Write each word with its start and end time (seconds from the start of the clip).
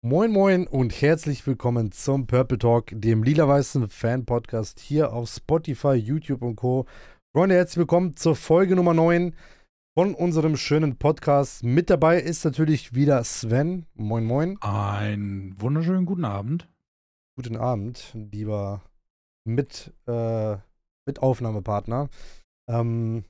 Moin 0.00 0.30
Moin 0.30 0.68
und 0.68 0.92
herzlich 1.02 1.44
willkommen 1.44 1.90
zum 1.90 2.28
Purple 2.28 2.56
Talk, 2.56 2.92
dem 2.92 3.24
lila-weißen 3.24 3.88
Fan-Podcast 3.88 4.78
hier 4.78 5.12
auf 5.12 5.28
Spotify, 5.28 5.94
YouTube 5.94 6.42
und 6.42 6.54
Co. 6.54 6.86
Freunde, 7.34 7.56
herzlich 7.56 7.78
willkommen 7.78 8.14
zur 8.14 8.36
Folge 8.36 8.76
Nummer 8.76 8.94
9 8.94 9.34
von 9.98 10.14
unserem 10.14 10.56
schönen 10.56 10.98
Podcast. 10.98 11.64
Mit 11.64 11.90
dabei 11.90 12.20
ist 12.20 12.44
natürlich 12.44 12.94
wieder 12.94 13.24
Sven. 13.24 13.86
Moin 13.94 14.24
Moin. 14.24 14.56
Einen 14.62 15.60
wunderschönen 15.60 16.06
guten 16.06 16.24
Abend. 16.24 16.68
Guten 17.34 17.56
Abend, 17.56 18.14
lieber 18.14 18.82
mit, 19.44 19.92
äh, 20.06 20.58
mit 21.06 21.20
Aufnahmepartner. 21.20 22.08
Ähm, 22.70 23.24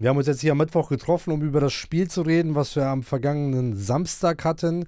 wir 0.00 0.08
haben 0.08 0.16
uns 0.16 0.26
jetzt 0.26 0.40
hier 0.40 0.50
am 0.50 0.58
Mittwoch 0.58 0.88
getroffen, 0.88 1.32
um 1.32 1.42
über 1.42 1.60
das 1.60 1.72
Spiel 1.72 2.10
zu 2.10 2.22
reden, 2.22 2.56
was 2.56 2.74
wir 2.74 2.86
am 2.86 3.04
vergangenen 3.04 3.76
Samstag 3.76 4.44
hatten 4.44 4.86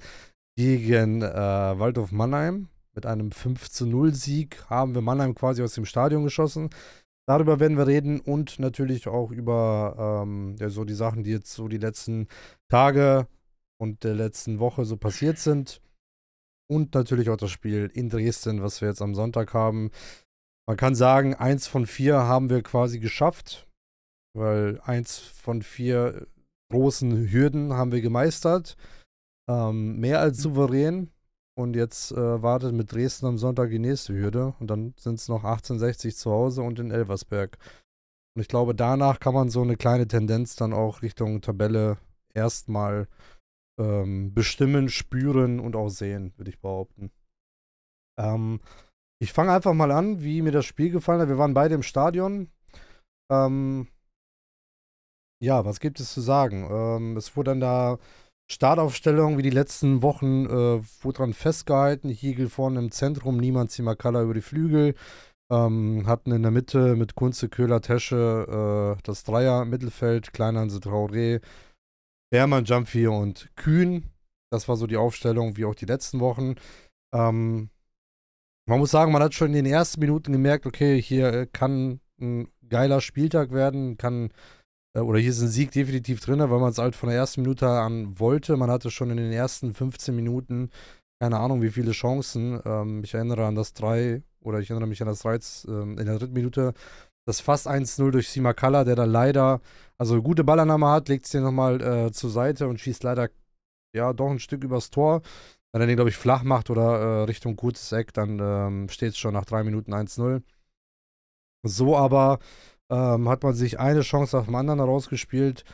gegen 0.57 1.23
äh, 1.23 1.79
Waldorf 1.79 2.13
Mannheim. 2.13 2.69
Mit 2.95 3.07
einem 3.07 3.33
5 3.33 3.71
zu 3.71 3.87
0 3.87 4.15
Sieg 4.15 4.65
haben 4.71 4.95
wir 4.95 5.03
Mannheim 5.03 5.35
quasi 5.35 5.63
aus 5.63 5.75
dem 5.75 5.85
Stadion 5.85 6.23
geschossen. 6.23 6.71
Darüber 7.27 7.59
werden 7.59 7.77
wir 7.79 7.87
reden 7.87 8.21
und 8.21 8.59
natürlich 8.59 9.09
auch 9.09 9.31
über 9.31 10.23
ähm, 10.25 10.57
ja, 10.61 10.69
so 10.69 10.85
die 10.85 10.95
Sachen, 10.95 11.25
die 11.25 11.31
jetzt 11.31 11.53
so 11.53 11.69
die 11.69 11.79
letzten 11.79 12.29
Tage 12.69 13.27
und 13.81 14.05
der 14.05 14.15
letzten 14.15 14.59
Woche 14.59 14.85
so 14.85 14.97
passiert 14.97 15.39
sind. 15.39 15.81
Und 16.71 16.95
natürlich 16.95 17.31
auch 17.31 17.37
das 17.37 17.51
Spiel 17.51 17.91
in 17.93 18.09
Dresden, 18.09 18.63
was 18.63 18.81
wir 18.81 18.89
jetzt 18.89 19.03
am 19.03 19.15
Sonntag 19.15 19.55
haben. 19.55 19.91
Man 20.67 20.77
kann 20.77 20.95
sagen, 20.95 21.35
eins 21.35 21.67
von 21.67 21.87
vier 21.87 22.19
haben 22.23 22.49
wir 22.49 22.63
quasi 22.63 22.99
geschafft, 22.99 23.67
weil 24.35 24.81
eins 24.83 25.19
von 25.19 25.63
vier 25.63 26.27
großen 26.71 27.31
Hürden 27.31 27.75
haben 27.75 27.93
wir 27.93 28.01
gemeistert. 28.01 28.77
Ähm, 29.49 29.99
mehr 30.01 30.21
als 30.21 30.39
souverän. 30.39 31.11
Und 31.57 31.77
jetzt 31.77 32.11
äh, 32.11 32.43
wartet 32.43 32.75
mit 32.75 32.93
Dresden 32.93 33.27
am 33.27 33.39
Sonntag 33.39 33.71
die 33.71 33.79
nächste 33.79 34.13
Hürde. 34.13 34.55
Und 34.59 34.69
dann 34.69 34.95
sind 34.99 35.21
es 35.21 35.29
noch 35.29 35.45
1860 35.45 36.17
zu 36.17 36.31
Hause 36.31 36.63
und 36.63 36.79
in 36.81 36.91
Elversberg. 36.91 37.59
Und 38.35 38.43
ich 38.43 38.49
glaube, 38.49 38.75
danach 38.75 39.21
kann 39.21 39.35
man 39.35 39.49
so 39.51 39.63
eine 39.63 39.77
kleine 39.77 40.09
Tendenz 40.09 40.57
dann 40.57 40.73
auch 40.73 41.03
Richtung 41.03 41.41
Tabelle 41.41 41.99
erstmal 42.35 43.07
ähm, 43.79 44.35
bestimmen, 44.35 44.89
spüren 44.89 45.61
und 45.61 45.77
auch 45.77 45.89
sehen, 45.89 46.33
würde 46.37 46.51
ich 46.51 46.61
behaupten. 46.61 47.13
Ähm, 48.19 48.61
ich 49.21 49.33
fange 49.33 49.53
einfach 49.53 49.75
mal 49.75 49.93
an, 49.93 50.23
wie 50.23 50.43
mir 50.43 50.53
das 50.53 50.67
Spiel 50.67 50.91
gefallen 50.91 51.21
hat. 51.21 51.29
Wir 51.29 51.39
waren 51.39 51.55
beide 51.55 51.75
im 51.75 51.83
Stadion. 51.83 52.51
Ähm, 53.31 53.89
ja, 55.41 55.65
was 55.65 55.81
gibt 55.81 56.01
es 56.01 56.13
zu 56.13 56.21
sagen? 56.21 56.69
Ähm, 56.71 57.17
es 57.17 57.37
wurde 57.37 57.53
dann 57.53 57.61
da 57.61 57.99
Startaufstellung 58.51 59.39
wie 59.39 59.43
die 59.43 59.51
letzten 59.51 60.03
Wochen 60.03 60.47
äh, 60.47 60.83
wurde 61.03 61.19
dran 61.19 61.33
festgehalten. 61.33 62.09
Hiegel 62.09 62.49
vorne 62.49 62.79
im 62.79 62.91
Zentrum, 62.91 63.39
niemand 63.39 63.71
Simakala 63.71 64.23
über 64.23 64.35
die 64.35 64.43
Flügel. 64.43 64.95
Ähm, 65.51 66.05
hatten 66.07 66.33
in 66.33 66.43
der 66.43 66.51
Mitte 66.51 66.97
mit 66.97 67.15
Kunze, 67.15 67.49
Köhler, 67.49 67.81
Tesche 67.81 68.97
äh, 68.99 69.03
das 69.03 69.25
Dreier-Mittelfeld, 69.25 70.33
Kleinhanse 70.33 70.79
Traoré, 70.79 71.41
Bermann, 72.31 72.65
Jumpy 72.65 73.07
und 73.07 73.51
Kühn. 73.57 74.11
Das 74.51 74.69
war 74.69 74.77
so 74.77 74.87
die 74.87 74.97
Aufstellung 74.97 75.57
wie 75.57 75.65
auch 75.65 75.75
die 75.75 75.87
letzten 75.87 76.21
Wochen. 76.21 76.55
Ähm, 77.15 77.71
man 78.67 78.79
muss 78.79 78.91
sagen, 78.91 79.13
man 79.13 79.23
hat 79.23 79.35
schon 79.35 79.49
in 79.49 79.65
den 79.65 79.67
ersten 79.67 80.01
Minuten 80.01 80.33
gemerkt, 80.33 80.67
okay, 80.67 81.01
hier 81.01 81.47
kann 81.47 82.01
ein 82.21 82.49
geiler 82.69 83.01
Spieltag 83.01 83.53
werden, 83.53 83.99
kann 83.99 84.31
äh, 84.31 84.33
oder 85.01 85.19
hier 85.19 85.31
ist 85.31 85.41
ein 85.41 85.49
Sieg 85.49 85.73
definitiv 85.73 86.21
drin, 86.21 86.39
weil 86.39 86.49
man 86.49 86.71
es 86.71 86.79
halt 86.79 86.95
von 86.95 87.09
der 87.09 87.19
ersten 87.19 87.43
Minute 87.43 87.69
an 87.69 88.19
wollte. 88.19 88.57
Man 88.57 88.71
hatte 88.71 88.91
schon 88.91 89.11
in 89.11 89.17
den 89.17 89.33
ersten 89.33 89.75
15 89.75 90.15
Minuten 90.15 90.71
keine 91.21 91.39
Ahnung, 91.39 91.63
wie 91.63 91.71
viele 91.71 91.93
Chancen. 91.93 92.61
Ähm, 92.65 93.03
ich 93.03 93.15
erinnere 93.15 93.47
an 93.47 93.55
das 93.55 93.73
3 93.75 94.23
oder 94.41 94.59
ich 94.59 94.71
erinnere 94.71 94.89
mich 94.89 95.01
an 95.01 95.09
das 95.09 95.21
3 95.21 95.39
ähm, 95.69 95.99
in 95.99 96.07
der 96.07 96.19
dritten 96.19 96.35
Minute. 96.35 96.75
Das 97.27 97.41
fast 97.41 97.67
1-0 97.67 98.11
durch 98.11 98.29
Simakala, 98.29 98.85
der 98.85 98.97
da 98.97 99.05
leider, 99.05 99.63
also 99.97 100.21
gute 100.23 100.45
Ballannahme 100.45 100.89
hat, 100.89 101.09
legt 101.09 101.25
es 101.25 101.31
den 101.31 101.43
nochmal 101.43 101.81
äh, 101.81 102.13
zur 102.13 102.31
Seite 102.31 102.69
und 102.69 102.79
schießt 102.79 103.03
leider, 103.05 103.31
ja, 103.97 104.13
doch 104.13 104.29
ein 104.29 104.39
Stück 104.39 104.65
übers 104.65 104.91
Tor. 104.91 105.23
Wenn 105.73 105.81
er 105.81 105.87
den, 105.87 105.97
glaube 105.97 106.11
ich, 106.11 106.17
flach 106.17 106.43
macht 106.43 106.69
oder 106.69 107.23
äh, 107.23 107.25
Richtung 107.25 107.57
kurzes 107.57 107.91
Eck, 107.93 108.13
dann 108.13 108.39
ähm, 108.41 108.89
steht 108.91 109.13
es 109.13 109.19
schon 109.19 109.33
nach 109.33 109.47
drei 109.47 109.65
Minuten 109.65 109.95
1-0. 109.95 110.43
So 111.67 111.97
aber 111.97 112.39
ähm, 112.91 113.29
hat 113.29 113.43
man 113.43 113.55
sich 113.55 113.79
eine 113.79 114.01
Chance 114.03 114.37
nach 114.37 114.45
dem 114.45 114.55
anderen 114.55 114.81
herausgespielt, 114.81 115.65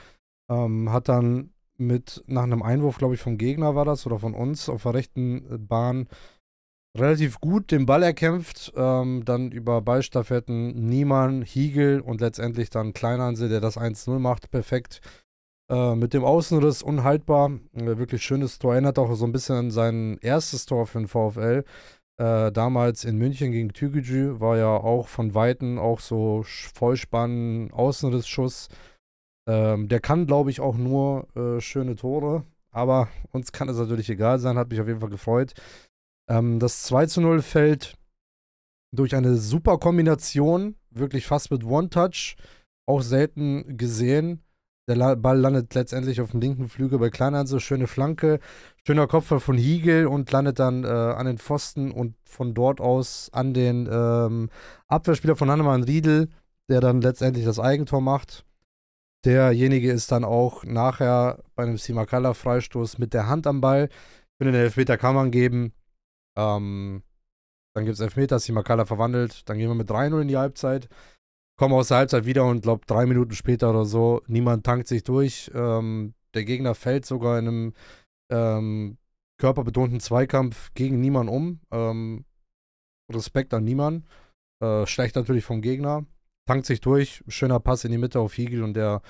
ähm, 0.51 0.93
hat 0.93 1.09
dann 1.09 1.53
mit, 1.77 2.23
nach 2.27 2.43
einem 2.43 2.63
Einwurf, 2.63 2.99
glaube 2.99 3.15
ich, 3.15 3.21
vom 3.21 3.39
Gegner 3.39 3.75
war 3.75 3.85
das 3.85 4.07
oder 4.07 4.19
von 4.19 4.35
uns 4.35 4.69
auf 4.69 4.83
der 4.83 4.95
rechten 4.95 5.67
Bahn 5.67 6.09
relativ 6.97 7.41
gut 7.41 7.71
den 7.71 7.87
Ball 7.87 8.03
erkämpft, 8.03 8.73
ähm, 8.77 9.25
dann 9.25 9.53
über 9.53 9.81
Ballstaffetten 9.81 10.87
Niemann, 10.87 11.43
Hiegel 11.43 12.01
und 12.01 12.21
letztendlich 12.21 12.71
dann 12.71 12.93
Kleinhanse, 12.93 13.49
der 13.49 13.61
das 13.61 13.79
1-0 13.79 14.19
macht, 14.19 14.51
perfekt. 14.51 15.01
Äh, 15.71 15.95
mit 15.95 16.15
dem 16.15 16.25
Außenriss 16.25 16.83
unhaltbar, 16.83 17.53
äh, 17.75 17.97
wirklich 17.97 18.25
schönes 18.25 18.59
Tor, 18.59 18.73
erinnert 18.73 18.99
auch 18.99 19.15
so 19.15 19.25
ein 19.25 19.33
bisschen 19.33 19.57
an 19.57 19.71
sein 19.71 20.19
erstes 20.21 20.67
Tor 20.67 20.87
für 20.87 20.99
den 20.99 21.07
VfL. 21.07 21.65
Äh, 22.21 22.53
damals 22.53 23.05
in 23.05 23.17
München 23.17 23.51
gegen 23.51 23.73
Tügücü 23.73 24.41
war 24.41 24.59
ja 24.59 24.77
auch 24.77 25.09
von 25.09 25.35
Weitem 25.35 25.79
auch 25.79 26.01
so 26.01 26.45
Vollspann, 26.45 27.71
Außenrissschuss. 27.73 28.69
Ähm, 29.49 29.89
der 29.89 30.01
kann, 30.01 30.27
glaube 30.27 30.51
ich, 30.51 30.61
auch 30.61 30.77
nur 30.77 31.35
äh, 31.35 31.63
schöne 31.63 31.97
Tore. 31.97 32.45
Aber 32.73 33.09
uns 33.33 33.53
kann 33.53 33.71
es 33.71 33.79
natürlich 33.79 34.11
egal 34.11 34.39
sein, 34.39 34.59
hat 34.59 34.69
mich 34.69 34.83
auf 34.83 34.87
jeden 34.87 35.01
Fall 35.01 35.09
gefreut. 35.09 35.55
Ähm, 36.29 36.59
das 36.59 36.83
2 36.83 37.07
zu 37.07 37.23
0 37.23 37.41
fällt 37.41 37.97
durch 38.95 39.15
eine 39.15 39.37
super 39.37 39.79
Kombination, 39.79 40.77
wirklich 40.91 41.27
fast 41.27 41.51
mit 41.51 41.65
One-Touch, 41.65 42.37
auch 42.87 43.01
selten 43.01 43.79
gesehen. 43.79 44.43
Der 44.91 45.17
Ball 45.17 45.39
landet 45.39 45.75
letztendlich 45.75 46.21
auf 46.21 46.33
dem 46.33 46.41
linken 46.41 46.69
Flügel 46.69 46.99
bei 46.99 47.09
Kleinhanse. 47.09 47.61
Schöne 47.61 47.87
Flanke, 47.87 48.41
schöner 48.87 49.07
Kopfball 49.07 49.41
von 49.41 49.57
Hiegel 49.57 50.07
und 50.07 50.31
landet 50.33 50.59
dann 50.59 50.85
äh, 50.85 50.89
an 50.89 51.27
den 51.27 51.39
Pfosten 51.39 51.91
und 51.91 52.15
von 52.25 52.55
dort 52.55 52.81
aus 52.81 53.31
an 53.33 53.55
den 53.55 53.89
ähm, 53.91 54.51
Abwehrspieler 54.89 55.37
von 55.37 55.51
Hannemann 55.51 55.85
Riedel, 55.85 56.29
der 56.69 56.81
dann 56.81 57.01
letztendlich 57.01 57.45
das 57.45 57.59
Eigentor 57.59 58.01
macht. 58.01 58.45
Derjenige 59.25 59.91
ist 59.93 60.11
dann 60.13 60.25
auch 60.25 60.65
nachher 60.65 61.43
bei 61.55 61.65
einem 61.65 61.77
Simakala-Freistoß 61.77 62.99
mit 62.99 63.13
der 63.13 63.29
Hand 63.29 63.47
am 63.47 63.61
Ball. 63.61 63.89
Ich 63.91 64.39
finde, 64.39 64.53
den 64.53 64.63
Elfmeter 64.63 64.97
kann 64.97 65.15
man 65.15 65.31
geben. 65.31 65.75
Ähm, 66.37 67.03
dann 67.75 67.85
gibt 67.85 67.95
es 67.95 68.01
Elfmeter, 68.01 68.39
Simakala 68.39 68.87
verwandelt. 68.87 69.49
Dann 69.49 69.59
gehen 69.59 69.69
wir 69.69 69.75
mit 69.75 69.91
3-0 69.91 70.23
in 70.23 70.29
die 70.29 70.39
Halbzeit 70.39 70.89
komme 71.61 71.75
aus 71.75 71.89
der 71.89 71.99
Halbzeit 71.99 72.25
wieder 72.25 72.47
und 72.47 72.63
glaube 72.63 72.87
drei 72.87 73.05
Minuten 73.05 73.35
später 73.35 73.69
oder 73.69 73.85
so, 73.85 74.23
niemand 74.27 74.65
tankt 74.65 74.89
sich 74.89 75.05
durch. 75.05 75.51
Ähm, 75.55 76.15
der 76.33 76.45
Gegner 76.45 76.75
fällt 76.75 77.05
sogar 77.05 77.39
in 77.39 77.49
einem 77.49 77.73
ähm, 78.31 78.99
körperbetonten 79.39 80.01
Zweikampf 80.01 80.73
gegen 80.75 81.01
niemanden 81.01 81.33
um. 81.33 81.61
Ähm, 81.71 82.25
Respekt 83.11 83.53
an 83.55 83.65
niemanden. 83.65 84.07
Äh, 84.63 84.87
schlecht 84.87 85.17
natürlich 85.17 85.45
vom 85.45 85.63
Gegner. 85.63 86.05
Tankt 86.47 86.67
sich 86.67 86.81
durch. 86.81 87.25
Schöner 87.29 87.61
Pass 87.61 87.85
in 87.85 87.93
die 87.93 87.99
Mitte 87.99 88.21
auf 88.21 88.35
Higel 88.35 88.63
und 88.63 88.75
der 88.75 89.03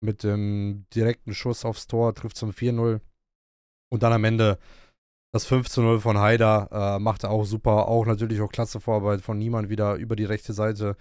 mit 0.00 0.22
dem 0.22 0.86
direkten 0.94 1.34
Schuss 1.34 1.64
aufs 1.64 1.86
Tor 1.86 2.14
trifft 2.14 2.36
zum 2.36 2.50
4-0. 2.50 3.00
Und 3.90 4.02
dann 4.02 4.12
am 4.12 4.24
Ende 4.24 4.58
das 5.32 5.44
5 5.44 5.76
0 5.76 6.00
von 6.00 6.18
Haider 6.18 6.68
äh, 6.72 6.98
macht 6.98 7.24
er 7.24 7.30
auch 7.30 7.44
super. 7.44 7.88
Auch 7.88 8.06
natürlich 8.06 8.40
auch 8.40 8.50
klasse 8.50 8.80
Vorarbeit 8.80 9.20
von 9.20 9.38
niemand 9.38 9.68
wieder 9.68 9.94
über 9.96 10.16
die 10.16 10.24
rechte 10.24 10.52
Seite. 10.52 10.96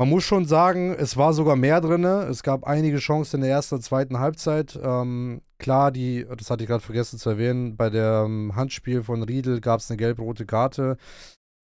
Man 0.00 0.10
muss 0.10 0.22
schon 0.22 0.44
sagen, 0.44 0.94
es 0.94 1.16
war 1.16 1.32
sogar 1.32 1.56
mehr 1.56 1.80
drin. 1.80 2.04
Es 2.04 2.44
gab 2.44 2.62
einige 2.64 2.98
Chancen 2.98 3.36
in 3.36 3.42
der 3.42 3.50
ersten 3.50 3.74
und 3.76 3.82
zweiten 3.82 4.20
Halbzeit. 4.20 4.78
Ähm, 4.80 5.42
klar, 5.58 5.90
die, 5.90 6.24
das 6.36 6.50
hatte 6.50 6.62
ich 6.62 6.68
gerade 6.68 6.84
vergessen 6.84 7.18
zu 7.18 7.30
erwähnen, 7.30 7.76
bei 7.76 7.90
dem 7.90 8.54
Handspiel 8.54 9.02
von 9.02 9.24
Riedel 9.24 9.60
gab 9.60 9.80
es 9.80 9.90
eine 9.90 9.96
gelb-rote 9.96 10.46
Karte. 10.46 10.98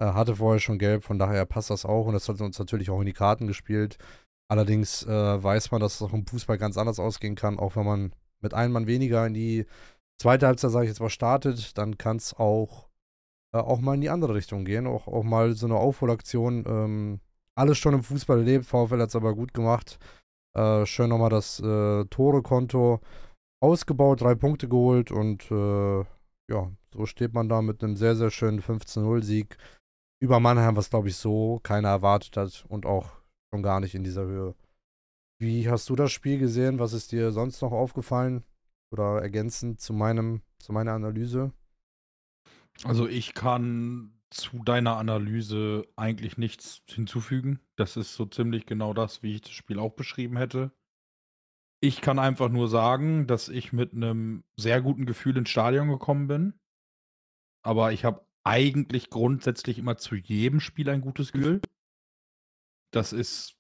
Äh, 0.01 0.07
hatte 0.07 0.35
vorher 0.37 0.59
schon 0.59 0.79
gelb, 0.81 1.05
von 1.05 1.21
daher 1.21 1.47
passt 1.47 1.71
das 1.71 1.85
auch 1.85 2.07
und 2.07 2.15
das 2.15 2.29
hat 2.29 2.41
uns 2.41 2.59
natürlich 2.59 2.91
auch 2.91 2.99
in 2.99 3.07
die 3.07 3.13
Karten 3.13 3.47
gespielt. 3.47 3.99
Allerdings 4.49 5.05
äh, 5.05 5.09
weiß 5.43 5.71
man, 5.71 5.81
dass 5.81 5.95
es 5.95 6.03
auch 6.03 6.13
im 6.13 6.27
Fußball 6.27 6.59
ganz 6.59 6.77
anders 6.77 6.99
ausgehen 6.99 7.37
kann, 7.37 7.61
auch 7.61 7.77
wenn 7.77 7.87
man 7.87 8.13
mit 8.41 8.53
einem 8.53 8.73
Mann 8.73 8.89
weniger 8.89 9.25
in 9.27 9.35
die 9.35 9.67
zweite 10.19 10.49
Halbzeit, 10.49 10.73
sage 10.73 10.87
ich 10.87 10.91
jetzt 10.91 11.01
mal, 11.01 11.09
startet, 11.09 11.79
dann 11.79 11.99
kann 11.99 12.17
es 12.17 12.35
auch, 12.35 12.89
äh, 13.53 13.59
auch 13.59 13.81
mal 13.81 13.95
in 13.95 14.01
die 14.01 14.11
andere 14.11 14.35
Richtung 14.35 14.65
gehen. 14.65 14.89
Auch, 14.89 15.07
auch 15.07 15.23
mal 15.23 15.55
so 15.55 15.67
eine 15.67 15.77
Aufholaktion. 15.77 16.65
Ähm, 16.67 17.21
alles 17.57 17.79
schon 17.79 17.95
im 17.95 18.03
Fußball 18.03 18.39
erlebt. 18.39 18.67
VfL 18.67 19.01
hat 19.01 19.09
es 19.09 19.17
aber 19.17 19.35
gut 19.35 19.55
gemacht. 19.55 19.99
Äh, 20.57 20.87
schön 20.87 21.11
nochmal 21.11 21.31
das 21.31 21.61
äh, 21.61 22.05
Tore-Konto 22.07 23.01
ausgebaut, 23.61 24.21
drei 24.21 24.35
Punkte 24.35 24.69
geholt 24.69 25.11
und 25.11 25.51
äh, 25.51 26.01
ja, 26.51 26.71
so 26.93 27.07
steht 27.07 27.33
man 27.33 27.49
da 27.49 27.63
mit 27.63 27.83
einem 27.83 27.97
sehr, 27.97 28.15
sehr 28.15 28.31
schönen 28.31 28.61
15-0-Sieg 28.61 29.57
über 30.23 30.39
Mannheim, 30.39 30.77
was 30.77 30.91
glaube 30.91 31.09
ich 31.09 31.17
so 31.17 31.61
keiner 31.63 31.89
erwartet 31.89 32.37
hat 32.37 32.65
und 32.69 32.87
auch 32.87 33.11
schon 33.53 33.63
gar 33.63 33.81
nicht 33.81 33.95
in 33.95 34.05
dieser 34.05 34.25
Höhe. 34.25 34.55
Wie 35.41 35.69
hast 35.69 35.89
du 35.91 35.97
das 35.97 36.13
Spiel 36.13 36.39
gesehen? 36.39 36.79
Was 36.79 36.93
ist 36.93 37.13
dir 37.13 37.33
sonst 37.33 37.61
noch 37.63 37.73
aufgefallen 37.73 38.45
oder 38.93 39.21
ergänzend 39.21 39.81
zu 39.81 39.93
meinem, 39.93 40.43
zu 40.59 40.73
meiner 40.73 40.93
Analyse? 40.93 41.53
Also 42.85 43.09
ich 43.09 43.35
kann 43.35 44.14
zu 44.35 44.65
deiner 44.65 44.97
Analyse 44.97 45.87
eigentlich 45.97 46.37
nichts 46.39 46.83
hinzufügen. 46.89 47.61
Das 47.77 47.97
ist 47.97 48.15
so 48.15 48.27
ziemlich 48.27 48.67
genau 48.67 48.93
das, 48.93 49.23
wie 49.23 49.37
ich 49.37 49.43
das 49.43 49.53
Spiel 49.53 49.79
auch 49.79 49.93
beschrieben 49.93 50.37
hätte. 50.37 50.73
Ich 51.81 52.01
kann 52.01 52.19
einfach 52.19 52.49
nur 52.49 52.69
sagen, 52.69 53.27
dass 53.27 53.49
ich 53.49 53.73
mit 53.73 53.93
einem 53.93 54.43
sehr 54.57 54.83
guten 54.83 55.07
Gefühl 55.07 55.37
ins 55.37 55.51
Stadion 55.51 55.89
gekommen 55.89 56.27
bin. 56.27 56.55
Aber 57.63 57.93
ich 57.93 58.05
habe 58.05 58.27
eigentlich 58.43 59.09
grundsätzlich 59.09 59.79
immer 59.79 59.97
zu 59.97 60.17
jedem 60.17 60.61
Spiel 60.61 60.91
ein 60.91 61.01
gutes 61.01 61.31
Gefühl. 61.31 61.61
Das 62.91 63.13
ist, 63.13 63.57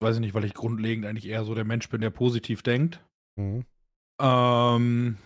weiß 0.00 0.16
ich 0.16 0.20
nicht, 0.20 0.34
weil 0.34 0.44
ich 0.44 0.54
grundlegend 0.54 1.04
eigentlich 1.04 1.26
eher 1.26 1.44
so 1.44 1.54
der 1.54 1.64
Mensch 1.64 1.88
bin, 1.88 2.00
der 2.00 2.10
positiv 2.10 2.62
denkt. 2.62 3.04
Mhm. 3.36 3.66
Ähm, 4.20 5.18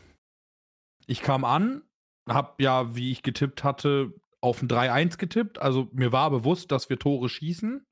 ich 1.07 1.23
kam 1.23 1.45
an, 1.45 1.83
habe 2.29 2.63
ja, 2.63 2.97
wie 2.97 3.13
ich 3.13 3.23
getippt 3.23 3.63
hatte, 3.63 4.13
auf 4.47 4.63
ein 4.63 4.69
3-1 4.69 5.19
getippt. 5.19 5.61
Also 5.61 5.89
mir 5.93 6.13
war 6.13 6.31
bewusst, 6.31 6.73
dass 6.73 6.89
wir 6.89 6.99
Tore 6.99 7.29
schießen. 7.29 7.85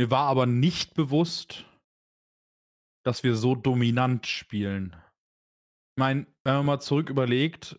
Mir 0.00 0.10
war 0.10 0.26
aber 0.26 0.46
nicht 0.46 0.94
bewusst, 0.94 1.66
dass 3.04 3.22
wir 3.22 3.36
so 3.36 3.54
dominant 3.54 4.26
spielen. 4.26 4.96
Ich 5.96 6.00
meine, 6.00 6.26
wenn 6.44 6.54
man 6.56 6.66
mal 6.66 6.80
zurück 6.80 7.10
überlegt, 7.10 7.78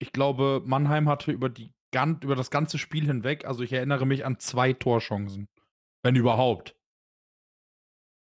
ich 0.00 0.12
glaube, 0.12 0.62
Mannheim 0.66 1.08
hatte 1.08 1.32
über, 1.32 1.48
die, 1.48 1.72
über 1.94 2.36
das 2.36 2.50
ganze 2.50 2.76
Spiel 2.76 3.06
hinweg, 3.06 3.46
also 3.46 3.62
ich 3.62 3.72
erinnere 3.72 4.04
mich 4.04 4.26
an 4.26 4.38
zwei 4.38 4.72
Torchancen. 4.72 5.48
Wenn 6.02 6.16
überhaupt. 6.16 6.76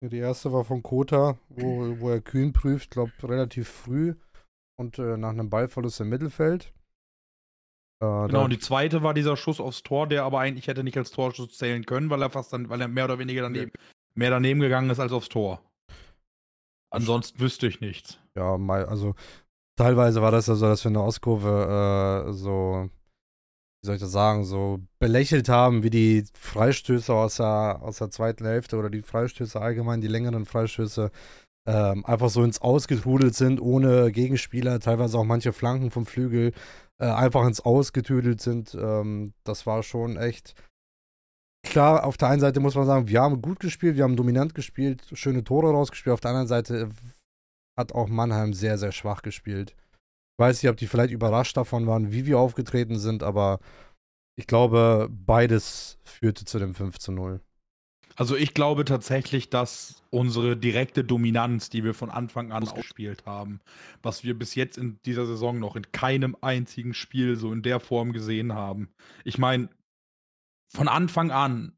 Die 0.01 0.18
erste 0.18 0.53
war 0.53 0.63
von 0.63 0.83
Kota, 0.83 1.39
wo, 1.50 2.00
wo 2.00 2.09
er 2.12 2.21
Kühn 2.21 2.53
prüft, 2.53 2.91
glaube 2.91 3.12
relativ 3.24 3.68
früh 3.68 4.15
und 4.79 5.00
äh, 5.00 5.18
nach 5.18 5.31
einem 5.31 5.50
Ballverlust 5.50 6.00
im 6.01 6.09
Mittelfeld. 6.09 6.71
Äh, 7.99 8.27
genau, 8.27 8.44
und 8.44 8.51
die 8.51 8.59
zweite 8.59 9.01
war 9.01 9.13
dieser 9.13 9.38
Schuss 9.38 9.59
aufs 9.59 9.83
Tor, 9.83 10.07
der 10.07 10.23
aber 10.23 10.39
eigentlich 10.39 10.67
hätte 10.67 10.83
nicht 10.83 10.97
als 10.97 11.11
Torschuss 11.11 11.57
zählen 11.57 11.85
können, 11.85 12.09
weil 12.09 12.21
er 12.21 12.29
fast 12.29 12.53
dann, 12.53 12.69
weil 12.69 12.81
er 12.81 12.88
mehr 12.88 13.05
oder 13.05 13.19
weniger 13.19 13.44
daneben, 13.44 13.71
ja. 13.75 13.83
mehr 14.15 14.29
daneben 14.29 14.59
gegangen 14.59 14.89
ist 14.89 14.99
als 14.99 15.11
aufs 15.11 15.29
Tor. 15.29 15.61
Ansonsten 16.89 17.39
wüsste 17.39 17.67
ich 17.67 17.81
nichts. 17.81 18.19
Ja, 18.35 18.57
mal, 18.57 18.85
also 18.85 19.15
teilweise 19.77 20.21
war 20.21 20.31
das 20.31 20.47
ja 20.47 20.55
so, 20.55 20.67
dass 20.67 20.83
wir 20.83 20.89
in 20.89 20.94
der 20.94 21.03
Ostkurve 21.03 22.27
äh, 22.27 22.33
so, 22.33 22.89
wie 23.81 23.85
soll 23.85 23.95
ich 23.95 24.01
das 24.01 24.11
sagen, 24.11 24.45
so 24.45 24.79
belächelt 25.00 25.50
haben, 25.50 25.81
wie 25.81 25.89
die 25.89 26.23
Freistöße 26.33 27.13
aus 27.13 27.38
der, 27.38 27.79
aus 27.81 27.97
der 27.97 28.11
zweiten 28.11 28.45
Hälfte 28.45 28.77
oder 28.77 28.89
die 28.89 29.01
Freistöße 29.01 29.59
allgemein, 29.59 30.01
die 30.01 30.07
längeren 30.07 30.45
Freistöße, 30.45 31.11
ähm, 31.67 32.05
einfach 32.05 32.29
so 32.29 32.43
ins 32.43 32.61
Ausgetrudelt 32.61 33.35
sind, 33.35 33.59
ohne 33.59 34.11
Gegenspieler, 34.11 34.79
teilweise 34.79 35.17
auch 35.17 35.25
manche 35.25 35.51
Flanken 35.51 35.91
vom 35.91 36.05
Flügel 36.05 36.53
äh, 36.99 37.05
einfach 37.05 37.45
ins 37.45 37.61
Ausgetüdelt 37.61 38.41
sind. 38.41 38.75
Ähm, 38.75 39.33
das 39.44 39.65
war 39.65 39.83
schon 39.83 40.17
echt. 40.17 40.55
Klar, 41.65 42.05
auf 42.05 42.17
der 42.17 42.29
einen 42.29 42.39
Seite 42.39 42.59
muss 42.59 42.75
man 42.75 42.85
sagen, 42.85 43.07
wir 43.07 43.21
haben 43.21 43.41
gut 43.41 43.59
gespielt, 43.59 43.97
wir 43.97 44.03
haben 44.03 44.15
dominant 44.15 44.55
gespielt, 44.55 45.05
schöne 45.13 45.44
Tore 45.44 45.71
rausgespielt. 45.71 46.13
Auf 46.13 46.21
der 46.21 46.31
anderen 46.31 46.47
Seite 46.47 46.89
hat 47.77 47.94
auch 47.94 48.07
Mannheim 48.07 48.53
sehr, 48.53 48.77
sehr 48.77 48.91
schwach 48.91 49.21
gespielt. 49.21 49.75
Ich 50.39 50.44
weiß 50.44 50.61
nicht, 50.61 50.69
ob 50.69 50.77
die 50.77 50.88
vielleicht 50.88 51.11
überrascht 51.11 51.57
davon 51.57 51.88
waren, 51.88 52.11
wie 52.11 52.25
wir 52.25 52.39
aufgetreten 52.39 53.00
sind, 53.00 53.23
aber 53.23 53.59
ich 54.38 54.47
glaube, 54.47 55.09
beides 55.09 55.97
führte 56.03 56.45
zu 56.45 56.59
dem 56.59 56.75
5 56.75 57.00
zu 57.00 57.11
0. 57.11 57.41
Also 58.19 58.35
ich 58.35 58.55
glaube 58.55 58.83
tatsächlich, 58.83 59.51
dass 59.51 60.03
unsere 60.09 60.57
direkte 60.57 61.03
Dominanz, 61.03 61.69
die 61.69 61.83
wir 61.83 61.93
von 61.93 62.09
Anfang 62.09 62.51
an 62.51 62.63
ausgespielt 62.63 63.27
haben, 63.27 63.61
was 64.01 64.23
wir 64.23 64.37
bis 64.37 64.55
jetzt 64.55 64.79
in 64.79 64.99
dieser 65.05 65.27
Saison 65.27 65.59
noch 65.59 65.75
in 65.75 65.91
keinem 65.91 66.35
einzigen 66.41 66.95
Spiel 66.95 67.35
so 67.35 67.53
in 67.53 67.61
der 67.61 67.79
Form 67.79 68.13
gesehen 68.13 68.53
haben. 68.53 68.89
Ich 69.23 69.37
meine, 69.37 69.69
von 70.73 70.87
Anfang 70.87 71.29
an 71.29 71.77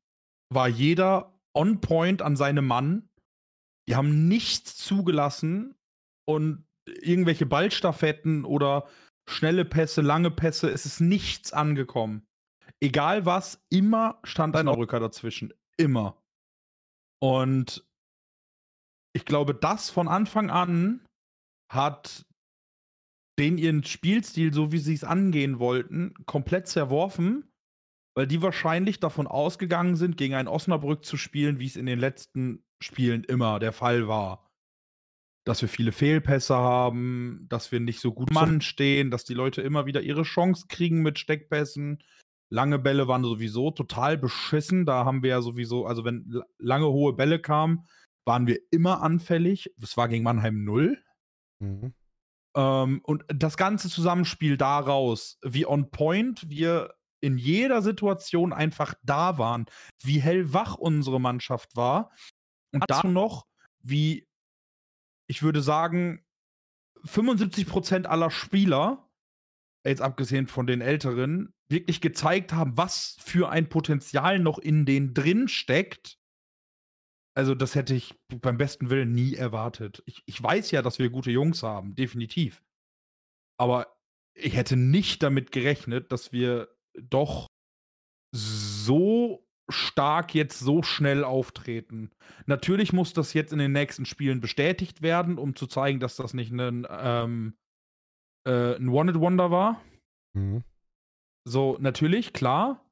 war 0.50 0.69
jeder 0.69 1.38
on 1.53 1.81
point 1.81 2.21
an 2.21 2.38
seinem 2.38 2.65
Mann. 2.65 3.09
Die 3.89 3.97
haben 3.97 4.30
nichts 4.30 4.77
zugelassen 4.77 5.75
und 6.25 6.63
irgendwelche 6.86 7.45
Ballstaffetten 7.45 8.45
oder 8.45 8.88
schnelle 9.27 9.65
Pässe, 9.65 10.01
lange 10.01 10.31
Pässe, 10.31 10.69
es 10.69 10.86
ist 10.86 11.01
nichts 11.01 11.51
angekommen. 11.51 12.25
Egal 12.80 13.25
was, 13.25 13.62
immer 13.69 14.19
stand 14.24 14.56
ein 14.56 14.69
Rücker 14.69 15.01
dazwischen. 15.01 15.53
Immer. 15.75 16.19
Und 17.21 17.86
ich 19.13 19.25
glaube, 19.25 19.54
das 19.54 19.89
von 19.89 20.07
Anfang 20.07 20.50
an 20.50 21.06
hat 21.71 22.25
den 23.39 23.57
ihren 23.57 23.83
Spielstil, 23.83 24.54
so 24.54 24.71
wie 24.71 24.80
sie 24.80 24.94
es 24.94 25.04
angehen 25.04 25.60
wollten, 25.60 26.13
komplett 26.25 26.68
zerworfen, 26.68 27.50
weil 28.16 28.27
die 28.27 28.42
wahrscheinlich 28.42 29.00
davon 29.00 29.27
ausgegangen 29.27 29.95
sind, 29.95 30.18
gegen 30.18 30.36
ein 30.36 30.48
Osnabrück 30.48 31.06
zu 31.06 31.16
spielen, 31.16 31.60
wie 31.60 31.66
es 31.66 31.77
in 31.77 31.86
den 31.86 32.00
letzten 32.00 32.63
Spielen 32.83 33.24
immer 33.24 33.60
der 33.60 33.72
Fall 33.72 34.07
war. 34.07 34.45
Dass 35.45 35.62
wir 35.62 35.69
viele 35.69 35.94
Fehlpässe 35.94 36.56
haben, 36.56 37.45
dass 37.50 37.72
wir 37.72 37.80
nicht 37.80 38.01
so 38.01 38.13
gut 38.13 38.31
Mann 38.31 38.62
stehen, 38.62 39.10
dass 39.10 39.24
die 39.24 39.33
Leute 39.33 39.62
immer 39.62 39.86
wieder 39.86 40.01
ihre 40.01 40.24
Chance 40.24 40.65
kriegen 40.68 41.01
mit 41.01 41.18
Steckpässen, 41.18 42.04
Lange 42.51 42.80
Bälle 42.80 43.07
waren 43.07 43.24
sowieso 43.24 43.72
total 43.72 44.18
beschissen. 44.18 44.86
Da 44.86 45.06
haben 45.06 45.22
wir 45.24 45.30
ja 45.30 45.42
sowieso, 45.42 45.86
also 45.86 46.04
wenn 46.04 46.42
lange 46.57 46.88
hohe 46.88 47.13
Bälle 47.13 47.40
kamen, 47.40 47.88
waren 48.25 48.48
wir 48.48 48.60
immer 48.72 49.01
anfällig. 49.01 49.74
Das 49.78 49.98
war 49.98 50.07
gegen 50.07 50.24
Mannheim 50.24 50.63
0. 50.63 51.01
Mhm. 51.60 51.94
Ähm, 52.56 53.01
und 53.04 53.24
das 53.28 53.57
ganze 53.57 53.90
Zusammenspiel 53.90 54.57
daraus, 54.57 55.38
wie 55.44 55.66
on 55.66 55.92
point 55.92 56.50
wir 56.50 56.94
in 57.22 57.38
jeder 57.38 57.81
Situation 57.81 58.54
einfach 58.54 58.94
da 59.04 59.38
waren, 59.38 59.66
wie 60.01 60.19
hellwach 60.19 60.75
unsere 60.75 61.19
Mannschaft 61.19 61.75
war. 61.75 62.12
Und 62.72 62.84
dazu 62.88 63.07
noch, 63.07 63.46
wie 63.80 64.28
ich 65.28 65.44
würde 65.44 65.62
sagen, 65.62 66.25
75% 67.06 68.06
aller 68.06 68.31
Spieler 68.31 69.10
jetzt 69.86 70.01
abgesehen 70.01 70.48
von 70.48 70.68
den 70.68 70.81
Älteren, 70.81 71.54
wirklich 71.69 72.01
gezeigt 72.01 72.54
haben, 72.54 72.77
was 72.77 73.18
für 73.19 73.50
ein 73.50 73.69
Potenzial 73.69 74.39
noch 74.39 74.57
in 74.57 74.86
denen 74.86 75.13
drin 75.13 75.48
steckt. 75.48 76.18
Also, 77.36 77.56
das 77.56 77.75
hätte 77.75 77.94
ich 77.94 78.16
beim 78.42 78.57
besten 78.57 78.89
Willen 78.89 79.13
nie 79.13 79.36
erwartet. 79.36 80.04
Ich, 80.06 80.24
ich 80.25 80.42
weiß 80.42 80.71
ja, 80.71 80.81
dass 80.81 81.00
wir 81.00 81.10
gute 81.10 81.31
Jungs 81.31 81.63
haben, 81.63 81.95
definitiv. 81.95 82.63
Aber 83.57 83.95
ich 84.36 84.56
hätte 84.56 84.75
nicht 84.75 85.21
damit 85.24 85.51
gerechnet, 85.51 86.12
dass 86.12 86.32
wir 86.32 86.70
doch 87.00 87.48
so 88.36 89.46
stark 89.70 90.34
jetzt 90.34 90.60
so 90.60 90.82
schnell 90.82 91.24
auftreten. 91.24 92.12
Natürlich 92.46 92.94
muss 92.94 93.13
das 93.13 93.34
jetzt 93.34 93.53
in 93.53 93.60
den 93.60 93.72
nächsten 93.72 94.05
Spielen 94.05 94.41
bestätigt 94.41 95.01
werden, 95.01 95.38
um 95.38 95.55
zu 95.55 95.67
zeigen, 95.67 96.00
dass 96.00 96.15
das 96.15 96.34
nicht 96.34 96.51
ein 96.51 96.88
ähm, 96.89 97.53
äh, 98.48 98.75
ein 98.75 98.89
One-It-Wonder 98.89 99.51
war. 99.51 99.82
Mhm. 100.34 100.63
So, 101.50 101.77
natürlich, 101.79 102.32
klar. 102.32 102.86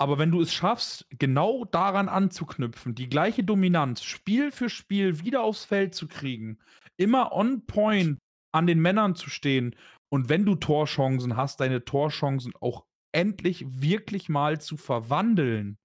Aber 0.00 0.18
wenn 0.18 0.30
du 0.30 0.40
es 0.40 0.52
schaffst, 0.52 1.04
genau 1.10 1.64
daran 1.64 2.08
anzuknüpfen, 2.08 2.94
die 2.94 3.08
gleiche 3.08 3.42
Dominanz 3.42 4.04
Spiel 4.04 4.52
für 4.52 4.70
Spiel 4.70 5.24
wieder 5.24 5.42
aufs 5.42 5.64
Feld 5.64 5.96
zu 5.96 6.06
kriegen, 6.06 6.60
immer 6.96 7.32
on 7.32 7.66
point 7.66 8.20
an 8.52 8.68
den 8.68 8.78
Männern 8.78 9.16
zu 9.16 9.30
stehen 9.30 9.74
und 10.10 10.28
wenn 10.28 10.46
du 10.46 10.54
Torchancen 10.54 11.36
hast, 11.36 11.58
deine 11.58 11.84
Torchancen 11.84 12.54
auch 12.60 12.86
endlich 13.12 13.64
wirklich 13.68 14.28
mal 14.28 14.60
zu 14.60 14.76
verwandeln, 14.76 15.76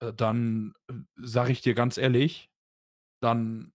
äh, 0.00 0.12
dann 0.14 0.74
äh, 0.88 0.94
sage 1.16 1.50
ich 1.50 1.62
dir 1.62 1.74
ganz 1.74 1.98
ehrlich, 1.98 2.48
dann 3.20 3.72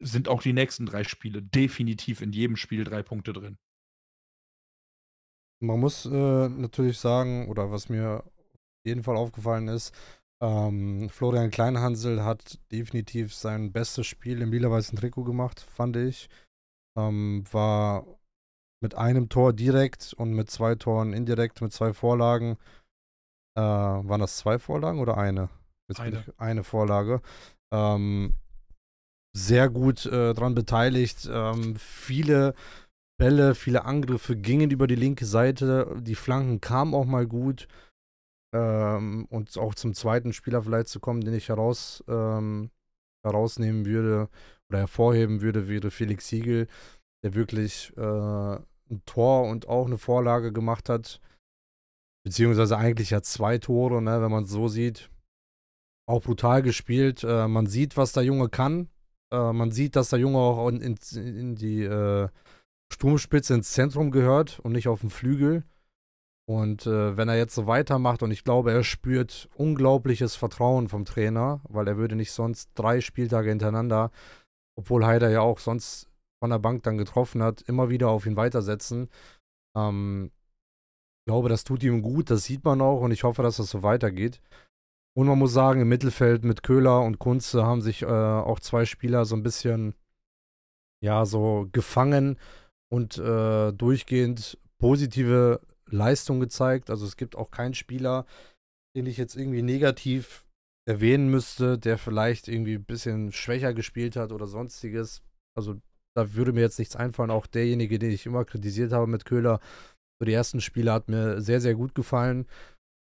sind 0.00 0.28
auch 0.28 0.40
die 0.40 0.52
nächsten 0.52 0.86
drei 0.86 1.02
Spiele 1.02 1.42
definitiv 1.42 2.22
in 2.22 2.30
jedem 2.30 2.54
Spiel 2.54 2.84
drei 2.84 3.02
Punkte 3.02 3.32
drin. 3.32 3.58
Man 5.60 5.80
muss 5.80 6.06
äh, 6.06 6.48
natürlich 6.48 6.98
sagen, 6.98 7.48
oder 7.48 7.70
was 7.70 7.88
mir 7.88 8.22
auf 8.24 8.84
jeden 8.84 9.02
Fall 9.02 9.16
aufgefallen 9.16 9.68
ist, 9.68 9.92
ähm, 10.40 11.08
Florian 11.10 11.50
Kleinhansel 11.50 12.24
hat 12.24 12.60
definitiv 12.70 13.34
sein 13.34 13.72
bestes 13.72 14.06
Spiel 14.06 14.40
im 14.40 14.52
lila-weißen 14.52 14.96
Trikot 14.96 15.24
gemacht, 15.24 15.60
fand 15.60 15.96
ich. 15.96 16.28
Ähm, 16.96 17.44
war 17.50 18.06
mit 18.80 18.94
einem 18.94 19.28
Tor 19.28 19.52
direkt 19.52 20.14
und 20.14 20.32
mit 20.32 20.50
zwei 20.50 20.76
Toren 20.76 21.12
indirekt, 21.12 21.60
mit 21.60 21.72
zwei 21.72 21.92
Vorlagen. 21.92 22.56
Äh, 23.56 23.60
waren 23.60 24.20
das 24.20 24.36
zwei 24.36 24.60
Vorlagen 24.60 25.00
oder 25.00 25.18
eine? 25.18 25.48
Jetzt 25.88 26.00
eine. 26.00 26.24
eine 26.36 26.62
Vorlage. 26.62 27.20
Ähm, 27.72 28.34
sehr 29.36 29.68
gut 29.68 30.06
äh, 30.06 30.34
dran 30.34 30.54
beteiligt. 30.54 31.28
Ähm, 31.30 31.74
viele 31.76 32.54
Bälle, 33.18 33.54
viele 33.54 33.84
Angriffe 33.84 34.36
gingen 34.36 34.70
über 34.70 34.86
die 34.86 34.94
linke 34.94 35.26
Seite. 35.26 35.96
Die 36.00 36.14
Flanken 36.14 36.60
kamen 36.60 36.94
auch 36.94 37.04
mal 37.04 37.26
gut. 37.26 37.68
Ähm, 38.54 39.26
und 39.28 39.58
auch 39.58 39.74
zum 39.74 39.92
zweiten 39.92 40.32
Spieler 40.32 40.62
vielleicht 40.62 40.88
zu 40.88 41.00
kommen, 41.00 41.20
den 41.20 41.34
ich 41.34 41.48
heraus, 41.48 42.02
ähm, 42.08 42.70
herausnehmen 43.22 43.84
würde 43.84 44.28
oder 44.70 44.78
hervorheben 44.78 45.42
würde, 45.42 45.68
wäre 45.68 45.90
Felix 45.90 46.28
Siegel, 46.28 46.66
der 47.22 47.34
wirklich 47.34 47.92
äh, 47.96 48.00
ein 48.00 49.02
Tor 49.04 49.48
und 49.48 49.68
auch 49.68 49.86
eine 49.86 49.98
Vorlage 49.98 50.52
gemacht 50.52 50.88
hat. 50.88 51.20
Beziehungsweise 52.24 52.78
eigentlich 52.78 53.10
ja 53.10 53.20
zwei 53.20 53.58
Tore, 53.58 54.00
ne, 54.00 54.22
wenn 54.22 54.30
man 54.30 54.44
es 54.44 54.50
so 54.50 54.68
sieht. 54.68 55.10
Auch 56.06 56.22
brutal 56.22 56.62
gespielt. 56.62 57.24
Äh, 57.24 57.48
man 57.48 57.66
sieht, 57.66 57.96
was 57.96 58.12
der 58.12 58.22
Junge 58.22 58.48
kann. 58.48 58.88
Äh, 59.30 59.52
man 59.52 59.72
sieht, 59.72 59.96
dass 59.96 60.10
der 60.10 60.20
Junge 60.20 60.38
auch 60.38 60.68
in, 60.68 60.80
in, 60.80 60.96
in 61.16 61.54
die 61.54 61.82
äh, 61.82 62.28
Sturmspitze 62.92 63.54
ins 63.54 63.72
Zentrum 63.72 64.10
gehört 64.10 64.58
und 64.60 64.72
nicht 64.72 64.88
auf 64.88 65.00
dem 65.00 65.10
Flügel. 65.10 65.64
Und 66.48 66.86
äh, 66.86 67.16
wenn 67.16 67.28
er 67.28 67.36
jetzt 67.36 67.54
so 67.54 67.66
weitermacht 67.66 68.22
und 68.22 68.30
ich 68.30 68.42
glaube, 68.42 68.72
er 68.72 68.82
spürt 68.82 69.50
unglaubliches 69.54 70.34
Vertrauen 70.34 70.88
vom 70.88 71.04
Trainer, 71.04 71.60
weil 71.68 71.86
er 71.86 71.98
würde 71.98 72.16
nicht 72.16 72.32
sonst 72.32 72.70
drei 72.74 73.02
Spieltage 73.02 73.50
hintereinander, 73.50 74.10
obwohl 74.74 75.04
Heider 75.04 75.28
ja 75.28 75.42
auch 75.42 75.58
sonst 75.58 76.08
von 76.40 76.50
der 76.50 76.58
Bank 76.58 76.84
dann 76.84 76.96
getroffen 76.96 77.42
hat, 77.42 77.60
immer 77.62 77.90
wieder 77.90 78.08
auf 78.08 78.24
ihn 78.24 78.36
weitersetzen. 78.36 79.10
Ähm, 79.76 80.30
ich 81.20 81.30
glaube, 81.30 81.50
das 81.50 81.64
tut 81.64 81.82
ihm 81.82 82.00
gut, 82.00 82.30
das 82.30 82.44
sieht 82.44 82.64
man 82.64 82.80
auch 82.80 83.02
und 83.02 83.10
ich 83.10 83.24
hoffe, 83.24 83.42
dass 83.42 83.58
das 83.58 83.68
so 83.68 83.82
weitergeht. 83.82 84.40
Und 85.14 85.26
man 85.26 85.38
muss 85.38 85.52
sagen, 85.52 85.82
im 85.82 85.88
Mittelfeld 85.88 86.44
mit 86.44 86.62
Köhler 86.62 87.02
und 87.02 87.18
Kunze 87.18 87.66
haben 87.66 87.82
sich 87.82 88.02
äh, 88.02 88.06
auch 88.06 88.60
zwei 88.60 88.86
Spieler 88.86 89.26
so 89.26 89.36
ein 89.36 89.42
bisschen, 89.42 89.94
ja, 91.04 91.26
so 91.26 91.68
gefangen 91.72 92.38
und 92.92 93.18
äh, 93.18 93.72
durchgehend 93.72 94.58
positive 94.80 95.60
Leistung 95.90 96.40
gezeigt. 96.40 96.90
Also 96.90 97.06
es 97.06 97.16
gibt 97.16 97.36
auch 97.36 97.50
keinen 97.50 97.74
Spieler, 97.74 98.26
den 98.96 99.06
ich 99.06 99.16
jetzt 99.16 99.36
irgendwie 99.36 99.62
negativ 99.62 100.46
erwähnen 100.88 101.28
müsste, 101.28 101.78
der 101.78 101.98
vielleicht 101.98 102.48
irgendwie 102.48 102.76
ein 102.76 102.84
bisschen 102.84 103.32
schwächer 103.32 103.74
gespielt 103.74 104.16
hat 104.16 104.32
oder 104.32 104.46
sonstiges. 104.46 105.22
Also 105.56 105.76
da 106.16 106.34
würde 106.34 106.52
mir 106.52 106.62
jetzt 106.62 106.78
nichts 106.78 106.96
einfallen. 106.96 107.30
Auch 107.30 107.46
derjenige, 107.46 107.98
den 107.98 108.10
ich 108.10 108.26
immer 108.26 108.44
kritisiert 108.44 108.92
habe 108.92 109.06
mit 109.06 109.24
Köhler, 109.24 109.60
so 110.20 110.24
die 110.24 110.32
ersten 110.32 110.60
Spiele 110.60 110.92
hat 110.92 111.08
mir 111.08 111.40
sehr, 111.40 111.60
sehr 111.60 111.74
gut 111.74 111.94
gefallen. 111.94 112.46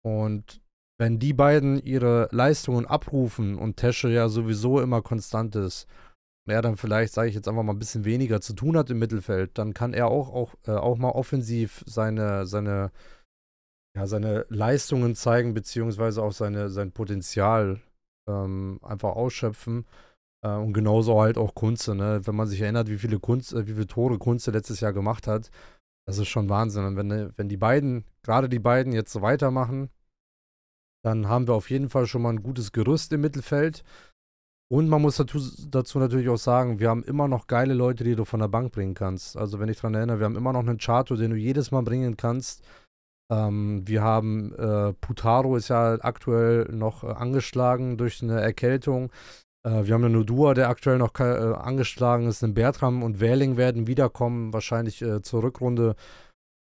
Und 0.05 0.61
wenn 0.99 1.17
die 1.17 1.33
beiden 1.33 1.83
ihre 1.83 2.29
Leistungen 2.31 2.85
abrufen 2.85 3.57
und 3.57 3.77
Tesche 3.77 4.09
ja 4.09 4.29
sowieso 4.29 4.79
immer 4.79 5.01
konstant 5.01 5.55
ist, 5.55 5.87
er 6.49 6.61
dann 6.61 6.77
vielleicht, 6.77 7.13
sage 7.13 7.29
ich 7.29 7.35
jetzt 7.35 7.47
einfach 7.47 7.63
mal, 7.63 7.73
ein 7.73 7.79
bisschen 7.79 8.05
weniger 8.05 8.41
zu 8.41 8.53
tun 8.53 8.77
hat 8.77 8.89
im 8.89 8.99
Mittelfeld, 8.99 9.57
dann 9.57 9.73
kann 9.73 9.93
er 9.93 10.07
auch, 10.07 10.33
auch, 10.33 10.55
äh, 10.67 10.71
auch 10.71 10.97
mal 10.97 11.09
offensiv 11.09 11.83
seine, 11.85 12.45
seine, 12.45 12.91
ja, 13.95 14.07
seine 14.07 14.45
Leistungen 14.49 15.15
zeigen, 15.15 15.53
beziehungsweise 15.53 16.23
auch 16.23 16.31
seine, 16.31 16.69
sein 16.69 16.91
Potenzial 16.91 17.81
ähm, 18.27 18.79
einfach 18.81 19.15
ausschöpfen. 19.15 19.85
Äh, 20.43 20.55
und 20.55 20.73
genauso 20.73 21.21
halt 21.21 21.37
auch 21.37 21.53
Kunze, 21.53 21.95
ne? 21.95 22.21
Wenn 22.25 22.35
man 22.35 22.47
sich 22.47 22.61
erinnert, 22.61 22.89
wie 22.89 22.97
viele 22.97 23.19
Kunst, 23.19 23.53
äh, 23.53 23.67
wie 23.67 23.73
viele 23.73 23.87
Tore 23.87 24.17
Kunze 24.17 24.51
letztes 24.51 24.79
Jahr 24.79 24.93
gemacht 24.93 25.27
hat, 25.27 25.51
das 26.07 26.17
ist 26.17 26.29
schon 26.29 26.49
Wahnsinn. 26.49 26.85
Und 26.85 26.97
wenn, 26.97 27.11
äh, 27.11 27.29
wenn 27.37 27.49
die 27.49 27.57
beiden, 27.57 28.05
gerade 28.23 28.49
die 28.49 28.59
beiden 28.59 28.93
jetzt 28.93 29.11
so 29.11 29.21
weitermachen, 29.21 29.89
dann 31.03 31.27
haben 31.27 31.47
wir 31.47 31.55
auf 31.55 31.69
jeden 31.69 31.89
Fall 31.89 32.05
schon 32.05 32.21
mal 32.21 32.29
ein 32.29 32.43
gutes 32.43 32.71
Gerüst 32.71 33.11
im 33.13 33.21
Mittelfeld. 33.21 33.83
Und 34.71 34.87
man 34.87 35.01
muss 35.01 35.17
dazu, 35.17 35.41
dazu, 35.69 35.99
natürlich 35.99 36.29
auch 36.29 36.37
sagen, 36.37 36.79
wir 36.79 36.89
haben 36.89 37.03
immer 37.03 37.27
noch 37.27 37.47
geile 37.47 37.73
Leute, 37.73 38.05
die 38.05 38.15
du 38.15 38.23
von 38.23 38.39
der 38.39 38.47
Bank 38.47 38.71
bringen 38.71 38.93
kannst. 38.93 39.35
Also 39.35 39.59
wenn 39.59 39.67
ich 39.67 39.75
daran 39.75 39.95
erinnere, 39.95 40.19
wir 40.19 40.25
haben 40.25 40.37
immer 40.37 40.53
noch 40.53 40.61
einen 40.61 40.77
Chato, 40.77 41.17
den 41.17 41.31
du 41.31 41.35
jedes 41.35 41.71
Mal 41.71 41.81
bringen 41.81 42.15
kannst. 42.15 42.63
Ähm, 43.29 43.85
wir 43.85 44.01
haben 44.01 44.53
äh, 44.53 44.93
Putaro 44.93 45.57
ist 45.57 45.67
ja 45.67 45.95
aktuell 45.99 46.69
noch 46.71 47.03
äh, 47.03 47.07
angeschlagen 47.07 47.97
durch 47.97 48.23
eine 48.23 48.39
Erkältung. 48.39 49.11
Äh, 49.67 49.83
wir 49.83 49.93
haben 49.93 50.05
einen 50.05 50.13
Nudua, 50.13 50.53
der 50.53 50.69
aktuell 50.69 50.99
noch 50.99 51.19
äh, 51.19 51.23
angeschlagen 51.23 52.27
ist. 52.27 52.41
Ein 52.41 52.53
Bertram 52.53 53.03
und 53.03 53.19
Werling 53.19 53.57
werden 53.57 53.87
wiederkommen, 53.87 54.53
wahrscheinlich 54.53 55.01
äh, 55.01 55.21
zur 55.21 55.43
Rückrunde. 55.43 55.97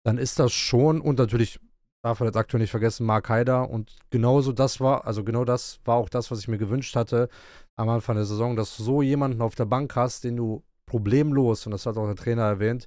Dann 0.04 0.18
ist 0.18 0.40
das 0.40 0.52
schon 0.52 1.00
und 1.00 1.20
natürlich 1.20 1.60
darf 2.04 2.20
man 2.20 2.28
jetzt 2.28 2.38
aktuell 2.38 2.62
nicht 2.62 2.72
vergessen, 2.72 3.06
Mark 3.06 3.30
Haider. 3.30 3.70
Und 3.70 3.96
genauso 4.10 4.52
das 4.52 4.80
war, 4.80 5.08
also 5.08 5.24
genau 5.24 5.46
das 5.46 5.80
war 5.86 5.96
auch 5.96 6.10
das, 6.10 6.30
was 6.32 6.40
ich 6.40 6.48
mir 6.48 6.58
gewünscht 6.58 6.96
hatte 6.96 7.30
am 7.76 7.90
Anfang 7.90 8.16
der 8.16 8.26
Saison, 8.26 8.56
dass 8.56 8.78
du 8.78 8.84
so 8.84 9.02
jemanden 9.02 9.42
auf 9.42 9.56
der 9.56 9.66
Bank 9.66 9.96
hast, 9.96 10.24
den 10.24 10.36
du 10.36 10.64
problemlos, 10.86 11.66
und 11.66 11.72
das 11.72 11.86
hat 11.86 11.98
auch 11.98 12.06
der 12.06 12.16
Trainer 12.16 12.44
erwähnt, 12.44 12.86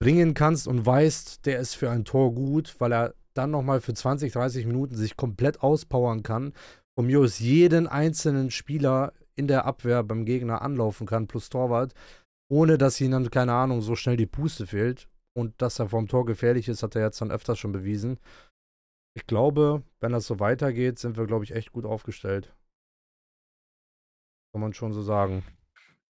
bringen 0.00 0.34
kannst 0.34 0.68
und 0.68 0.86
weißt, 0.86 1.44
der 1.44 1.58
ist 1.58 1.74
für 1.74 1.90
ein 1.90 2.04
Tor 2.04 2.32
gut, 2.34 2.76
weil 2.78 2.92
er 2.92 3.14
dann 3.34 3.50
nochmal 3.50 3.80
für 3.80 3.92
20, 3.92 4.32
30 4.32 4.66
Minuten 4.66 4.96
sich 4.96 5.16
komplett 5.16 5.62
auspowern 5.62 6.22
kann. 6.22 6.52
Von 6.98 7.06
mir 7.06 7.20
jeden 7.40 7.86
einzelnen 7.86 8.50
Spieler 8.50 9.12
in 9.34 9.48
der 9.48 9.66
Abwehr 9.66 10.02
beim 10.02 10.24
Gegner 10.24 10.62
anlaufen 10.62 11.06
kann, 11.06 11.26
plus 11.26 11.50
Torwart, 11.50 11.92
ohne 12.50 12.78
dass 12.78 12.98
dann, 13.10 13.30
keine 13.30 13.52
Ahnung, 13.52 13.82
so 13.82 13.96
schnell 13.96 14.16
die 14.16 14.26
Puste 14.26 14.66
fehlt. 14.66 15.08
Und 15.36 15.60
dass 15.60 15.78
er 15.78 15.90
vom 15.90 16.08
Tor 16.08 16.24
gefährlich 16.24 16.66
ist, 16.66 16.82
hat 16.82 16.96
er 16.96 17.02
jetzt 17.02 17.20
dann 17.20 17.30
öfters 17.30 17.58
schon 17.58 17.72
bewiesen. 17.72 18.18
Ich 19.14 19.26
glaube, 19.26 19.82
wenn 20.00 20.12
das 20.12 20.26
so 20.26 20.40
weitergeht, 20.40 20.98
sind 20.98 21.18
wir, 21.18 21.26
glaube 21.26 21.44
ich, 21.44 21.54
echt 21.54 21.72
gut 21.72 21.84
aufgestellt. 21.84 22.54
Kann 24.52 24.62
man 24.62 24.72
schon 24.72 24.94
so 24.94 25.02
sagen. 25.02 25.44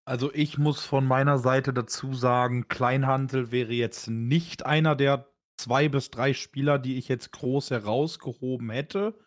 Also 0.06 0.30
ich 0.34 0.58
muss 0.58 0.84
von 0.84 1.06
meiner 1.06 1.38
Seite 1.38 1.72
dazu 1.72 2.12
sagen, 2.12 2.68
Kleinhandel 2.68 3.50
wäre 3.50 3.72
jetzt 3.72 4.08
nicht 4.08 4.66
einer 4.66 4.94
der 4.94 5.26
zwei 5.56 5.88
bis 5.88 6.10
drei 6.10 6.34
Spieler, 6.34 6.78
die 6.78 6.98
ich 6.98 7.08
jetzt 7.08 7.32
groß 7.32 7.70
herausgehoben 7.70 8.68
hätte, 8.68 9.18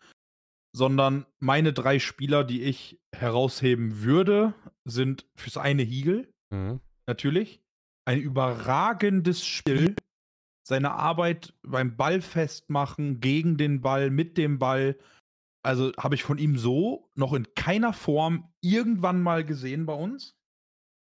sondern 0.72 1.26
meine 1.40 1.72
drei 1.72 1.98
Spieler, 1.98 2.44
die 2.44 2.62
ich 2.62 3.00
herausheben 3.12 4.02
würde, 4.02 4.54
sind 4.84 5.26
fürs 5.34 5.56
eine 5.56 5.82
Hiegel, 5.82 6.32
mhm. 6.50 6.80
natürlich, 7.06 7.60
ein 8.08 8.20
überragendes 8.20 9.44
Spiel, 9.44 9.94
seine 10.66 10.92
Arbeit 10.92 11.52
beim 11.62 11.94
Ball 11.94 12.22
festmachen, 12.22 13.20
gegen 13.20 13.58
den 13.58 13.82
Ball, 13.82 14.08
mit 14.08 14.38
dem 14.38 14.58
Ball, 14.58 14.98
also 15.62 15.92
habe 15.98 16.14
ich 16.14 16.22
von 16.22 16.38
ihm 16.38 16.56
so 16.56 17.10
noch 17.16 17.34
in 17.34 17.52
keiner 17.54 17.92
Form 17.92 18.50
irgendwann 18.62 19.20
mal 19.20 19.44
gesehen 19.44 19.84
bei 19.84 19.92
uns. 19.92 20.38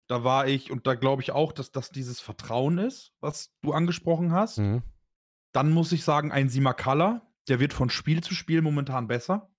Da 0.09 0.25
war 0.25 0.49
ich, 0.49 0.71
und 0.71 0.87
da 0.87 0.95
glaube 0.95 1.21
ich 1.21 1.31
auch, 1.31 1.53
dass 1.53 1.71
das 1.71 1.89
dieses 1.89 2.19
Vertrauen 2.19 2.77
ist, 2.79 3.13
was 3.21 3.55
du 3.61 3.71
angesprochen 3.71 4.33
hast. 4.33 4.57
Mhm. 4.57 4.83
Dann 5.53 5.71
muss 5.71 5.93
ich 5.93 6.03
sagen, 6.03 6.33
ein 6.33 6.49
Simakala, 6.49 7.31
der 7.47 7.61
wird 7.61 7.71
von 7.71 7.89
Spiel 7.89 8.21
zu 8.21 8.33
Spiel 8.33 8.61
momentan 8.61 9.07
besser. 9.07 9.49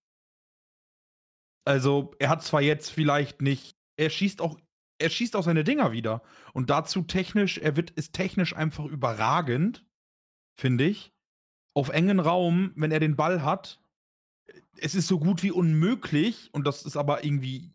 Also, 1.65 2.15
er 2.19 2.29
hat 2.29 2.43
zwar 2.43 2.61
jetzt 2.61 2.91
vielleicht 2.91 3.41
nicht, 3.41 3.79
er 3.97 4.11
schießt 4.11 4.43
auch, 4.43 4.59
er 5.01 5.11
schießt 5.11 5.35
auch 5.37 5.43
seine 5.43 5.65
Dinger 5.65 5.93
wieder. 5.93 6.23
Und 6.53 6.71
dazu 6.71 7.03
technisch, 7.03 7.59
er 7.59 7.77
wird, 7.77 7.91
ist 7.91 8.13
technisch 8.13 8.55
einfach 8.55 8.85
überragend, 8.85 9.85
finde 10.57 10.85
ich. 10.85 11.13
Auf 11.75 11.89
engen 11.89 12.21
Raum, 12.21 12.73
wenn 12.77 12.93
er 12.93 13.01
den 13.01 13.17
Ball 13.17 13.43
hat, 13.43 13.81
es 14.77 14.95
ist 14.95 15.09
so 15.09 15.19
gut 15.19 15.43
wie 15.43 15.53
unmöglich, 15.53 16.51
und 16.53 16.67
das 16.67 16.85
ist 16.85 16.97
aber 16.97 17.25
irgendwie 17.25 17.73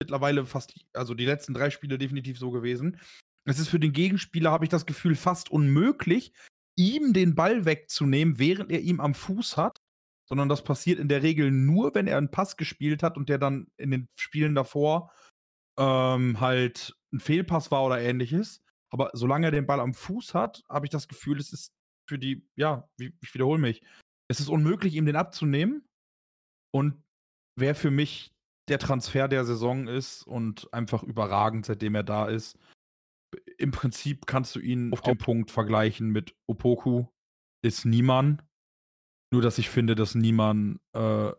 mittlerweile 0.00 0.46
fast, 0.46 0.74
also 0.92 1.14
die 1.14 1.24
letzten 1.24 1.54
drei 1.54 1.70
Spiele 1.70 1.98
definitiv 1.98 2.38
so 2.38 2.50
gewesen. 2.50 3.00
Es 3.44 3.58
ist 3.58 3.68
für 3.68 3.80
den 3.80 3.92
Gegenspieler, 3.92 4.50
habe 4.50 4.64
ich 4.64 4.70
das 4.70 4.86
Gefühl, 4.86 5.16
fast 5.16 5.50
unmöglich, 5.50 6.32
ihm 6.76 7.12
den 7.12 7.34
Ball 7.34 7.64
wegzunehmen, 7.64 8.38
während 8.38 8.70
er 8.70 8.80
ihn 8.80 9.00
am 9.00 9.14
Fuß 9.14 9.56
hat. 9.56 9.80
Sondern 10.28 10.50
das 10.50 10.62
passiert 10.62 10.98
in 10.98 11.08
der 11.08 11.22
Regel 11.22 11.50
nur, 11.50 11.94
wenn 11.94 12.06
er 12.06 12.18
einen 12.18 12.30
Pass 12.30 12.58
gespielt 12.58 13.02
hat 13.02 13.16
und 13.16 13.30
der 13.30 13.38
dann 13.38 13.68
in 13.78 13.90
den 13.90 14.08
Spielen 14.14 14.54
davor 14.54 15.10
ähm, 15.78 16.40
halt 16.40 16.96
ein 17.12 17.20
Fehlpass 17.20 17.70
war 17.70 17.84
oder 17.84 18.00
ähnliches. 18.00 18.62
Aber 18.90 19.10
solange 19.12 19.46
er 19.46 19.52
den 19.52 19.66
Ball 19.66 19.80
am 19.80 19.94
Fuß 19.94 20.34
hat, 20.34 20.62
habe 20.68 20.86
ich 20.86 20.90
das 20.90 21.08
Gefühl, 21.08 21.38
es 21.38 21.52
ist 21.52 21.72
für 22.08 22.18
die, 22.18 22.46
ja, 22.56 22.88
ich 22.98 23.34
wiederhole 23.34 23.58
mich, 23.58 23.82
es 24.30 24.40
ist 24.40 24.48
unmöglich, 24.48 24.94
ihm 24.94 25.06
den 25.06 25.16
abzunehmen. 25.16 25.86
Und 26.74 27.02
wer 27.56 27.74
für 27.74 27.90
mich 27.90 28.32
der 28.68 28.78
Transfer 28.78 29.28
der 29.28 29.44
Saison 29.44 29.88
ist 29.88 30.22
und 30.22 30.72
einfach 30.72 31.02
überragend, 31.02 31.66
seitdem 31.66 31.94
er 31.94 32.02
da 32.02 32.26
ist. 32.26 32.58
Im 33.58 33.70
Prinzip 33.70 34.26
kannst 34.26 34.54
du 34.54 34.60
ihn 34.60 34.92
auf 34.92 35.02
dem 35.02 35.18
Punkt 35.18 35.50
vergleichen 35.50 36.10
mit 36.10 36.34
Opoku, 36.46 37.06
ist 37.62 37.84
niemand. 37.84 38.44
Nur, 39.30 39.42
dass 39.42 39.58
ich 39.58 39.68
finde, 39.68 39.94
dass 39.94 40.14
niemand 40.14 40.80
äh, 40.94 41.32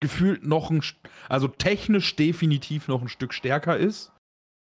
gefühlt 0.00 0.44
noch 0.44 0.70
ein, 0.70 0.82
also 1.28 1.48
technisch 1.48 2.16
definitiv 2.16 2.88
noch 2.88 3.02
ein 3.02 3.08
Stück 3.08 3.34
stärker 3.34 3.76
ist 3.76 4.12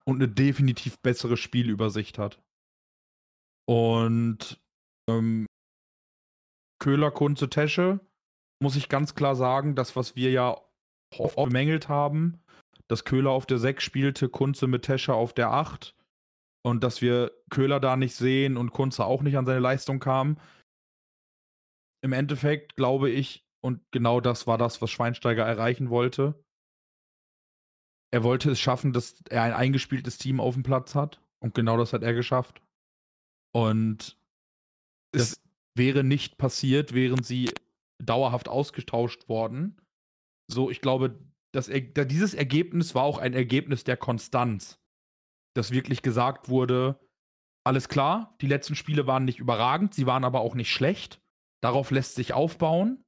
und 0.05 0.17
eine 0.17 0.27
definitiv 0.27 1.00
bessere 1.00 1.38
Spielübersicht 1.38 2.17
hat. 2.17 2.41
Und 3.67 4.59
ähm, 5.09 5.45
Köhler, 6.79 7.11
Kunze, 7.11 7.50
Tesche 7.50 8.00
muss 8.61 8.75
ich 8.75 8.89
ganz 8.89 9.15
klar 9.15 9.35
sagen, 9.35 9.75
das, 9.75 9.95
was 9.95 10.15
wir 10.15 10.31
ja 10.31 10.57
oft 11.17 11.35
bemängelt 11.35 11.89
haben, 11.89 12.43
dass 12.88 13.05
Köhler 13.05 13.31
auf 13.31 13.45
der 13.45 13.57
6 13.57 13.83
spielte, 13.83 14.29
Kunze 14.29 14.67
mit 14.67 14.83
Tescher 14.83 15.15
auf 15.15 15.33
der 15.33 15.51
8 15.51 15.95
und 16.63 16.83
dass 16.83 17.01
wir 17.01 17.31
Köhler 17.50 17.79
da 17.79 17.95
nicht 17.95 18.15
sehen 18.15 18.57
und 18.57 18.71
Kunze 18.71 19.05
auch 19.05 19.21
nicht 19.21 19.38
an 19.38 19.45
seine 19.45 19.59
Leistung 19.59 20.00
kam. 20.00 20.38
Im 22.03 22.13
Endeffekt 22.13 22.75
glaube 22.75 23.09
ich, 23.09 23.45
und 23.62 23.82
genau 23.91 24.20
das 24.20 24.48
war 24.48 24.58
das, 24.58 24.82
was 24.82 24.89
Schweinsteiger 24.89 25.46
erreichen 25.46 25.89
wollte. 25.89 26.44
Er 28.12 28.24
wollte 28.24 28.51
es 28.51 28.60
schaffen, 28.60 28.91
dass 28.91 29.22
er 29.30 29.44
ein 29.44 29.53
eingespieltes 29.53 30.18
Team 30.18 30.39
auf 30.39 30.56
dem 30.56 30.63
Platz 30.63 30.96
hat. 30.96 31.22
Und 31.39 31.56
genau 31.56 31.77
das 31.77 31.94
hat 31.94 32.03
er 32.03 32.13
geschafft. 32.13 32.62
Und 33.53 34.18
es 35.13 35.41
wäre 35.75 36.03
nicht 36.03 36.38
passiert, 36.38 36.94
wären 36.94 37.24
sie 37.24 37.51
dauerhaft 38.00 38.50
ausgetauscht 38.50 39.30
worden. 39.30 39.80
So, 40.50 40.70
ich 40.70 40.82
glaube, 40.82 41.20
das, 41.53 41.70
dieses 41.70 42.34
Ergebnis 42.34 42.96
war 42.96 43.03
auch 43.03 43.18
ein 43.18 43.34
Ergebnis 43.34 43.84
der 43.84 43.98
Konstanz. 43.98 44.80
Dass 45.53 45.72
wirklich 45.72 46.01
gesagt 46.01 46.50
wurde, 46.50 47.00
alles 47.65 47.89
klar, 47.89 48.36
die 48.41 48.48
letzten 48.48 48.75
Spiele 48.75 49.06
waren 49.06 49.25
nicht 49.25 49.39
überragend, 49.39 49.94
sie 49.94 50.06
waren 50.06 50.24
aber 50.24 50.41
auch 50.41 50.56
nicht 50.56 50.72
schlecht. 50.72 51.22
Darauf 51.62 51.91
lässt 51.91 52.15
sich 52.15 52.34
aufbauen. 52.34 53.00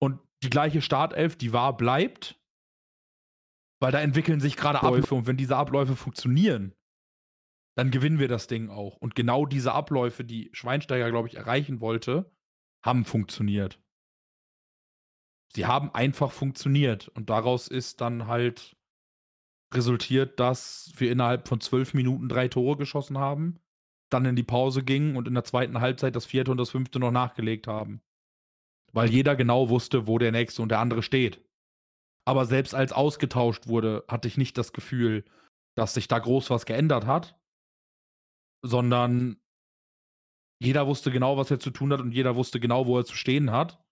Und 0.00 0.20
die 0.42 0.50
gleiche 0.50 0.82
Startelf, 0.82 1.36
die 1.36 1.52
war, 1.52 1.76
bleibt. 1.76 2.40
Weil 3.80 3.92
da 3.92 4.00
entwickeln 4.00 4.40
sich 4.40 4.56
gerade 4.56 4.82
Abläufe 4.82 5.14
und 5.14 5.26
wenn 5.26 5.36
diese 5.36 5.56
Abläufe 5.56 5.96
funktionieren, 5.96 6.74
dann 7.76 7.90
gewinnen 7.90 8.18
wir 8.18 8.28
das 8.28 8.46
Ding 8.46 8.70
auch. 8.70 8.96
Und 8.96 9.14
genau 9.14 9.46
diese 9.46 9.72
Abläufe, 9.72 10.24
die 10.24 10.50
Schweinsteiger, 10.52 11.10
glaube 11.10 11.28
ich, 11.28 11.34
erreichen 11.34 11.80
wollte, 11.80 12.30
haben 12.84 13.04
funktioniert. 13.04 13.80
Sie 15.54 15.66
haben 15.66 15.94
einfach 15.94 16.32
funktioniert. 16.32 17.08
Und 17.08 17.30
daraus 17.30 17.68
ist 17.68 18.00
dann 18.00 18.26
halt 18.26 18.76
resultiert, 19.72 20.38
dass 20.40 20.92
wir 20.96 21.10
innerhalb 21.10 21.48
von 21.48 21.60
zwölf 21.60 21.94
Minuten 21.94 22.28
drei 22.28 22.48
Tore 22.48 22.76
geschossen 22.76 23.18
haben, 23.18 23.60
dann 24.10 24.24
in 24.24 24.36
die 24.36 24.44
Pause 24.44 24.84
gingen 24.84 25.16
und 25.16 25.26
in 25.26 25.34
der 25.34 25.44
zweiten 25.44 25.80
Halbzeit 25.80 26.14
das 26.14 26.26
vierte 26.26 26.50
und 26.50 26.58
das 26.58 26.70
fünfte 26.70 27.00
noch 27.00 27.10
nachgelegt 27.10 27.66
haben. 27.66 28.02
Weil 28.94 29.10
jeder 29.10 29.34
genau 29.34 29.68
wusste, 29.68 30.06
wo 30.06 30.18
der 30.18 30.32
nächste 30.32 30.62
und 30.62 30.68
der 30.68 30.78
andere 30.78 31.02
steht. 31.02 31.42
Aber 32.26 32.46
selbst 32.46 32.74
als 32.74 32.92
ausgetauscht 32.92 33.66
wurde, 33.66 34.04
hatte 34.08 34.28
ich 34.28 34.38
nicht 34.38 34.56
das 34.56 34.72
Gefühl, 34.72 35.24
dass 35.76 35.94
sich 35.94 36.08
da 36.08 36.18
groß 36.18 36.50
was 36.50 36.64
geändert 36.64 37.04
hat, 37.04 37.38
sondern 38.64 39.36
jeder 40.62 40.86
wusste 40.86 41.10
genau, 41.10 41.36
was 41.36 41.50
er 41.50 41.58
zu 41.58 41.70
tun 41.70 41.92
hat 41.92 42.00
und 42.00 42.12
jeder 42.12 42.36
wusste 42.36 42.60
genau, 42.60 42.86
wo 42.86 42.96
er 42.96 43.04
zu 43.04 43.16
stehen 43.16 43.50
hat. 43.50 43.84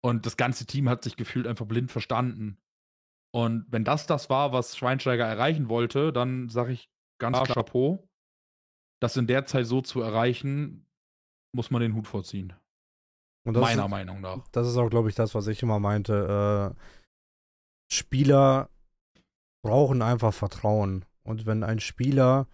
Und 0.00 0.24
das 0.24 0.36
ganze 0.36 0.64
Team 0.64 0.88
hat 0.88 1.02
sich 1.02 1.16
gefühlt 1.16 1.46
einfach 1.46 1.66
blind 1.66 1.90
verstanden. 1.90 2.58
Und 3.34 3.66
wenn 3.70 3.84
das 3.84 4.06
das 4.06 4.30
war, 4.30 4.52
was 4.52 4.76
Schweinsteiger 4.76 5.26
erreichen 5.26 5.68
wollte, 5.68 6.12
dann 6.12 6.48
sage 6.48 6.72
ich 6.72 6.88
ganz 7.18 7.36
klar 7.36 7.48
Chapeau. 7.48 8.08
Das 9.00 9.16
in 9.16 9.26
der 9.26 9.44
Zeit 9.44 9.66
so 9.66 9.82
zu 9.82 10.00
erreichen, 10.00 10.86
muss 11.52 11.70
man 11.70 11.82
den 11.82 11.94
Hut 11.94 12.06
vorziehen. 12.06 12.54
Meiner 13.54 13.84
ist, 13.84 13.90
Meinung 13.90 14.20
nach. 14.20 14.38
Das 14.52 14.66
ist 14.66 14.76
auch, 14.76 14.88
glaube 14.88 15.08
ich, 15.08 15.14
das, 15.14 15.34
was 15.34 15.46
ich 15.46 15.62
immer 15.62 15.78
meinte. 15.78 16.74
Äh, 16.74 16.82
Spieler 17.92 18.68
brauchen 19.62 20.02
einfach 20.02 20.32
Vertrauen. 20.32 21.04
Und 21.22 21.46
wenn 21.46 21.62
ein 21.62 21.80
Spieler, 21.80 22.46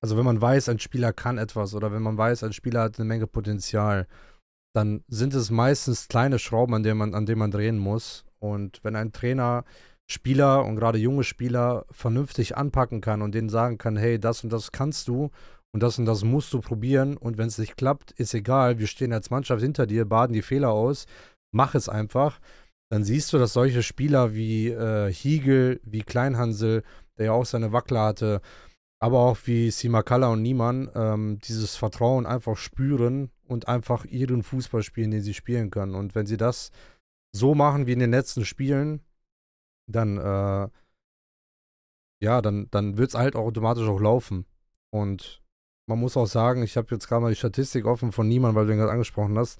also 0.00 0.16
wenn 0.16 0.24
man 0.24 0.40
weiß, 0.40 0.68
ein 0.68 0.78
Spieler 0.78 1.12
kann 1.12 1.38
etwas 1.38 1.74
oder 1.74 1.92
wenn 1.92 2.02
man 2.02 2.18
weiß, 2.18 2.44
ein 2.44 2.52
Spieler 2.52 2.82
hat 2.82 2.98
eine 2.98 3.08
Menge 3.08 3.26
Potenzial, 3.26 4.06
dann 4.74 5.02
sind 5.08 5.34
es 5.34 5.50
meistens 5.50 6.08
kleine 6.08 6.38
Schrauben, 6.38 6.74
an 6.74 6.82
denen 6.82 6.98
man, 6.98 7.14
an 7.14 7.26
denen 7.26 7.38
man 7.38 7.50
drehen 7.50 7.78
muss. 7.78 8.24
Und 8.38 8.80
wenn 8.84 8.96
ein 8.96 9.12
Trainer 9.12 9.64
Spieler 10.10 10.64
und 10.64 10.76
gerade 10.76 10.98
junge 10.98 11.24
Spieler 11.24 11.84
vernünftig 11.90 12.56
anpacken 12.56 13.00
kann 13.00 13.20
und 13.20 13.34
denen 13.34 13.50
sagen 13.50 13.76
kann, 13.76 13.96
hey, 13.96 14.18
das 14.18 14.42
und 14.42 14.50
das 14.52 14.72
kannst 14.72 15.06
du 15.08 15.30
und 15.72 15.82
das 15.82 15.98
und 15.98 16.06
das 16.06 16.24
musst 16.24 16.52
du 16.52 16.60
probieren 16.60 17.16
und 17.16 17.38
wenn 17.38 17.48
es 17.48 17.58
nicht 17.58 17.76
klappt, 17.76 18.12
ist 18.12 18.34
egal, 18.34 18.78
wir 18.78 18.86
stehen 18.86 19.12
als 19.12 19.30
Mannschaft 19.30 19.62
hinter 19.62 19.86
dir, 19.86 20.04
baden 20.04 20.32
die 20.32 20.42
Fehler 20.42 20.70
aus, 20.70 21.06
mach 21.52 21.74
es 21.74 21.88
einfach, 21.88 22.40
dann 22.90 23.04
siehst 23.04 23.32
du, 23.32 23.38
dass 23.38 23.52
solche 23.52 23.82
Spieler 23.82 24.34
wie 24.34 24.68
äh, 24.68 25.12
Hiegel, 25.12 25.80
wie 25.84 26.02
Kleinhansel, 26.02 26.82
der 27.18 27.26
ja 27.26 27.32
auch 27.32 27.44
seine 27.44 27.72
Wackler 27.72 28.02
hatte, 28.04 28.40
aber 29.00 29.20
auch 29.20 29.38
wie 29.44 29.70
Simakala 29.70 30.28
und 30.28 30.42
Niemann 30.42 30.90
ähm, 30.94 31.38
dieses 31.40 31.76
Vertrauen 31.76 32.26
einfach 32.26 32.56
spüren 32.56 33.30
und 33.46 33.68
einfach 33.68 34.04
ihren 34.04 34.42
Fußball 34.42 34.82
spielen, 34.82 35.10
den 35.10 35.22
sie 35.22 35.34
spielen 35.34 35.70
können. 35.70 35.94
Und 35.94 36.14
wenn 36.14 36.26
sie 36.26 36.36
das 36.36 36.70
so 37.32 37.54
machen 37.54 37.86
wie 37.86 37.92
in 37.92 38.00
den 38.00 38.10
letzten 38.10 38.44
Spielen, 38.44 39.00
dann, 39.86 40.18
äh, 40.18 40.68
ja, 42.20 42.42
dann, 42.42 42.68
dann 42.70 42.98
wird 42.98 43.10
es 43.10 43.14
halt 43.14 43.36
automatisch 43.36 43.86
auch 43.86 44.00
laufen. 44.00 44.46
Und 44.90 45.42
man 45.88 45.98
muss 45.98 46.16
auch 46.16 46.26
sagen, 46.26 46.62
ich 46.62 46.76
habe 46.76 46.88
jetzt 46.90 47.08
gerade 47.08 47.22
mal 47.22 47.30
die 47.30 47.36
Statistik 47.36 47.86
offen 47.86 48.12
von 48.12 48.28
Niemann, 48.28 48.54
weil 48.54 48.66
du 48.66 48.72
ihn 48.72 48.78
gerade 48.78 48.92
angesprochen 48.92 49.38
hast. 49.38 49.58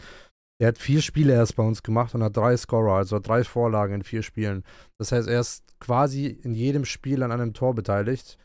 Er 0.61 0.69
hat 0.69 0.79
vier 0.79 1.03
Spiele 1.03 1.33
erst 1.33 1.57
bei 1.57 1.63
uns 1.63 1.83
gemacht 1.83 2.15
und 2.15 2.23
hat 2.23 2.37
drei 2.37 2.57
Scorer, 2.57 2.97
also 2.97 3.19
drei 3.19 3.45
Vorlagen 3.45 3.95
in 3.95 4.03
vier 4.03 4.23
Spielen. 4.23 4.65
Das 4.99 5.13
heißt, 5.13 5.29
er 5.29 5.41
ist 5.41 5.65
quasi 5.79 6.27
in 6.27 6.55
jedem 6.55 6.85
Spiel 6.85 7.23
an 7.23 7.33
einem 7.33 7.55
Tor 7.55 7.75
beteiligt. 7.75 8.39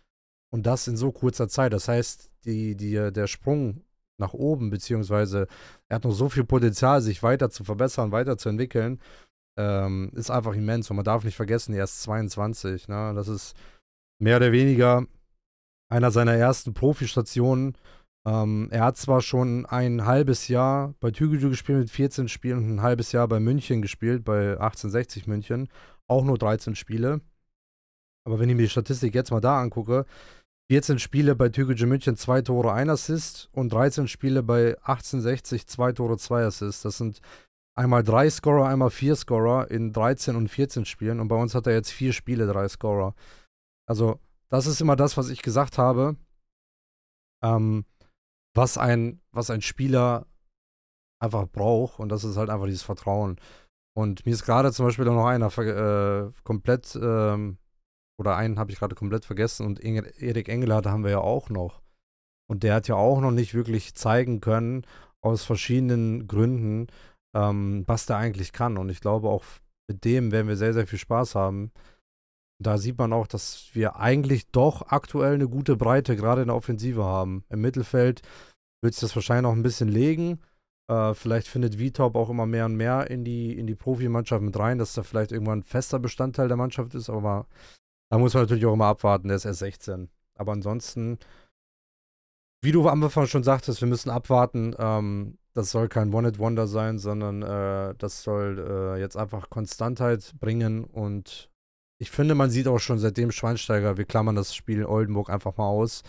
Und 0.51 0.67
das 0.67 0.87
in 0.87 0.97
so 0.97 1.11
kurzer 1.11 1.49
Zeit. 1.49 1.73
Das 1.73 1.87
heißt, 1.87 2.29
die, 2.45 2.75
die, 2.75 3.11
der 3.11 3.25
Sprung 3.25 3.81
nach 4.19 4.33
oben, 4.33 4.69
beziehungsweise 4.69 5.47
er 5.89 5.95
hat 5.95 6.03
noch 6.03 6.11
so 6.11 6.29
viel 6.29 6.43
Potenzial, 6.43 7.01
sich 7.01 7.23
weiter 7.23 7.49
zu 7.49 7.63
verbessern, 7.63 8.11
weiterzuentwickeln, 8.11 9.01
ähm, 9.57 10.11
ist 10.13 10.29
einfach 10.29 10.53
immens. 10.53 10.89
Und 10.91 10.97
man 10.97 11.05
darf 11.05 11.23
nicht 11.23 11.35
vergessen, 11.35 11.73
er 11.73 11.85
ist 11.85 12.03
22. 12.03 12.87
Ne? 12.87 13.13
Das 13.15 13.27
ist 13.27 13.55
mehr 14.21 14.37
oder 14.37 14.51
weniger 14.51 15.07
einer 15.89 16.11
seiner 16.11 16.33
ersten 16.33 16.73
Profistationen. 16.73 17.77
Ähm, 18.25 18.69
er 18.71 18.85
hat 18.85 18.97
zwar 18.97 19.21
schon 19.21 19.65
ein 19.65 20.05
halbes 20.05 20.47
Jahr 20.47 20.93
bei 20.99 21.11
Tügücü 21.11 21.49
gespielt 21.49 21.79
mit 21.79 21.89
14 21.89 22.27
Spielen 22.29 22.57
und 22.57 22.75
ein 22.75 22.81
halbes 22.81 23.11
Jahr 23.11 23.27
bei 23.27 23.39
München 23.39 23.81
gespielt, 23.81 24.23
bei 24.23 24.51
1860 24.51 25.27
München. 25.27 25.69
Auch 26.07 26.23
nur 26.23 26.37
13 26.37 26.75
Spiele. 26.75 27.21
Aber 28.25 28.39
wenn 28.39 28.49
ich 28.49 28.55
mir 28.55 28.63
die 28.63 28.69
Statistik 28.69 29.13
jetzt 29.13 29.31
mal 29.31 29.41
da 29.41 29.61
angucke, 29.61 30.05
14 30.71 30.99
Spiele 30.99 31.35
bei 31.35 31.49
Türkgücü 31.49 31.85
München, 31.85 32.15
2 32.15 32.41
Tore, 32.43 32.71
1 32.73 32.89
Assist 32.89 33.49
und 33.51 33.71
13 33.73 34.07
Spiele 34.07 34.43
bei 34.43 34.77
1860, 34.83 35.67
2 35.67 35.91
Tore, 35.91 36.17
2 36.17 36.45
Assists. 36.45 36.83
Das 36.83 36.97
sind 36.97 37.19
einmal 37.75 38.03
3 38.03 38.29
Scorer, 38.29 38.67
einmal 38.67 38.89
4 38.89 39.15
Scorer 39.15 39.69
in 39.69 39.91
13 39.91 40.35
und 40.35 40.47
14 40.47 40.85
Spielen 40.85 41.19
und 41.19 41.27
bei 41.27 41.35
uns 41.35 41.53
hat 41.53 41.67
er 41.67 41.73
jetzt 41.73 41.91
4 41.91 42.13
Spiele, 42.13 42.47
3 42.47 42.69
Scorer. 42.69 43.13
Also, 43.87 44.19
das 44.53 44.67
ist 44.67 44.81
immer 44.81 44.95
das, 44.95 45.17
was 45.17 45.29
ich 45.29 45.41
gesagt 45.41 45.79
habe. 45.79 46.15
Ähm, 47.43 47.85
was 48.55 48.77
ein, 48.77 49.19
was 49.31 49.49
ein 49.49 49.63
Spieler 49.63 50.27
einfach 51.19 51.47
braucht 51.47 51.99
und 51.99 52.09
das 52.09 52.23
ist 52.23 52.37
halt 52.37 52.51
einfach 52.51 52.67
dieses 52.67 52.83
Vertrauen. 52.83 53.39
Und 53.97 54.27
mir 54.27 54.31
ist 54.31 54.45
gerade 54.45 54.71
zum 54.71 54.85
Beispiel 54.85 55.05
noch 55.05 55.25
einer 55.25 55.47
äh, 55.57 56.31
komplett 56.43 56.95
ähm, 57.01 57.57
oder 58.19 58.35
einen 58.35 58.59
habe 58.59 58.71
ich 58.71 58.77
gerade 58.77 58.93
komplett 58.93 59.25
vergessen 59.25 59.65
und 59.65 59.79
Erik 59.79 60.49
Engelhardt 60.49 60.85
haben 60.85 61.03
wir 61.03 61.11
ja 61.11 61.19
auch 61.19 61.49
noch. 61.49 61.81
Und 62.47 62.61
der 62.61 62.75
hat 62.75 62.87
ja 62.87 62.95
auch 62.95 63.21
noch 63.21 63.31
nicht 63.31 63.55
wirklich 63.55 63.95
zeigen 63.95 64.39
können, 64.39 64.85
aus 65.21 65.43
verschiedenen 65.43 66.27
Gründen, 66.27 66.87
ähm, 67.35 67.85
was 67.87 68.05
der 68.05 68.17
eigentlich 68.17 68.53
kann. 68.53 68.77
Und 68.77 68.89
ich 68.89 69.01
glaube, 69.01 69.29
auch 69.29 69.43
mit 69.89 70.05
dem 70.05 70.31
werden 70.31 70.47
wir 70.47 70.57
sehr, 70.57 70.73
sehr 70.73 70.85
viel 70.85 70.99
Spaß 70.99 71.33
haben. 71.33 71.71
Da 72.63 72.77
sieht 72.77 72.97
man 72.97 73.13
auch, 73.13 73.27
dass 73.27 73.69
wir 73.73 73.97
eigentlich 73.97 74.49
doch 74.51 74.87
aktuell 74.87 75.35
eine 75.35 75.47
gute 75.47 75.75
Breite 75.75 76.15
gerade 76.15 76.41
in 76.41 76.47
der 76.47 76.55
Offensive 76.55 77.03
haben. 77.03 77.43
Im 77.49 77.61
Mittelfeld 77.61 78.21
wird 78.81 78.93
sich 78.93 79.01
das 79.01 79.15
wahrscheinlich 79.15 79.43
noch 79.43 79.55
ein 79.55 79.63
bisschen 79.63 79.89
legen. 79.89 80.41
Äh, 80.89 81.13
vielleicht 81.13 81.47
findet 81.47 81.79
Vitop 81.79 82.15
auch 82.15 82.29
immer 82.29 82.45
mehr 82.45 82.65
und 82.65 82.75
mehr 82.75 83.09
in 83.09 83.23
die, 83.23 83.57
in 83.57 83.67
die 83.67 83.75
Profimannschaft 83.75 84.43
mit 84.43 84.57
rein, 84.57 84.77
dass 84.77 84.97
er 84.97 85.03
vielleicht 85.03 85.31
irgendwann 85.31 85.59
ein 85.59 85.63
fester 85.63 85.99
Bestandteil 85.99 86.47
der 86.47 86.57
Mannschaft 86.57 86.93
ist. 86.95 87.09
Aber 87.09 87.47
da 88.09 88.17
muss 88.17 88.33
man 88.33 88.43
natürlich 88.43 88.65
auch 88.65 88.73
immer 88.73 88.87
abwarten, 88.87 89.27
der 89.27 89.37
ist 89.37 89.45
erst 89.45 89.59
16. 89.59 90.09
Aber 90.35 90.51
ansonsten, 90.51 91.19
wie 92.61 92.71
du 92.71 92.87
am 92.87 93.03
Anfang 93.03 93.27
schon 93.27 93.43
sagtest, 93.43 93.81
wir 93.81 93.87
müssen 93.87 94.09
abwarten. 94.09 94.75
Ähm, 94.77 95.37
das 95.53 95.69
soll 95.69 95.87
kein 95.87 96.13
One-Hit-Wonder 96.13 96.67
sein, 96.67 96.97
sondern 96.97 97.43
äh, 97.43 97.95
das 97.97 98.23
soll 98.23 98.57
äh, 98.59 98.99
jetzt 98.99 99.15
einfach 99.15 99.49
Konstantheit 99.49 100.33
bringen. 100.39 100.83
Und 100.83 101.51
ich 102.03 102.11
finde, 102.11 102.35
man 102.35 102.49
sieht 102.49 102.67
auch 102.67 102.79
schon 102.79 102.99
seitdem 102.99 103.31
Schweinsteiger, 103.31 103.95
wir 103.95 104.03
klammern 104.03 104.35
das 104.35 104.53
Spiel 104.53 104.83
Oldenburg 104.83 105.29
einfach 105.29 105.55
mal 105.55 105.67
aus, 105.67 106.03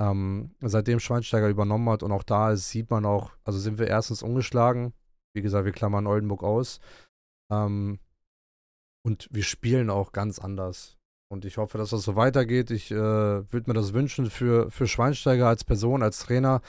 ähm, 0.00 0.54
seitdem 0.60 1.00
Schweinsteiger 1.00 1.48
übernommen 1.48 1.88
hat 1.88 2.04
und 2.04 2.12
auch 2.12 2.22
da 2.22 2.52
ist, 2.52 2.70
sieht 2.70 2.88
man 2.88 3.04
auch, 3.04 3.32
also 3.42 3.58
sind 3.58 3.80
wir 3.80 3.88
erstens 3.88 4.22
ungeschlagen. 4.22 4.92
Wie 5.34 5.42
gesagt, 5.42 5.64
wir 5.64 5.72
klammern 5.72 6.06
Oldenburg 6.06 6.44
aus. 6.44 6.78
Ähm, 7.50 7.98
und 9.04 9.28
wir 9.32 9.42
spielen 9.42 9.90
auch 9.90 10.12
ganz 10.12 10.38
anders. 10.38 10.96
Und 11.32 11.44
ich 11.44 11.56
hoffe, 11.56 11.78
dass 11.78 11.90
das 11.90 12.04
so 12.04 12.14
weitergeht. 12.14 12.70
Ich 12.70 12.92
äh, 12.92 12.94
würde 12.94 13.64
mir 13.66 13.74
das 13.74 13.94
wünschen 13.94 14.30
für, 14.30 14.70
für 14.70 14.86
Schweinsteiger 14.86 15.48
als 15.48 15.64
Person, 15.64 16.04
als 16.04 16.20
Trainer, 16.20 16.60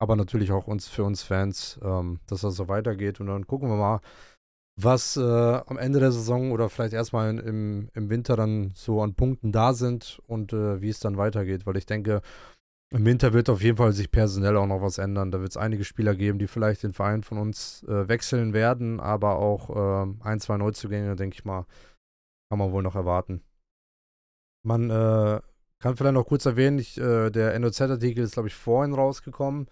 aber 0.00 0.16
natürlich 0.16 0.52
auch 0.52 0.66
uns 0.68 0.88
für 0.88 1.04
uns 1.04 1.22
Fans, 1.22 1.78
ähm, 1.82 2.20
dass 2.28 2.40
das 2.40 2.56
so 2.56 2.66
weitergeht. 2.68 3.20
Und 3.20 3.26
dann 3.26 3.46
gucken 3.46 3.68
wir 3.68 3.76
mal, 3.76 4.00
was 4.76 5.16
äh, 5.16 5.20
am 5.20 5.78
Ende 5.78 6.00
der 6.00 6.12
Saison 6.12 6.52
oder 6.52 6.68
vielleicht 6.68 6.94
erstmal 6.94 7.38
im, 7.38 7.88
im 7.94 8.10
Winter 8.10 8.36
dann 8.36 8.72
so 8.74 9.02
an 9.02 9.14
Punkten 9.14 9.52
da 9.52 9.72
sind 9.72 10.20
und 10.26 10.52
äh, 10.52 10.80
wie 10.80 10.88
es 10.88 11.00
dann 11.00 11.16
weitergeht. 11.16 11.66
Weil 11.66 11.76
ich 11.76 11.86
denke, 11.86 12.22
im 12.90 13.04
Winter 13.04 13.32
wird 13.32 13.48
auf 13.50 13.62
jeden 13.62 13.76
Fall 13.76 13.92
sich 13.92 14.10
personell 14.10 14.56
auch 14.56 14.66
noch 14.66 14.82
was 14.82 14.98
ändern. 14.98 15.30
Da 15.30 15.40
wird 15.40 15.50
es 15.50 15.56
einige 15.56 15.84
Spieler 15.84 16.14
geben, 16.14 16.38
die 16.38 16.48
vielleicht 16.48 16.82
den 16.82 16.92
Verein 16.92 17.22
von 17.22 17.38
uns 17.38 17.84
äh, 17.84 18.08
wechseln 18.08 18.52
werden, 18.52 19.00
aber 19.00 19.36
auch 19.36 20.04
ähm, 20.04 20.20
ein, 20.22 20.40
zwei 20.40 20.56
Neuzugänge, 20.56 21.16
denke 21.16 21.34
ich 21.34 21.44
mal, 21.44 21.66
kann 22.50 22.58
man 22.58 22.72
wohl 22.72 22.82
noch 22.82 22.96
erwarten 22.96 23.42
man 24.64 24.90
äh, 24.90 25.40
kann 25.80 25.96
vielleicht 25.96 26.14
noch 26.14 26.26
kurz 26.26 26.46
erwähnen, 26.46 26.78
ich, 26.78 26.98
äh, 26.98 27.30
der 27.30 27.58
NOZ-Artikel 27.58 28.24
ist, 28.24 28.32
glaube 28.32 28.48
ich, 28.48 28.54
vorhin 28.54 28.94
rausgekommen. 28.94 29.68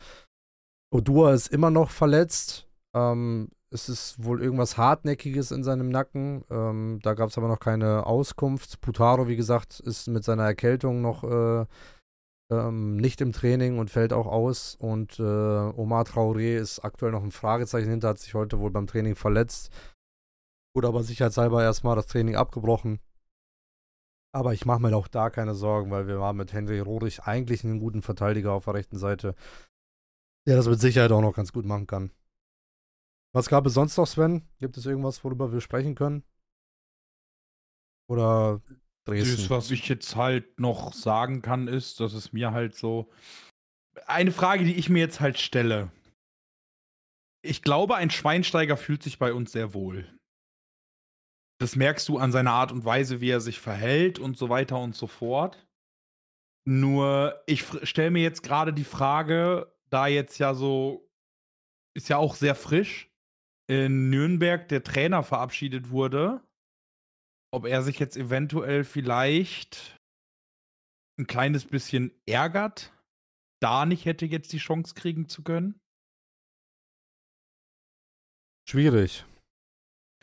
Odua 0.93 1.33
ist 1.33 1.49
immer 1.49 1.71
noch 1.71 1.91
verletzt. 1.91 2.69
Ähm, 2.95 3.49
es 3.73 3.89
ist 3.89 4.23
wohl 4.23 4.43
irgendwas 4.43 4.77
Hartnäckiges 4.77 5.51
in 5.51 5.65
seinem 5.65 5.89
Nacken. 5.89 6.45
Ähm, 6.51 7.01
da 7.03 7.15
gab 7.15 7.31
es 7.31 7.39
aber 7.39 7.49
noch 7.49 7.61
keine 7.61 8.07
Auskunft. 8.07 8.81
Putaro, 8.81 9.29
wie 9.29 9.37
gesagt, 9.37 9.81
ist 9.81 10.09
mit 10.09 10.25
seiner 10.25 10.45
Erkältung 10.45 11.01
noch 11.01 11.25
äh, 11.25 11.67
ähm, 12.51 12.97
nicht 12.97 13.21
im 13.21 13.33
Training 13.33 13.79
und 13.79 13.91
fällt 13.91 14.13
auch 14.13 14.27
aus. 14.27 14.75
Und 14.75 15.19
äh, 15.19 15.23
Omar 15.23 16.05
Traoré 16.05 16.57
ist 16.57 16.81
aktuell 16.81 17.13
noch 17.13 17.23
ein 17.23 17.33
Fragezeichen 17.33 17.89
hinter, 17.89 18.09
hat 18.09 18.19
sich 18.19 18.35
heute 18.35 18.59
wohl 18.59 18.71
beim 18.71 18.87
Training 18.87 19.17
verletzt. 19.17 19.71
Wurde 20.75 20.89
aber 20.89 21.03
sicherheitshalber 21.03 21.63
erstmal 21.63 21.97
das 21.97 22.07
Training 22.07 22.37
abgebrochen. 22.37 23.01
Aber 24.35 24.55
ich 24.55 24.65
mache 24.65 24.81
mir 24.81 24.97
auch 24.97 25.09
da 25.09 25.31
keine 25.31 25.55
Sorgen, 25.55 25.91
weil 25.91 26.07
wir 26.07 26.21
haben 26.21 26.39
mit 26.39 26.53
Henry 26.53 26.81
Rohrig 26.81 27.23
eigentlich 27.25 27.65
einen 27.65 27.81
guten 27.81 28.03
Verteidiger 28.03 28.53
auf 28.53 28.65
der 28.65 28.75
rechten 28.75 28.97
Seite, 28.97 29.35
der 30.47 30.57
das 30.57 30.69
mit 30.69 30.81
Sicherheit 30.81 31.13
auch 31.13 31.21
noch 31.21 31.35
ganz 31.35 31.53
gut 31.53 31.67
machen 31.67 31.87
kann. 31.87 32.11
Was 33.35 33.49
gab 33.49 33.67
es 33.67 33.75
sonst 33.75 33.97
noch, 33.97 34.07
Sven? 34.07 34.47
Gibt 34.59 34.77
es 34.77 34.87
irgendwas, 34.87 35.25
worüber 35.25 35.53
wir 35.53 35.61
sprechen 35.61 35.95
können? 35.95 36.23
Oder 38.09 38.61
Dresden? 39.07 39.37
Das, 39.37 39.51
was 39.51 39.71
ich 39.71 39.89
jetzt 39.89 40.17
halt 40.17 40.61
noch 40.61 40.93
sagen 40.93 41.41
kann, 41.41 41.67
ist, 41.67 42.01
dass 42.01 42.13
es 42.13 42.33
mir 42.33 42.53
halt 42.53 42.75
so. 42.75 43.11
Eine 44.07 44.33
Frage, 44.33 44.65
die 44.65 44.75
ich 44.75 44.89
mir 44.89 45.01
jetzt 45.01 45.21
halt 45.21 45.39
stelle. 45.39 45.91
Ich 47.45 47.63
glaube, 47.63 47.97
ein 47.97 48.11
Schweinsteiger 48.11 48.77
fühlt 48.77 49.03
sich 49.03 49.19
bei 49.19 49.33
uns 49.33 49.53
sehr 49.53 49.75
wohl. 49.75 50.07
Das 51.59 51.77
merkst 51.77 52.09
du 52.09 52.19
an 52.19 52.33
seiner 52.33 52.53
Art 52.53 52.73
und 52.73 52.85
Weise, 52.85 53.21
wie 53.21 53.31
er 53.31 53.41
sich 53.41 53.61
verhält 53.61 54.19
und 54.19 54.37
so 54.37 54.49
weiter 54.49 54.79
und 54.79 54.95
so 54.95 55.07
fort. 55.07 55.67
Nur, 56.65 57.43
ich 57.47 57.65
stelle 57.85 58.11
mir 58.11 58.23
jetzt 58.23 58.43
gerade 58.43 58.73
die 58.73 58.85
Frage, 58.85 59.75
da 59.91 60.07
jetzt 60.07 60.39
ja 60.39 60.55
so, 60.55 61.09
ist 61.95 62.09
ja 62.09 62.17
auch 62.19 62.35
sehr 62.35 62.55
frisch, 62.55 63.12
in 63.69 64.11
Nürnberg 64.11 64.69
der 64.69 64.83
Trainer 64.83 65.23
verabschiedet 65.23 65.91
wurde, 65.91 66.43
ob 67.53 67.67
er 67.67 67.83
sich 67.83 67.99
jetzt 67.99 68.17
eventuell 68.17 68.85
vielleicht 68.85 69.99
ein 71.19 71.27
kleines 71.27 71.67
bisschen 71.67 72.13
ärgert, 72.27 72.93
da 73.61 73.87
nicht 73.87 74.07
hätte 74.07 74.27
jetzt 74.27 74.53
die 74.53 74.59
Chance 74.59 74.95
kriegen 74.95 75.29
zu 75.29 75.43
können? 75.43 75.79
Schwierig. 78.69 79.25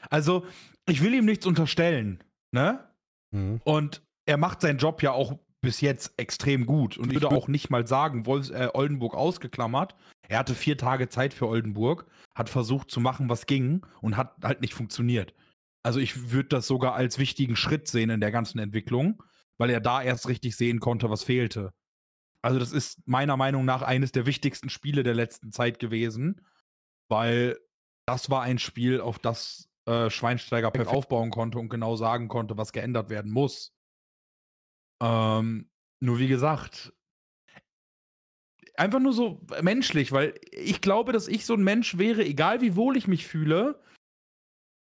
Also, 0.10 0.46
ich 0.88 1.02
will 1.02 1.14
ihm 1.14 1.26
nichts 1.26 1.46
unterstellen, 1.46 2.24
ne? 2.52 2.90
Mhm. 3.32 3.62
Und 3.64 4.02
er 4.26 4.38
macht 4.38 4.62
seinen 4.62 4.80
Job 4.80 5.04
ja 5.04 5.12
auch 5.12 5.38
bis 5.62 5.82
jetzt 5.82 6.14
extrem 6.18 6.66
gut. 6.66 6.98
Und 6.98 7.12
ich 7.12 7.22
würde 7.22 7.36
auch 7.36 7.48
nicht 7.48 7.70
mal 7.70 7.86
sagen, 7.86 8.26
Wolfs, 8.26 8.50
äh, 8.50 8.70
Oldenburg 8.74 9.14
ausgeklammert. 9.14 9.96
Er 10.30 10.40
hatte 10.40 10.54
vier 10.54 10.78
Tage 10.78 11.10
Zeit 11.10 11.34
für 11.34 11.48
Oldenburg, 11.48 12.06
hat 12.36 12.50
versucht 12.50 12.92
zu 12.92 13.00
machen, 13.00 13.30
was 13.30 13.48
ging 13.48 13.86
und 14.02 14.16
hat 14.16 14.36
halt 14.44 14.62
nicht 14.62 14.76
funktioniert. 14.76 15.34
Also 15.84 16.00
ich 16.00 16.32
würde 16.32 16.50
das 16.50 16.68
sogar 16.68 16.94
als 16.94 17.18
wichtigen 17.18 17.56
Schritt 17.56 17.88
sehen 17.88 18.12
in 18.12 18.22
der 18.22 18.32
ganzen 18.32 18.60
Entwicklung, 18.60 19.24
weil 19.58 19.72
er 19.72 19.82
da 19.82 20.02
erst 20.02 20.28
richtig 20.28 20.56
sehen 20.56 20.80
konnte, 20.80 21.10
was 21.10 21.24
fehlte. 21.24 21.74
Also 22.44 22.60
das 22.60 22.72
ist 22.72 23.06
meiner 23.08 23.38
Meinung 23.38 23.66
nach 23.66 23.82
eines 23.82 24.12
der 24.12 24.28
wichtigsten 24.28 24.70
Spiele 24.70 25.04
der 25.04 25.16
letzten 25.16 25.52
Zeit 25.52 25.80
gewesen, 25.80 26.46
weil 27.10 27.58
das 28.06 28.30
war 28.30 28.44
ein 28.44 28.60
Spiel, 28.60 29.02
auf 29.02 29.18
das 29.18 29.68
äh, 29.86 30.12
Schweinsteiger 30.12 30.70
perfekt 30.70 30.96
aufbauen 30.96 31.32
konnte 31.32 31.58
und 31.58 31.70
genau 31.70 31.96
sagen 31.96 32.28
konnte, 32.28 32.56
was 32.56 32.72
geändert 32.72 33.10
werden 33.10 33.32
muss. 33.32 33.74
Ähm, 35.02 35.72
nur 36.02 36.20
wie 36.20 36.28
gesagt, 36.28 36.94
einfach 38.80 39.00
nur 39.00 39.14
so 39.14 39.46
menschlich, 39.62 40.12
weil 40.12 40.40
ich 40.52 40.82
glaube, 40.82 41.12
dass 41.12 41.28
ich 41.28 41.46
so 41.46 41.54
ein 41.54 41.64
Mensch 41.64 41.98
wäre, 41.98 42.24
egal 42.24 42.62
wie 42.62 42.76
wohl 42.76 42.98
ich 42.98 43.08
mich 43.08 43.28
fühle. 43.28 43.82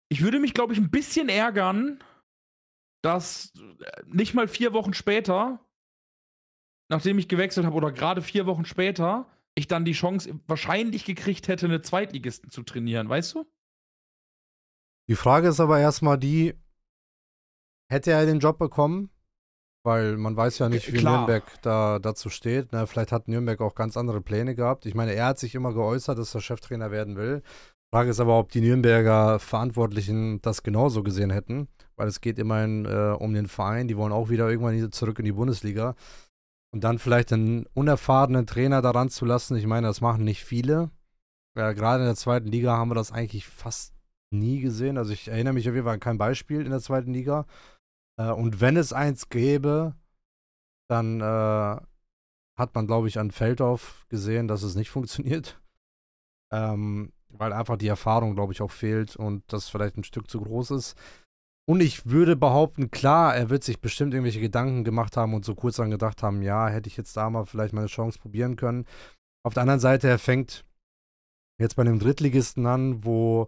Ich 0.10 0.22
würde 0.22 0.40
mich, 0.40 0.54
glaube 0.54 0.74
ich, 0.74 0.80
ein 0.80 0.92
bisschen 0.92 1.30
ärgern, 1.30 2.04
dass 3.04 3.54
äh, 3.56 4.04
nicht 4.08 4.34
mal 4.34 4.48
vier 4.48 4.74
Wochen 4.74 4.94
später, 4.94 5.64
nachdem 6.90 7.20
ich 7.20 7.28
gewechselt 7.28 7.66
habe, 7.66 7.76
oder 7.76 7.92
gerade 7.92 8.22
vier 8.22 8.46
Wochen 8.46 8.66
später, 8.66 9.30
ich 9.56 9.68
dann 9.68 9.86
die 9.86 9.94
Chance 9.94 10.40
wahrscheinlich 10.48 11.06
gekriegt 11.06 11.48
hätte, 11.48 11.68
eine 11.68 11.82
Zweitligisten 11.82 12.50
zu 12.50 12.64
trainieren, 12.64 13.10
weißt 13.10 13.36
du? 13.36 13.46
Die 15.08 15.16
Frage 15.16 15.50
ist 15.50 15.60
aber 15.60 15.80
erstmal 15.80 16.18
die, 16.18 16.56
hätte 17.92 18.12
er 18.12 18.26
den 18.26 18.40
Job 18.40 18.58
bekommen, 18.58 19.12
weil 19.84 20.18
man 20.18 20.36
weiß 20.36 20.60
ja 20.60 20.70
nicht, 20.70 20.92
wie 20.94 20.98
Klar. 20.98 21.18
Nürnberg 21.18 21.44
da 21.62 22.00
dazu 22.00 22.30
steht. 22.30 22.72
Ne? 22.72 22.88
Vielleicht 22.88 23.12
hat 23.12 23.28
Nürnberg 23.28 23.60
auch 23.62 23.76
ganz 23.76 23.98
andere 23.98 24.22
Pläne 24.22 24.56
gehabt. 24.56 24.86
Ich 24.86 24.96
meine, 24.96 25.14
er 25.14 25.28
hat 25.28 25.40
sich 25.40 25.56
immer 25.56 25.74
geäußert, 25.74 26.18
dass 26.18 26.34
er 26.34 26.42
Cheftrainer 26.42 26.90
werden 26.92 27.18
will. 27.18 27.44
Frage 27.94 28.10
ist 28.10 28.20
aber, 28.20 28.40
ob 28.40 28.50
die 28.50 28.62
Nürnberger 28.62 29.38
Verantwortlichen 29.40 30.42
das 30.42 30.64
genauso 30.64 31.04
gesehen 31.04 31.30
hätten, 31.30 31.68
weil 31.96 32.08
es 32.08 32.22
geht 32.22 32.40
immerhin 32.40 32.86
äh, 32.86 33.16
um 33.20 33.34
den 33.34 33.46
Verein. 33.46 33.88
Die 33.88 33.98
wollen 33.98 34.14
auch 34.14 34.30
wieder 34.30 34.50
irgendwann 34.50 34.92
zurück 34.92 35.20
in 35.20 35.26
die 35.26 35.34
Bundesliga. 35.34 35.96
Und 36.74 36.84
dann 36.84 36.98
vielleicht 36.98 37.32
einen 37.32 37.68
unerfahrenen 37.76 38.48
Trainer 38.48 38.82
daran 38.82 39.10
zu 39.10 39.26
lassen, 39.26 39.56
ich 39.58 39.68
meine, 39.68 39.86
das 39.86 40.02
machen 40.02 40.24
nicht 40.24 40.44
viele. 40.44 40.90
Ja, 41.56 41.72
Gerade 41.74 42.02
in 42.02 42.08
der 42.08 42.16
zweiten 42.16 42.48
Liga 42.48 42.76
haben 42.76 42.90
wir 42.90 42.96
das 42.96 43.12
eigentlich 43.12 43.48
fast 43.48 43.94
nie 44.32 44.60
gesehen. 44.60 44.98
Also 44.98 45.14
ich 45.14 45.28
erinnere 45.28 45.54
mich 45.54 45.70
auf 45.70 45.76
jeden 45.76 45.86
Fall 45.86 45.94
an 45.94 46.00
kein 46.00 46.18
Beispiel 46.18 46.62
in 46.62 46.72
der 46.72 46.80
zweiten 46.80 47.14
Liga. 47.14 47.46
Äh, 48.18 48.32
und 48.32 48.62
wenn 48.62 48.78
es 48.78 48.94
eins 48.94 49.30
gäbe, 49.30 49.96
dann 50.90 51.22
äh, 51.22 51.82
hat 52.56 52.76
man, 52.76 52.88
glaube 52.88 53.08
ich, 53.08 53.20
an 53.20 53.32
Feldorf 53.32 54.06
gesehen, 54.10 54.48
dass 54.48 54.64
es 54.64 54.76
nicht 54.76 54.90
funktioniert. 54.92 55.60
Ähm, 56.52 57.12
weil 57.30 57.52
einfach 57.52 57.78
die 57.78 57.88
Erfahrung, 57.88 58.36
glaube 58.36 58.54
ich, 58.54 58.62
auch 58.62 58.72
fehlt 58.72 59.16
und 59.16 59.44
das 59.52 59.68
vielleicht 59.70 59.98
ein 59.98 60.04
Stück 60.04 60.30
zu 60.30 60.40
groß 60.40 60.72
ist. 60.72 60.96
Und 61.66 61.82
ich 61.82 62.06
würde 62.06 62.36
behaupten, 62.36 62.92
klar, 62.92 63.36
er 63.36 63.50
wird 63.50 63.64
sich 63.64 63.80
bestimmt 63.80 64.14
irgendwelche 64.14 64.42
Gedanken 64.42 64.84
gemacht 64.84 65.16
haben 65.16 65.34
und 65.34 65.46
so 65.46 65.56
kurz 65.56 65.78
dann 65.78 65.90
gedacht 65.90 66.22
haben, 66.22 66.42
ja, 66.42 66.68
hätte 66.68 66.90
ich 66.90 66.98
jetzt 66.98 67.16
da 67.16 67.30
mal 67.30 67.46
vielleicht 67.46 67.74
meine 67.74 67.88
Chance 67.88 68.20
probieren 68.20 68.56
können. 68.56 68.86
Auf 69.44 69.54
der 69.54 69.62
anderen 69.62 69.80
Seite, 69.80 70.10
er 70.10 70.20
fängt 70.20 70.66
jetzt 71.60 71.76
bei 71.76 71.82
einem 71.82 72.00
Drittligisten 72.00 72.66
an, 72.66 73.06
wo, 73.06 73.48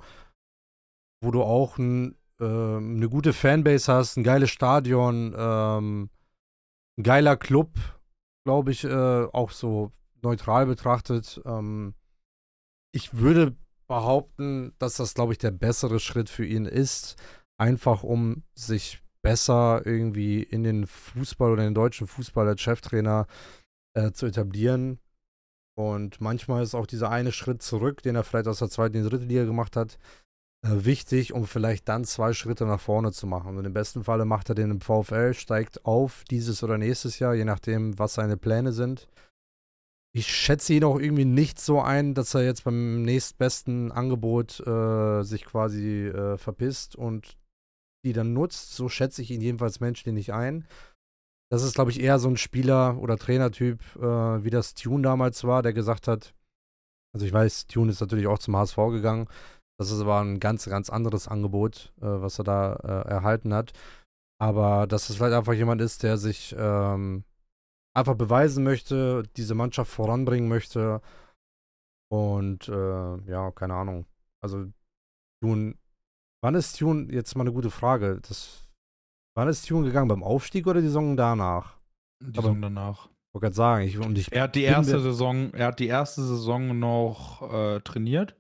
wo 1.22 1.32
du 1.32 1.44
auch 1.44 1.78
ein 1.78 2.16
ähm, 2.42 2.98
eine 2.98 3.10
gute 3.10 3.34
Fanbase 3.34 3.92
hast, 3.92 4.18
ein 4.18 4.24
geiles 4.24 4.50
Stadion, 4.50 5.34
ähm, 5.38 6.10
ein 6.98 7.04
geiler 7.04 7.38
Club, 7.38 7.70
glaube 8.46 8.72
ich, 8.72 8.84
äh, 8.84 9.26
auch 9.26 9.52
so 9.52 9.92
neutral 10.22 10.66
betrachtet. 10.66 11.42
Ähm, 11.46 11.94
ich 12.94 13.16
würde 13.16 13.56
behaupten, 13.88 14.74
dass 14.80 14.96
das, 14.96 15.14
glaube 15.14 15.34
ich, 15.34 15.38
der 15.38 15.52
bessere 15.52 16.00
Schritt 16.00 16.30
für 16.30 16.46
ihn 16.46 16.66
ist, 16.66 17.16
einfach 17.58 18.04
um 18.04 18.44
sich 18.56 19.02
besser 19.22 19.82
irgendwie 19.86 20.44
in 20.44 20.64
den 20.64 20.88
Fußball 20.88 21.52
oder 21.52 21.64
in 21.64 21.70
den 21.70 21.76
deutschen 21.76 22.08
Fußball 22.08 22.48
als 22.48 22.62
Cheftrainer 22.62 23.28
äh, 23.96 24.12
zu 24.12 24.26
etablieren. 24.26 25.00
Und 25.78 26.22
manchmal 26.22 26.64
ist 26.64 26.76
auch 26.76 26.86
dieser 26.86 27.10
eine 27.10 27.32
Schritt 27.32 27.62
zurück, 27.62 28.02
den 28.02 28.16
er 28.16 28.24
vielleicht 28.24 28.48
aus 28.48 28.60
der 28.60 28.70
zweiten 28.70 28.96
in 28.96 29.04
die 29.04 29.10
dritte 29.10 29.26
Liga 29.26 29.44
gemacht 29.44 29.76
hat, 29.76 29.98
wichtig, 30.62 31.34
um 31.34 31.46
vielleicht 31.46 31.88
dann 31.88 32.06
zwei 32.06 32.34
Schritte 32.34 32.66
nach 32.66 32.80
vorne 32.80 33.12
zu 33.12 33.28
machen. 33.28 33.58
Und 33.58 33.66
im 33.66 33.74
besten 33.74 34.04
Falle 34.04 34.26
macht 34.26 34.50
er 34.50 34.56
den 34.56 34.72
im 34.72 34.82
VfL, 34.82 35.34
steigt 35.34 35.86
auf 35.86 36.24
dieses 36.30 36.64
oder 36.64 36.78
nächstes 36.78 37.20
Jahr, 37.20 37.36
je 37.36 37.46
nachdem, 37.46 37.98
was 38.00 38.16
seine 38.16 38.38
Pläne 38.38 38.74
sind. 38.74 39.08
Ich 40.14 40.34
schätze 40.34 40.74
ihn 40.74 40.86
auch 40.86 40.98
irgendwie 40.98 41.26
nicht 41.26 41.60
so 41.60 41.82
ein, 41.82 42.14
dass 42.14 42.34
er 42.34 42.44
jetzt 42.44 42.64
beim 42.64 43.02
nächstbesten 43.02 43.92
Angebot 43.92 44.66
äh, 44.66 45.24
sich 45.24 45.46
quasi 45.46 46.08
äh, 46.08 46.38
verpisst 46.38 46.96
und 46.96 47.38
die 48.06 48.14
dann 48.14 48.34
nutzt. 48.34 48.76
So 48.76 48.88
schätze 48.88 49.22
ich 49.22 49.32
ihn 49.32 49.42
jedenfalls 49.42 49.82
menschlich 49.82 50.14
nicht 50.14 50.32
ein. 50.32 50.66
Das 51.52 51.64
ist, 51.64 51.76
glaube 51.76 51.92
ich, 51.92 52.00
eher 52.00 52.18
so 52.18 52.30
ein 52.30 52.38
Spieler- 52.38 52.98
oder 52.98 53.18
Trainertyp, 53.18 53.82
äh, 53.98 54.44
wie 54.44 54.50
das 54.50 54.74
Tune 54.74 55.04
damals 55.04 55.44
war, 55.44 55.62
der 55.62 55.74
gesagt 55.74 56.08
hat, 56.08 56.34
also 57.14 57.26
ich 57.26 57.34
weiß, 57.34 57.68
Tune 57.68 57.92
ist 57.92 58.02
natürlich 58.02 58.28
auch 58.28 58.40
zum 58.40 58.56
HSV 58.56 58.78
gegangen, 58.92 59.28
das 59.78 59.92
ist 59.92 60.02
aber 60.02 60.22
ein 60.22 60.40
ganz, 60.40 60.66
ganz 60.66 60.90
anderes 60.90 61.28
Angebot, 61.28 61.94
äh, 62.02 62.06
was 62.06 62.40
er 62.40 62.44
da 62.46 62.74
äh, 62.76 63.10
erhalten 63.10 63.54
hat. 63.54 63.74
Aber 64.42 64.88
dass 64.88 65.10
es 65.10 65.16
vielleicht 65.16 65.36
einfach 65.36 65.54
jemand 65.54 65.82
ist, 65.82 66.04
der 66.04 66.18
sich 66.18 66.56
ähm, 66.58 67.24
einfach 67.96 68.16
beweisen 68.16 68.64
möchte, 68.64 69.24
diese 69.38 69.56
Mannschaft 69.56 69.92
voranbringen 69.92 70.50
möchte. 70.50 71.02
Und 72.12 72.68
äh, 72.68 73.18
ja, 73.30 73.52
keine 73.52 73.76
Ahnung. 73.76 74.06
Also, 74.44 74.68
Tune, 75.42 75.76
wann 76.44 76.56
ist 76.56 76.78
Tune, 76.78 77.12
jetzt 77.12 77.36
mal 77.36 77.44
eine 77.44 77.54
gute 77.54 77.72
Frage, 77.72 78.20
das, 78.28 78.70
wann 79.36 79.48
ist 79.48 79.68
Tune 79.68 79.86
gegangen? 79.86 80.08
Beim 80.08 80.24
Aufstieg 80.24 80.68
oder 80.68 80.82
die 80.82 80.88
Saison 80.88 81.18
danach? 81.18 81.78
Die 82.24 82.36
Saison 82.36 82.62
danach. 82.62 83.08
Ich 83.08 83.34
wollte 83.34 83.46
gerade 83.46 83.56
sagen, 83.56 83.86
ich, 83.86 83.98
und 83.98 84.18
ich 84.18 84.32
er 84.32 84.44
hat 84.44 84.56
die 84.56 84.64
erste 84.64 85.00
Saison, 85.02 85.54
er 85.54 85.68
hat 85.68 85.80
die 85.80 85.88
erste 85.88 86.24
Saison 86.24 86.78
noch 86.78 87.42
äh, 87.52 87.80
trainiert. 87.82 88.36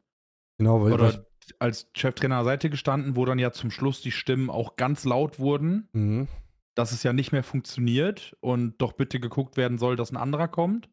Genau, 0.57 0.83
weil 0.83 0.93
Oder 0.93 1.25
als 1.59 1.89
Cheftrainer 1.95 2.37
an 2.37 2.45
der 2.45 2.53
Seite 2.53 2.69
gestanden, 2.69 3.15
wo 3.15 3.25
dann 3.25 3.39
ja 3.39 3.51
zum 3.51 3.71
Schluss 3.71 4.01
die 4.01 4.11
Stimmen 4.11 4.49
auch 4.49 4.75
ganz 4.75 5.05
laut 5.05 5.39
wurden. 5.39 5.89
Mhm. 5.93 6.27
dass 6.75 6.91
es 6.91 7.03
ja 7.03 7.13
nicht 7.13 7.31
mehr 7.31 7.43
funktioniert 7.43 8.35
und 8.41 8.81
doch 8.81 8.91
bitte 8.91 9.21
geguckt 9.21 9.55
werden 9.55 9.77
soll, 9.77 9.95
dass 9.95 10.11
ein 10.11 10.17
anderer 10.17 10.49
kommt. 10.49 10.89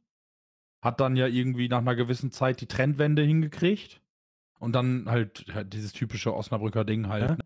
Hat 0.80 1.00
dann 1.00 1.16
ja 1.16 1.26
irgendwie 1.26 1.68
nach 1.68 1.78
einer 1.78 1.96
gewissen 1.96 2.30
Zeit 2.30 2.60
die 2.60 2.68
Trendwende 2.68 3.22
hingekriegt. 3.22 4.00
Und 4.60 4.74
dann 4.76 5.06
halt, 5.10 5.44
halt 5.52 5.72
dieses 5.72 5.92
typische 5.92 6.34
Osnabrücker 6.34 6.84
Ding 6.84 7.08
halt. 7.08 7.30
Ne? 7.30 7.38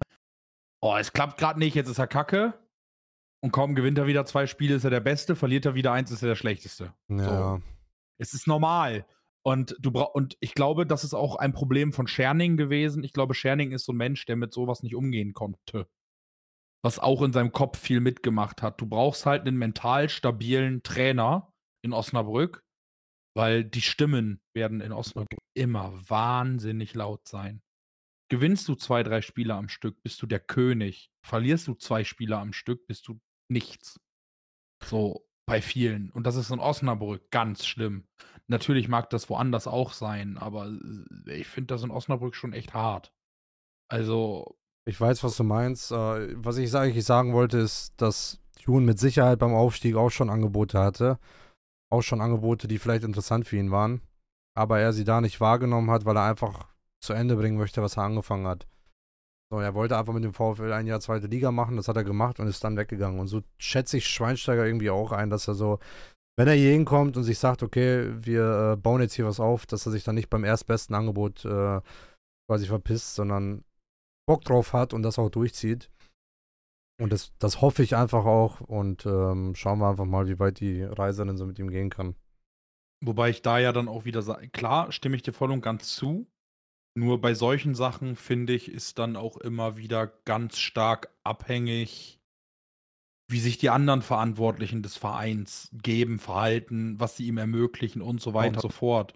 Oh, 0.83 0.95
es 0.99 1.15
klappt 1.15 1.39
gerade 1.39 1.59
nicht, 1.59 1.75
jetzt 1.75 1.89
ist 1.89 1.99
er 1.99 2.07
kacke. 2.07 2.53
Und 3.41 3.53
kaum 3.53 3.75
gewinnt 3.75 3.97
er 3.97 4.07
wieder 4.07 4.27
zwei 4.27 4.47
Spiele, 4.47 4.75
ist 4.75 4.85
er 4.85 4.91
der 4.91 5.01
Beste. 5.01 5.35
Verliert 5.35 5.65
er 5.65 5.75
wieder 5.75 5.93
eins, 5.93 6.11
ist 6.11 6.23
er 6.23 6.29
der 6.29 6.37
Schlechteste. 6.37 6.93
Ja. 7.09 7.57
So. 7.57 7.63
Es 8.19 8.35
ist 8.35 8.47
normal. 8.47 9.07
Und 9.47 9.77
du 9.79 9.91
und 9.91 10.37
ich 10.41 10.55
glaube, 10.55 10.87
das 10.87 11.05
ist 11.05 11.15
auch 11.15 11.37
ein 11.37 11.53
Problem 11.53 11.93
von 11.93 12.09
Scherning 12.09 12.57
gewesen. 12.57 13.05
Ich 13.05 13.13
glaube, 13.13 13.33
Scherning 13.33 13.71
ist 13.71 13.85
so 13.85 13.93
ein 13.93 13.97
Mensch, 13.97 14.27
der 14.27 14.35
mit 14.35 14.53
sowas 14.53 14.83
nicht 14.83 14.97
umgehen 14.97 15.35
konnte. 15.35 15.89
Was 16.83 16.99
auch 16.99 17.23
in 17.23 17.33
seinem 17.33 17.53
Kopf 17.53 17.79
viel 17.79 18.01
mitgemacht 18.01 18.61
hat. 18.61 18.81
Du 18.81 18.87
brauchst 18.87 19.25
halt 19.25 19.47
einen 19.47 19.57
mental 19.57 20.09
stabilen 20.09 20.83
Trainer 20.83 21.53
in 21.85 21.93
Osnabrück, 21.93 22.65
weil 23.37 23.65
die 23.65 23.83
Stimmen 23.83 24.41
werden 24.53 24.81
in 24.81 24.91
Osnabrück 24.91 25.39
immer 25.55 25.93
wahnsinnig 26.11 26.95
laut 26.95 27.29
sein. 27.29 27.63
Gewinnst 28.29 28.67
du 28.67 28.75
zwei, 28.75 29.05
drei 29.05 29.23
Spiele 29.23 29.55
am 29.55 29.69
Stück, 29.69 30.03
bist 30.03 30.21
du 30.23 30.27
der 30.27 30.41
König. 30.41 31.13
Verlierst 31.25 31.69
du 31.69 31.75
zwei 31.75 32.03
Spiele 32.03 32.37
am 32.37 32.53
Stück, 32.53 32.89
bist 32.89 33.07
du 33.07 33.21
nichts. 33.49 34.01
So 34.83 35.26
bei 35.47 35.63
vielen. 35.63 36.11
Und 36.11 36.27
das 36.27 36.37
ist 36.37 36.51
in 36.51 36.59
Osnabrück 36.59 37.31
ganz 37.31 37.65
schlimm. 37.65 38.05
Natürlich 38.49 38.89
mag 38.89 39.11
das 39.11 39.29
woanders 39.31 39.67
auch 39.67 39.93
sein, 39.93 40.39
aber 40.39 40.67
äh, 41.27 41.33
ich 41.41 41.49
finde 41.49 41.75
das 41.75 41.83
in 41.83 41.91
Osnabrück 41.91 42.35
schon 42.35 42.53
echt 42.53 42.75
hart. 42.75 43.13
Also. 43.89 44.57
Ich 44.89 45.01
weiß, 45.01 45.25
was 45.25 45.37
du 45.37 45.45
meinst. 45.45 45.91
Äh, 45.91 46.43
was 46.45 46.59
ich 46.59 46.75
eigentlich 46.75 47.05
sagen 47.05 47.33
wollte, 47.33 47.59
ist, 47.59 47.95
dass 47.97 48.41
Jun 48.61 48.85
mit 48.85 48.99
Sicherheit 48.99 49.39
beim 49.39 49.55
Aufstieg 49.55 49.97
auch 49.97 50.11
schon 50.11 50.31
Angebote 50.31 50.79
hatte 50.79 51.19
auch 51.91 52.03
schon 52.03 52.21
Angebote, 52.21 52.69
die 52.69 52.79
vielleicht 52.79 53.05
interessant 53.05 53.47
für 53.47 53.57
ihn 53.57 53.71
waren, 53.71 54.01
aber 54.55 54.81
er 54.81 54.93
sie 54.93 55.05
da 55.05 55.21
nicht 55.21 55.41
wahrgenommen 55.41 55.91
hat, 55.91 56.05
weil 56.05 56.17
er 56.17 56.25
einfach 56.25 56.69
zu 57.01 57.13
Ende 57.13 57.37
bringen 57.37 57.59
möchte, 57.59 57.83
was 57.83 57.97
er 57.97 58.05
angefangen 58.05 58.47
hat. 58.47 58.67
So, 59.51 59.61
er 59.61 59.75
wollte 59.75 59.97
einfach 59.97 60.13
mit 60.13 60.25
dem 60.25 60.33
VfL 60.33 60.73
ein 60.73 60.87
Jahr 60.87 61.01
zweite 61.01 61.29
Liga 61.29 61.53
machen, 61.53 61.77
das 61.77 61.87
hat 61.87 61.97
er 61.97 62.05
gemacht 62.05 62.41
und 62.41 62.49
ist 62.49 62.65
dann 62.65 62.77
weggegangen. 62.77 63.21
Und 63.21 63.29
so 63.29 63.43
schätze 63.59 63.99
ich 63.99 64.09
Schweinsteiger 64.09 64.67
irgendwie 64.67 64.91
auch 64.91 65.13
ein, 65.13 65.31
dass 65.31 65.47
er 65.47 65.55
so, 65.55 65.79
wenn 66.37 66.49
er 66.49 66.55
hier 66.55 66.73
hinkommt 66.73 67.17
und 67.17 67.23
sich 67.23 67.39
sagt, 67.39 67.63
okay, 67.63 68.13
wir 68.25 68.73
äh, 68.73 68.77
bauen 68.77 69.01
jetzt 69.01 69.15
hier 69.15 69.25
was 69.25 69.39
auf, 69.39 69.67
dass 69.67 69.87
er 69.87 69.93
sich 69.93 70.03
dann 70.03 70.17
nicht 70.17 70.31
beim 70.31 70.45
erstbesten 70.45 70.97
Angebot 70.97 71.45
äh, 71.45 71.81
quasi 72.49 72.67
verpisst, 72.67 73.15
sondern 73.15 73.65
Bock 74.29 74.45
drauf 74.45 74.73
hat 74.73 74.93
und 74.93 75.03
das 75.03 75.19
auch 75.19 75.31
durchzieht. 75.31 75.91
Und 77.01 77.13
das, 77.13 77.33
das 77.39 77.61
hoffe 77.61 77.83
ich 77.83 77.95
einfach 77.95 78.25
auch 78.25 78.61
und 78.61 79.07
ähm, 79.07 79.55
schauen 79.55 79.79
wir 79.79 79.91
einfach 79.91 80.07
mal, 80.07 80.29
wie 80.29 80.39
weit 80.39 80.61
die 80.61 80.83
Reise 80.83 81.25
dann 81.25 81.37
so 81.37 81.47
mit 81.47 81.59
ihm 81.59 81.71
gehen 81.71 81.91
kann. 81.91 82.17
Wobei 83.05 83.31
ich 83.31 83.43
da 83.43 83.59
ja 83.59 83.73
dann 83.73 83.89
auch 83.89 84.07
wieder 84.07 84.23
sage, 84.23 84.49
klar, 84.49 84.91
stimme 84.91 85.17
ich 85.17 85.23
dir 85.23 85.33
voll 85.33 85.53
und 85.53 85.61
ganz 85.61 85.95
zu. 85.95 86.27
Nur 86.97 87.21
bei 87.21 87.35
solchen 87.35 87.75
Sachen, 87.75 88.17
finde 88.17 88.55
ich, 88.55 88.71
ist 88.71 88.99
dann 88.99 89.17
auch 89.17 89.37
immer 89.37 89.77
wieder 89.77 90.07
ganz 90.25 90.57
stark 90.59 91.15
abhängig, 91.25 92.19
wie 93.29 93.39
sich 93.39 93.59
die 93.59 93.69
anderen 93.69 94.01
Verantwortlichen 94.01 94.83
des 94.83 94.97
Vereins 94.97 95.69
geben, 95.75 96.19
verhalten, 96.19 96.99
was 96.99 97.19
sie 97.19 97.27
ihm 97.27 97.37
ermöglichen 97.37 98.01
und 98.01 98.23
so 98.23 98.33
weiter 98.33 98.57
und 98.57 98.63
so 98.63 98.69
fort. 98.71 99.13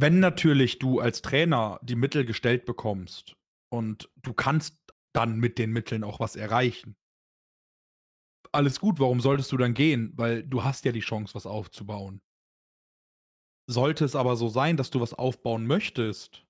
Wenn 0.00 0.20
natürlich 0.20 0.78
du 0.78 1.00
als 1.00 1.20
Trainer 1.20 1.78
die 1.82 1.96
Mittel 1.96 2.24
gestellt 2.24 2.64
bekommst 2.64 3.36
und 3.70 4.08
du 4.22 4.32
kannst 4.32 4.78
dann 5.12 5.36
mit 5.36 5.58
den 5.58 5.70
Mitteln 5.70 6.02
auch 6.02 6.18
was 6.18 6.34
erreichen. 6.34 6.96
Alles 8.52 8.80
gut, 8.80 9.00
warum 9.00 9.20
solltest 9.20 9.52
du 9.52 9.58
dann 9.58 9.74
gehen? 9.74 10.14
Weil 10.16 10.44
du 10.44 10.64
hast 10.64 10.86
ja 10.86 10.92
die 10.92 11.00
Chance, 11.00 11.34
was 11.34 11.44
aufzubauen. 11.44 12.22
Sollte 13.66 14.04
es 14.04 14.14
aber 14.14 14.36
so 14.36 14.48
sein, 14.48 14.76
dass 14.76 14.90
du 14.90 15.00
was 15.00 15.14
aufbauen 15.14 15.66
möchtest, 15.66 16.44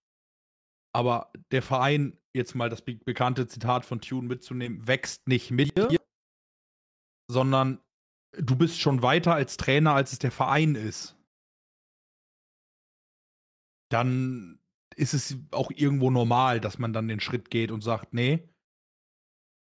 aber 0.92 1.32
der 1.50 1.62
Verein, 1.62 2.18
jetzt 2.34 2.54
mal 2.54 2.68
das 2.68 2.82
be 2.82 2.94
bekannte 2.96 3.46
Zitat 3.46 3.84
von 3.84 4.00
Tune 4.00 4.28
mitzunehmen, 4.28 4.86
wächst 4.86 5.26
nicht 5.28 5.50
mit 5.50 5.76
dir, 5.76 6.00
sondern 7.30 7.80
du 8.32 8.56
bist 8.56 8.80
schon 8.80 9.02
weiter 9.02 9.34
als 9.34 9.56
Trainer, 9.56 9.94
als 9.94 10.12
es 10.12 10.18
der 10.18 10.32
Verein 10.32 10.74
ist. 10.74 11.16
Dann 13.90 14.60
ist 14.96 15.14
es 15.14 15.36
auch 15.50 15.70
irgendwo 15.70 16.10
normal, 16.10 16.60
dass 16.60 16.78
man 16.78 16.92
dann 16.92 17.08
den 17.08 17.20
Schritt 17.20 17.50
geht 17.50 17.70
und 17.70 17.82
sagt, 17.82 18.12
nee, 18.14 18.48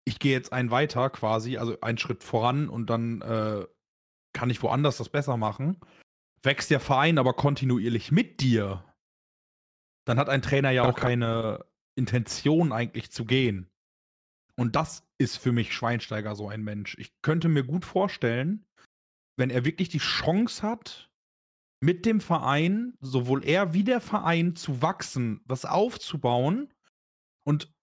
ich 0.06 0.20
gehe 0.20 0.32
jetzt 0.32 0.52
einen 0.52 0.72
weiter 0.72 1.10
quasi, 1.10 1.58
also 1.58 1.80
einen 1.82 1.98
Schritt 1.98 2.24
voran 2.24 2.70
und 2.70 2.90
dann 2.90 3.22
äh, 3.22 3.68
kann 4.34 4.50
ich 4.50 4.62
woanders 4.64 4.98
das 4.98 5.10
besser 5.10 5.38
machen. 5.38 5.80
Wächst 6.44 6.70
der 6.72 6.80
Verein 6.80 7.18
aber 7.18 7.34
kontinuierlich 7.34 8.12
mit 8.12 8.42
dir, 8.42 8.86
dann 10.06 10.18
hat 10.18 10.30
ein 10.30 10.42
Trainer 10.42 10.72
ja 10.72 10.84
auch 10.84 10.96
keine 10.96 11.66
Intention 11.96 12.72
eigentlich 12.72 13.12
zu 13.12 13.26
gehen. 13.26 13.70
Und 14.56 14.76
das 14.76 15.08
ist 15.18 15.38
für 15.38 15.52
mich 15.52 15.74
Schweinsteiger 15.74 16.36
so 16.36 16.50
ein 16.50 16.64
Mensch. 16.64 16.96
Ich 16.98 17.22
könnte 17.22 17.50
mir 17.50 17.64
gut 17.64 17.86
vorstellen, 17.86 18.66
wenn 19.38 19.50
er 19.50 19.66
wirklich 19.66 19.90
die 19.90 20.00
Chance 20.00 20.64
hat, 20.64 21.10
mit 21.82 22.06
dem 22.06 22.20
Verein, 22.20 22.98
sowohl 23.00 23.46
er 23.46 23.74
wie 23.74 23.86
der 23.86 24.02
Verein, 24.02 24.56
zu 24.56 24.82
wachsen, 24.82 25.42
was 25.46 25.64
aufzubauen 25.64 26.74
und 27.46 27.74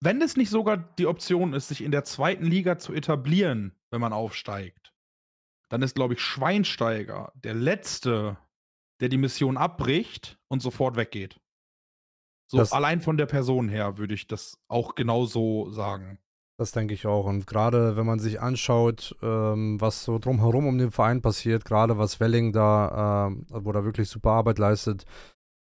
wenn 0.00 0.20
es 0.20 0.36
nicht 0.36 0.50
sogar 0.50 0.76
die 0.76 1.06
Option 1.06 1.54
ist, 1.54 1.68
sich 1.68 1.80
in 1.80 1.92
der 1.92 2.04
zweiten 2.04 2.44
Liga 2.44 2.76
zu 2.76 2.92
etablieren, 2.92 3.74
wenn 3.90 4.00
man 4.00 4.12
aufsteigt, 4.12 4.91
dann 5.72 5.80
ist, 5.80 5.94
glaube 5.94 6.12
ich, 6.12 6.20
Schweinsteiger 6.20 7.32
der 7.34 7.54
Letzte, 7.54 8.36
der 9.00 9.08
die 9.08 9.16
Mission 9.16 9.56
abbricht 9.56 10.38
und 10.48 10.60
sofort 10.60 10.96
weggeht. 10.96 11.40
So 12.46 12.58
das, 12.58 12.72
allein 12.72 13.00
von 13.00 13.16
der 13.16 13.24
Person 13.24 13.70
her 13.70 13.96
würde 13.96 14.12
ich 14.12 14.26
das 14.26 14.58
auch 14.68 14.94
genauso 14.94 15.70
sagen. 15.70 16.18
Das 16.58 16.72
denke 16.72 16.92
ich 16.92 17.06
auch. 17.06 17.24
Und 17.24 17.46
gerade 17.46 17.96
wenn 17.96 18.04
man 18.04 18.18
sich 18.18 18.38
anschaut, 18.38 19.16
ähm, 19.22 19.80
was 19.80 20.04
so 20.04 20.18
drumherum 20.18 20.66
um 20.66 20.76
den 20.76 20.92
Verein 20.92 21.22
passiert, 21.22 21.64
gerade 21.64 21.96
was 21.96 22.20
Welling 22.20 22.52
da, 22.52 23.28
ähm, 23.28 23.46
wo 23.48 23.72
er 23.72 23.86
wirklich 23.86 24.10
super 24.10 24.32
Arbeit 24.32 24.58
leistet, 24.58 25.04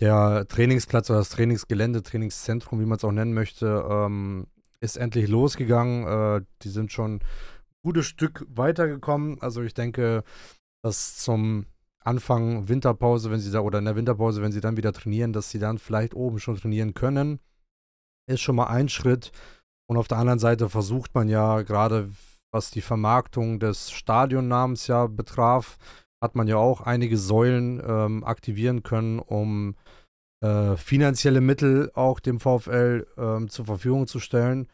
der 0.02 0.48
Trainingsplatz 0.48 1.12
oder 1.12 1.20
das 1.20 1.30
Trainingsgelände, 1.30 2.02
Trainingszentrum, 2.02 2.80
wie 2.80 2.88
man 2.88 2.98
es 2.98 3.04
auch 3.04 3.12
nennen 3.12 3.36
möchte, 3.36 3.86
ähm, 3.88 4.48
ist 4.82 4.98
endlich 4.98 5.30
losgegangen. 5.30 6.08
Äh, 6.08 6.46
die 6.64 6.70
sind 6.70 6.92
schon 6.92 7.20
gutes 7.84 8.08
Stück 8.08 8.46
weitergekommen. 8.50 9.42
Also 9.42 9.62
ich 9.62 9.74
denke, 9.74 10.24
dass 10.84 11.18
zum 11.18 11.66
Anfang 12.00 12.68
Winterpause, 12.68 13.32
wenn 13.32 13.40
sie 13.40 13.52
da, 13.52 13.62
oder 13.62 13.80
in 13.80 13.86
der 13.86 13.96
Winterpause, 13.96 14.42
wenn 14.42 14.52
sie 14.52 14.62
dann 14.62 14.78
wieder 14.78 14.94
trainieren, 14.94 15.34
dass 15.34 15.50
sie 15.50 15.60
dann 15.60 15.78
vielleicht 15.78 16.16
oben 16.16 16.40
schon 16.40 16.58
trainieren 16.58 16.94
können, 16.94 17.40
ist 18.28 18.42
schon 18.42 18.56
mal 18.56 18.68
ein 18.68 18.90
Schritt. 18.90 19.32
Und 19.90 19.98
auf 19.98 20.08
der 20.08 20.18
anderen 20.18 20.40
Seite 20.40 20.70
versucht 20.70 21.14
man 21.14 21.30
ja 21.30 21.62
gerade, 21.62 22.10
was 22.52 22.72
die 22.72 22.82
Vermarktung 22.82 23.60
des 23.60 23.92
Stadionnamens 23.92 24.88
ja 24.88 25.08
betraf, 25.08 25.78
hat 26.22 26.36
man 26.36 26.48
ja 26.48 26.58
auch 26.58 26.82
einige 26.82 27.18
Säulen 27.18 27.82
ähm, 27.86 28.24
aktivieren 28.24 28.84
können, 28.84 29.20
um 29.20 29.76
äh, 30.42 30.78
finanzielle 30.78 31.42
Mittel 31.42 31.92
auch 31.96 32.20
dem 32.20 32.40
VfL 32.40 33.08
ähm, 33.18 33.50
zur 33.50 33.66
Verfügung 33.66 34.08
zu 34.08 34.20
stellen. 34.20 34.68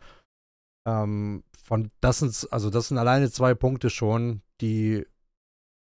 Ähm, 0.87 1.43
von 1.69 1.91
das 2.01 2.19
sind 2.19 2.51
also 2.51 2.69
das 2.69 2.88
sind 2.89 2.97
alleine 2.97 3.29
zwei 3.29 3.53
Punkte 3.53 3.89
schon, 3.89 4.41
die 4.60 5.05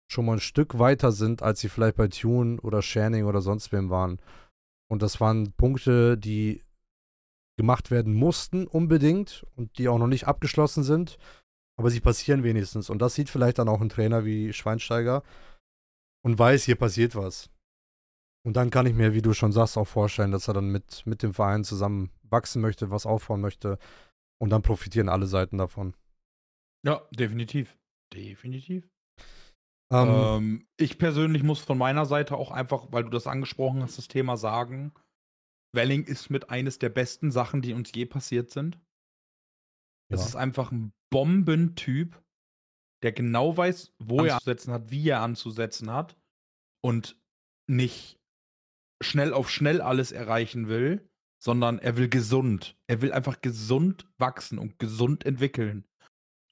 schon 0.08 0.26
mal 0.26 0.34
ein 0.34 0.40
Stück 0.40 0.78
weiter 0.78 1.12
sind, 1.12 1.42
als 1.42 1.60
sie 1.60 1.70
vielleicht 1.70 1.96
bei 1.96 2.08
Tune 2.08 2.62
oder 2.62 2.82
Shanning 2.82 3.26
oder 3.26 3.42
sonst 3.42 3.72
wem 3.72 3.90
waren. 3.90 4.20
Und 4.90 5.02
das 5.02 5.20
waren 5.20 5.54
Punkte, 5.54 6.18
die 6.18 6.64
gemacht 7.58 7.92
werden 7.92 8.14
mussten 8.14 8.68
unbedingt 8.68 9.46
und 9.56 9.78
die 9.78 9.88
auch 9.88 9.98
noch 9.98 10.08
nicht 10.08 10.28
abgeschlossen 10.28 10.84
sind. 10.84 11.18
Aber 11.78 11.90
sie 11.90 12.02
passieren 12.02 12.44
wenigstens. 12.44 12.90
Und 12.90 13.02
das 13.02 13.16
sieht 13.16 13.30
vielleicht 13.30 13.58
dann 13.58 13.70
auch 13.70 13.82
ein 13.82 13.90
Trainer 13.90 14.24
wie 14.24 14.54
Schweinsteiger, 14.54 15.24
und 16.24 16.38
weiß, 16.38 16.64
hier 16.64 16.76
passiert 16.76 17.16
was. 17.16 17.50
Und 18.44 18.56
dann 18.58 18.70
kann 18.70 18.86
ich 18.86 18.94
mir, 18.94 19.14
wie 19.14 19.22
du 19.22 19.34
schon 19.34 19.52
sagst, 19.52 19.78
auch 19.78 19.88
vorstellen, 19.88 20.32
dass 20.32 20.48
er 20.48 20.54
dann 20.54 20.70
mit, 20.70 21.04
mit 21.06 21.24
dem 21.24 21.34
Verein 21.34 21.64
zusammen 21.64 22.12
wachsen 22.24 22.62
möchte, 22.62 22.92
was 22.92 23.06
aufbauen 23.06 23.42
möchte. 23.42 23.78
Und 24.42 24.50
dann 24.50 24.62
profitieren 24.62 25.10
alle 25.10 25.28
Seiten 25.28 25.58
davon. 25.58 25.96
Ja, 26.86 27.08
definitiv. 27.12 27.78
Definitiv. 28.14 28.90
Ähm, 29.92 30.10
ähm, 30.10 30.68
ich 30.78 30.98
persönlich 30.98 31.44
muss 31.44 31.60
von 31.60 31.78
meiner 31.78 32.06
Seite 32.06 32.36
auch 32.38 32.52
einfach, 32.52 32.88
weil 32.92 33.04
du 33.04 33.10
das 33.10 33.28
angesprochen 33.28 33.84
hast, 33.84 33.98
das 33.98 34.08
Thema 34.08 34.38
sagen, 34.38 34.94
Welling 35.74 36.04
ist 36.04 36.30
mit 36.30 36.50
eines 36.50 36.80
der 36.80 36.90
besten 36.90 37.32
Sachen, 37.32 37.62
die 37.62 37.74
uns 37.74 37.92
je 37.94 38.06
passiert 38.06 38.50
sind. 38.50 38.80
Es 40.12 40.22
ja. 40.22 40.28
ist 40.28 40.36
einfach 40.36 40.72
ein 40.72 40.92
Bombentyp 41.12 42.22
der 43.04 43.12
genau 43.12 43.56
weiß, 43.58 43.94
wo 44.00 44.24
er 44.24 44.36
anzusetzen 44.36 44.74
hat, 44.74 44.92
wie 44.92 45.10
er 45.10 45.22
anzusetzen 45.22 45.92
hat 45.92 46.18
und 46.84 47.20
nicht 47.68 48.20
schnell 49.02 49.34
auf 49.34 49.50
schnell 49.50 49.82
alles 49.82 50.12
erreichen 50.12 50.68
will, 50.68 51.10
sondern 51.42 51.80
er 51.80 51.98
will 51.98 52.08
gesund. 52.08 52.78
Er 52.88 53.02
will 53.02 53.12
einfach 53.12 53.42
gesund 53.42 54.08
wachsen 54.18 54.60
und 54.60 54.78
gesund 54.80 55.26
entwickeln. 55.26 55.86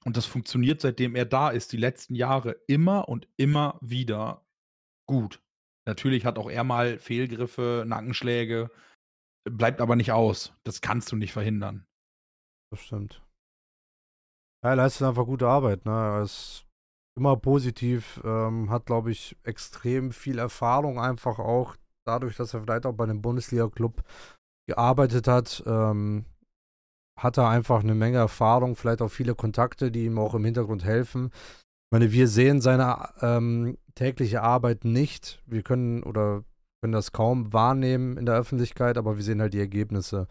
Und 0.04 0.16
das 0.16 0.26
funktioniert, 0.26 0.80
seitdem 0.80 1.14
er 1.14 1.26
da 1.26 1.50
ist, 1.50 1.72
die 1.72 1.76
letzten 1.76 2.14
Jahre 2.14 2.60
immer 2.66 3.08
und 3.08 3.28
immer 3.36 3.78
wieder 3.80 4.44
gut. 5.06 5.42
Natürlich 5.86 6.24
hat 6.24 6.38
auch 6.38 6.50
er 6.50 6.64
mal 6.64 6.98
Fehlgriffe, 6.98 7.84
Nackenschläge, 7.86 8.70
bleibt 9.44 9.80
aber 9.80 9.96
nicht 9.96 10.12
aus. 10.12 10.54
Das 10.64 10.80
kannst 10.80 11.12
du 11.12 11.16
nicht 11.16 11.32
verhindern. 11.32 11.86
Das 12.72 12.80
stimmt. 12.80 13.22
Ja, 14.64 14.70
er 14.70 14.76
leistet 14.76 15.06
einfach 15.06 15.26
gute 15.26 15.48
Arbeit. 15.48 15.84
Ne? 15.84 15.92
Er 15.92 16.22
ist 16.22 16.66
immer 17.16 17.36
positiv, 17.36 18.20
ähm, 18.24 18.70
hat, 18.70 18.86
glaube 18.86 19.10
ich, 19.10 19.36
extrem 19.42 20.12
viel 20.12 20.38
Erfahrung 20.38 20.98
einfach 20.98 21.38
auch 21.38 21.76
dadurch, 22.06 22.36
dass 22.36 22.54
er 22.54 22.62
vielleicht 22.62 22.86
auch 22.86 22.94
bei 22.94 23.04
einem 23.04 23.22
Bundesliga-Club 23.22 24.02
gearbeitet 24.70 25.28
hat. 25.28 25.62
Ähm, 25.66 26.24
hat 27.18 27.36
er 27.36 27.48
einfach 27.48 27.82
eine 27.82 27.94
Menge 27.94 28.16
Erfahrung, 28.16 28.76
vielleicht 28.76 29.02
auch 29.02 29.10
viele 29.10 29.34
Kontakte, 29.34 29.90
die 29.90 30.06
ihm 30.06 30.18
auch 30.18 30.34
im 30.34 30.44
Hintergrund 30.44 30.84
helfen. 30.84 31.30
Ich 31.34 31.92
meine, 31.92 32.12
wir 32.12 32.28
sehen 32.28 32.60
seine 32.60 33.10
ähm, 33.20 33.76
tägliche 33.94 34.42
Arbeit 34.42 34.84
nicht. 34.84 35.42
Wir 35.44 35.62
können 35.62 36.02
oder 36.02 36.44
können 36.80 36.92
das 36.92 37.12
kaum 37.12 37.52
wahrnehmen 37.52 38.16
in 38.16 38.26
der 38.26 38.36
Öffentlichkeit, 38.36 38.96
aber 38.96 39.16
wir 39.16 39.22
sehen 39.22 39.40
halt 39.40 39.52
die 39.52 39.58
Ergebnisse. 39.58 40.28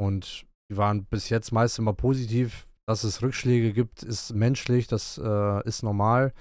Und 0.00 0.46
die 0.70 0.76
waren 0.76 1.04
bis 1.04 1.28
jetzt 1.28 1.52
meist 1.52 1.78
immer 1.78 1.92
positiv. 1.92 2.66
Dass 2.86 3.04
es 3.04 3.20
Rückschläge 3.20 3.74
gibt, 3.74 4.02
ist 4.02 4.32
menschlich, 4.32 4.86
das 4.86 5.20
äh, 5.22 5.68
ist 5.68 5.82
normal. 5.82 6.32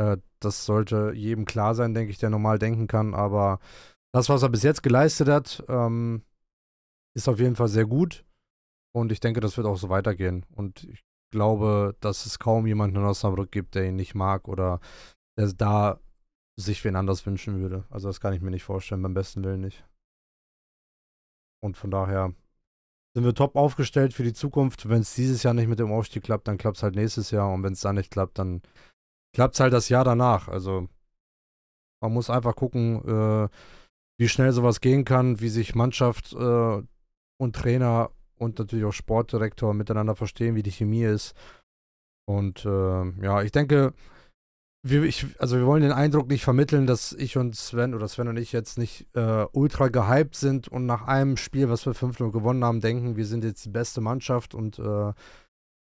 Äh, 0.00 0.16
das 0.40 0.64
sollte 0.64 1.12
jedem 1.14 1.44
klar 1.44 1.74
sein, 1.74 1.92
denke 1.92 2.10
ich, 2.10 2.16
der 2.16 2.30
normal 2.30 2.58
denken 2.58 2.86
kann. 2.86 3.12
Aber 3.12 3.58
das, 4.14 4.30
was 4.30 4.42
er 4.42 4.48
bis 4.48 4.62
jetzt 4.62 4.82
geleistet 4.82 5.28
hat, 5.28 5.62
ähm, 5.68 6.22
ist 7.18 7.28
auf 7.28 7.40
jeden 7.40 7.56
Fall 7.56 7.68
sehr 7.68 7.84
gut. 7.84 8.24
Und 8.94 9.12
ich 9.12 9.20
denke, 9.20 9.40
das 9.40 9.56
wird 9.56 9.66
auch 9.66 9.76
so 9.76 9.90
weitergehen. 9.90 10.46
Und 10.54 10.84
ich 10.84 11.04
glaube, 11.32 11.96
dass 12.00 12.24
es 12.24 12.38
kaum 12.38 12.66
jemanden 12.66 12.96
in 12.96 13.04
Osnabrück 13.04 13.50
gibt, 13.50 13.74
der 13.74 13.86
ihn 13.86 13.96
nicht 13.96 14.14
mag 14.14 14.48
oder 14.48 14.80
der 15.36 15.52
da 15.52 16.00
sich 16.58 16.82
wen 16.84 16.96
anders 16.96 17.26
wünschen 17.26 17.60
würde. 17.60 17.84
Also 17.90 18.08
das 18.08 18.20
kann 18.20 18.32
ich 18.32 18.40
mir 18.40 18.50
nicht 18.50 18.64
vorstellen, 18.64 19.02
beim 19.02 19.14
besten 19.14 19.44
Willen 19.44 19.60
nicht. 19.60 19.84
Und 21.60 21.76
von 21.76 21.90
daher 21.90 22.32
sind 23.14 23.24
wir 23.24 23.34
top 23.34 23.56
aufgestellt 23.56 24.14
für 24.14 24.22
die 24.22 24.32
Zukunft. 24.32 24.88
Wenn 24.88 25.00
es 25.00 25.14
dieses 25.14 25.42
Jahr 25.42 25.54
nicht 25.54 25.68
mit 25.68 25.80
dem 25.80 25.92
Aufstieg 25.92 26.22
klappt, 26.22 26.46
dann 26.46 26.56
klappt 26.56 26.78
es 26.78 26.82
halt 26.82 26.94
nächstes 26.94 27.30
Jahr. 27.30 27.52
Und 27.52 27.62
wenn 27.64 27.72
es 27.72 27.80
dann 27.80 27.96
nicht 27.96 28.12
klappt, 28.12 28.38
dann 28.38 28.62
klappt 29.34 29.54
es 29.54 29.60
halt 29.60 29.72
das 29.72 29.88
Jahr 29.88 30.04
danach. 30.04 30.48
Also 30.48 30.88
man 32.00 32.12
muss 32.12 32.30
einfach 32.30 32.54
gucken, 32.54 33.02
äh, 33.06 33.48
wie 34.20 34.28
schnell 34.28 34.52
sowas 34.52 34.80
gehen 34.80 35.04
kann, 35.04 35.40
wie 35.40 35.48
sich 35.48 35.74
Mannschaft 35.74 36.32
äh, 36.32 36.82
und 37.38 37.56
Trainer 37.56 38.10
und 38.36 38.58
natürlich 38.58 38.84
auch 38.84 38.92
Sportdirektor 38.92 39.74
miteinander 39.74 40.14
verstehen, 40.14 40.54
wie 40.54 40.62
die 40.62 40.72
Chemie 40.72 41.04
ist. 41.04 41.34
Und 42.26 42.64
äh, 42.64 43.24
ja, 43.24 43.42
ich 43.42 43.52
denke, 43.52 43.94
wir, 44.82 45.02
ich, 45.02 45.26
also 45.38 45.56
wir 45.56 45.66
wollen 45.66 45.82
den 45.82 45.92
Eindruck 45.92 46.28
nicht 46.28 46.44
vermitteln, 46.44 46.86
dass 46.86 47.12
ich 47.12 47.36
und 47.36 47.56
Sven 47.56 47.94
oder 47.94 48.06
Sven 48.06 48.28
und 48.28 48.36
ich 48.36 48.52
jetzt 48.52 48.78
nicht 48.78 49.06
äh, 49.14 49.46
ultra 49.52 49.88
gehypt 49.88 50.36
sind 50.36 50.68
und 50.68 50.86
nach 50.86 51.06
einem 51.06 51.36
Spiel, 51.36 51.68
was 51.68 51.84
wir 51.86 51.94
5-0 51.94 52.30
gewonnen 52.30 52.64
haben, 52.64 52.80
denken, 52.80 53.16
wir 53.16 53.26
sind 53.26 53.44
jetzt 53.44 53.64
die 53.64 53.70
beste 53.70 54.00
Mannschaft 54.00 54.54
und 54.54 54.78
äh, 54.78 55.12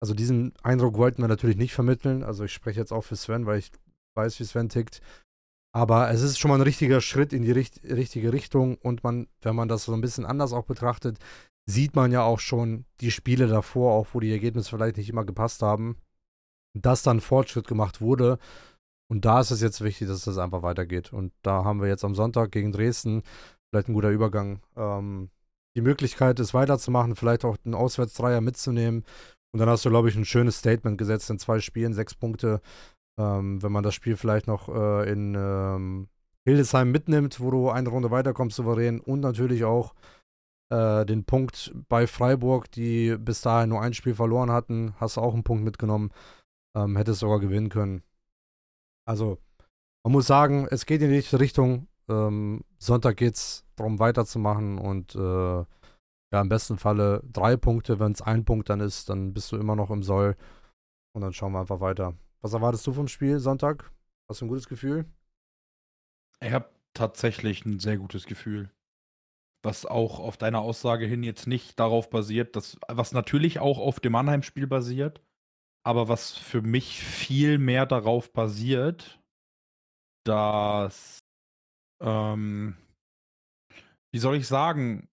also 0.01 0.15
diesen 0.15 0.53
Eindruck 0.63 0.97
wollten 0.97 1.21
wir 1.21 1.27
natürlich 1.27 1.57
nicht 1.57 1.73
vermitteln. 1.73 2.23
Also 2.23 2.43
ich 2.43 2.53
spreche 2.53 2.79
jetzt 2.79 2.91
auch 2.91 3.03
für 3.03 3.15
Sven, 3.15 3.45
weil 3.45 3.59
ich 3.59 3.71
weiß, 4.15 4.39
wie 4.39 4.45
Sven 4.45 4.67
tickt. 4.67 4.99
Aber 5.73 6.11
es 6.11 6.21
ist 6.21 6.37
schon 6.37 6.49
mal 6.49 6.55
ein 6.55 6.61
richtiger 6.61 6.99
Schritt 6.99 7.31
in 7.31 7.43
die 7.43 7.51
richt 7.51 7.83
richtige 7.83 8.33
Richtung 8.33 8.77
und 8.77 9.03
man, 9.03 9.27
wenn 9.41 9.55
man 9.55 9.69
das 9.69 9.85
so 9.85 9.93
ein 9.93 10.01
bisschen 10.01 10.25
anders 10.25 10.51
auch 10.51 10.65
betrachtet, 10.65 11.17
sieht 11.69 11.95
man 11.95 12.11
ja 12.11 12.23
auch 12.23 12.39
schon 12.39 12.85
die 12.99 13.11
Spiele 13.11 13.47
davor, 13.47 13.93
auch 13.93 14.07
wo 14.13 14.19
die 14.19 14.31
Ergebnisse 14.31 14.71
vielleicht 14.71 14.97
nicht 14.97 15.09
immer 15.09 15.23
gepasst 15.23 15.61
haben, 15.61 15.97
dass 16.77 17.03
dann 17.03 17.21
Fortschritt 17.21 17.67
gemacht 17.67 18.01
wurde. 18.01 18.37
Und 19.09 19.25
da 19.25 19.41
ist 19.41 19.51
es 19.51 19.61
jetzt 19.61 19.81
wichtig, 19.81 20.07
dass 20.07 20.23
das 20.23 20.37
einfach 20.37 20.63
weitergeht. 20.63 21.13
Und 21.13 21.33
da 21.41 21.63
haben 21.63 21.81
wir 21.81 21.87
jetzt 21.87 22.05
am 22.05 22.15
Sonntag 22.15 22.51
gegen 22.51 22.71
Dresden 22.71 23.23
vielleicht 23.69 23.89
ein 23.89 23.93
guter 23.93 24.09
Übergang. 24.09 24.61
Ähm, 24.75 25.29
die 25.75 25.81
Möglichkeit, 25.81 26.39
es 26.39 26.53
weiterzumachen, 26.53 27.15
vielleicht 27.15 27.45
auch 27.45 27.57
den 27.57 27.73
Auswärtsdreier 27.73 28.41
mitzunehmen. 28.41 29.03
Und 29.53 29.59
dann 29.59 29.69
hast 29.69 29.85
du, 29.85 29.89
glaube 29.89 30.09
ich, 30.09 30.15
ein 30.15 30.25
schönes 30.25 30.57
Statement 30.57 30.97
gesetzt 30.97 31.29
in 31.29 31.39
zwei 31.39 31.59
Spielen, 31.59 31.93
sechs 31.93 32.15
Punkte. 32.15 32.61
Ähm, 33.21 33.61
wenn 33.61 33.71
man 33.71 33.83
das 33.83 33.93
Spiel 33.93 34.17
vielleicht 34.17 34.47
noch 34.47 34.67
äh, 34.69 35.11
in 35.11 35.35
ähm, 35.37 36.07
Hildesheim 36.45 36.91
mitnimmt, 36.91 37.39
wo 37.39 37.51
du 37.51 37.69
eine 37.69 37.89
Runde 37.89 38.09
weiterkommst, 38.09 38.55
souverän. 38.55 38.99
Und 38.99 39.19
natürlich 39.19 39.63
auch 39.63 39.93
äh, 40.71 41.05
den 41.05 41.23
Punkt 41.25 41.73
bei 41.87 42.07
Freiburg, 42.07 42.71
die 42.71 43.15
bis 43.17 43.41
dahin 43.41 43.69
nur 43.69 43.81
ein 43.81 43.93
Spiel 43.93 44.15
verloren 44.15 44.51
hatten, 44.51 44.95
hast 44.97 45.17
du 45.17 45.21
auch 45.21 45.33
einen 45.33 45.43
Punkt 45.43 45.63
mitgenommen. 45.63 46.11
Ähm, 46.75 46.97
hättest 46.97 47.19
sogar 47.19 47.39
gewinnen 47.39 47.69
können. 47.69 48.01
Also, 49.05 49.37
man 50.03 50.13
muss 50.13 50.25
sagen, 50.25 50.67
es 50.71 50.85
geht 50.85 51.01
in 51.01 51.09
die 51.09 51.17
richtige 51.17 51.41
Richtung. 51.41 51.87
Ähm, 52.09 52.63
Sonntag 52.79 53.17
geht 53.17 53.35
es 53.35 53.65
darum, 53.75 53.99
weiterzumachen 53.99 54.79
und 54.79 55.15
äh, 55.15 55.65
ja, 56.33 56.41
im 56.41 56.49
besten 56.49 56.77
Falle 56.77 57.21
drei 57.29 57.57
Punkte. 57.57 57.99
Wenn 57.99 58.13
es 58.13 58.21
ein 58.21 58.45
Punkt 58.45 58.69
dann 58.69 58.79
ist, 58.79 59.09
dann 59.09 59.33
bist 59.33 59.51
du 59.51 59.57
immer 59.57 59.75
noch 59.75 59.91
im 59.91 60.01
Soll. 60.01 60.35
Und 61.13 61.21
dann 61.21 61.33
schauen 61.33 61.51
wir 61.51 61.59
einfach 61.59 61.81
weiter. 61.81 62.15
Was 62.41 62.53
erwartest 62.53 62.85
du 62.87 62.93
vom 62.93 63.07
Spiel 63.07 63.39
Sonntag? 63.39 63.91
Hast 64.27 64.41
du 64.41 64.45
ein 64.45 64.49
gutes 64.49 64.67
Gefühl? 64.67 65.05
Ich 66.41 66.51
habe 66.51 66.69
tatsächlich 66.93 67.65
ein 67.65 67.79
sehr 67.79 67.97
gutes 67.97 68.25
Gefühl. 68.25 68.71
Was 69.63 69.85
auch 69.85 70.19
auf 70.19 70.37
deiner 70.37 70.61
Aussage 70.61 71.05
hin 71.05 71.21
jetzt 71.21 71.45
nicht 71.45 71.79
darauf 71.79 72.09
basiert, 72.09 72.55
dass, 72.55 72.79
was 72.87 73.11
natürlich 73.11 73.59
auch 73.59 73.77
auf 73.77 73.99
dem 73.99 74.13
Mannheim-Spiel 74.13 74.65
basiert, 74.65 75.21
aber 75.83 76.07
was 76.07 76.35
für 76.35 76.63
mich 76.63 77.03
viel 77.03 77.59
mehr 77.59 77.85
darauf 77.85 78.33
basiert, 78.33 79.21
dass, 80.25 81.19
ähm, 82.01 82.75
wie 84.11 84.19
soll 84.19 84.35
ich 84.37 84.47
sagen, 84.47 85.09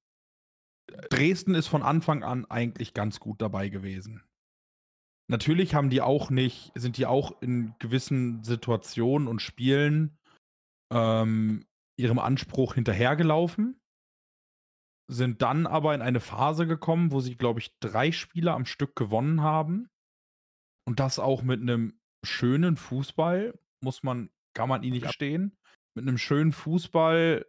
Dresden 1.10 1.54
ist 1.54 1.68
von 1.68 1.82
Anfang 1.82 2.22
an 2.22 2.46
eigentlich 2.46 2.94
ganz 2.94 3.20
gut 3.20 3.42
dabei 3.42 3.68
gewesen. 3.68 4.22
Natürlich 5.30 5.74
haben 5.74 5.90
die 5.90 6.00
auch 6.00 6.30
nicht, 6.30 6.72
sind 6.74 6.96
die 6.96 7.06
auch 7.06 7.42
in 7.42 7.74
gewissen 7.78 8.42
Situationen 8.42 9.28
und 9.28 9.42
Spielen 9.42 10.16
ähm, 10.90 11.66
ihrem 11.98 12.18
Anspruch 12.18 12.74
hinterhergelaufen, 12.74 13.78
sind 15.10 15.42
dann 15.42 15.66
aber 15.66 15.94
in 15.94 16.02
eine 16.02 16.20
Phase 16.20 16.66
gekommen, 16.66 17.12
wo 17.12 17.20
sie, 17.20 17.36
glaube 17.36 17.60
ich, 17.60 17.78
drei 17.80 18.10
Spiele 18.10 18.52
am 18.52 18.64
Stück 18.64 18.96
gewonnen 18.96 19.42
haben 19.42 19.90
und 20.86 20.98
das 21.00 21.18
auch 21.18 21.42
mit 21.42 21.60
einem 21.60 22.00
schönen 22.24 22.76
Fußball, 22.76 23.58
muss 23.82 24.02
man, 24.02 24.30
kann 24.54 24.68
man 24.68 24.82
ihn 24.82 24.92
nicht 24.92 25.06
abstehen. 25.06 25.56
Mit 25.94 26.06
einem 26.06 26.18
schönen 26.18 26.52
Fußball, 26.52 27.46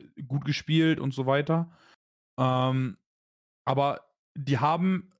äh, 0.00 0.22
gut 0.22 0.44
gespielt 0.44 1.00
und 1.00 1.12
so 1.12 1.26
weiter. 1.26 1.76
Ähm, 2.38 2.96
aber 3.64 4.08
die 4.36 4.58
haben 4.58 5.12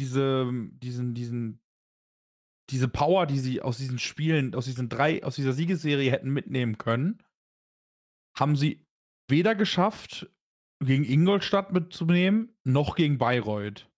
diese, 0.00 0.50
diesen, 0.70 1.14
diesen, 1.14 1.60
diese 2.70 2.88
Power, 2.88 3.26
die 3.26 3.38
sie 3.38 3.62
aus 3.62 3.78
diesen 3.78 3.98
Spielen, 3.98 4.54
aus 4.54 4.66
diesen 4.66 4.88
drei, 4.88 5.22
aus 5.24 5.36
dieser 5.36 5.52
Siegesserie 5.52 6.10
hätten 6.10 6.30
mitnehmen 6.30 6.78
können, 6.78 7.22
haben 8.36 8.56
sie 8.56 8.84
weder 9.28 9.54
geschafft, 9.54 10.30
gegen 10.80 11.04
Ingolstadt 11.04 11.72
mitzunehmen, 11.72 12.54
noch 12.64 12.96
gegen 12.96 13.18
Bayreuth. 13.18 13.88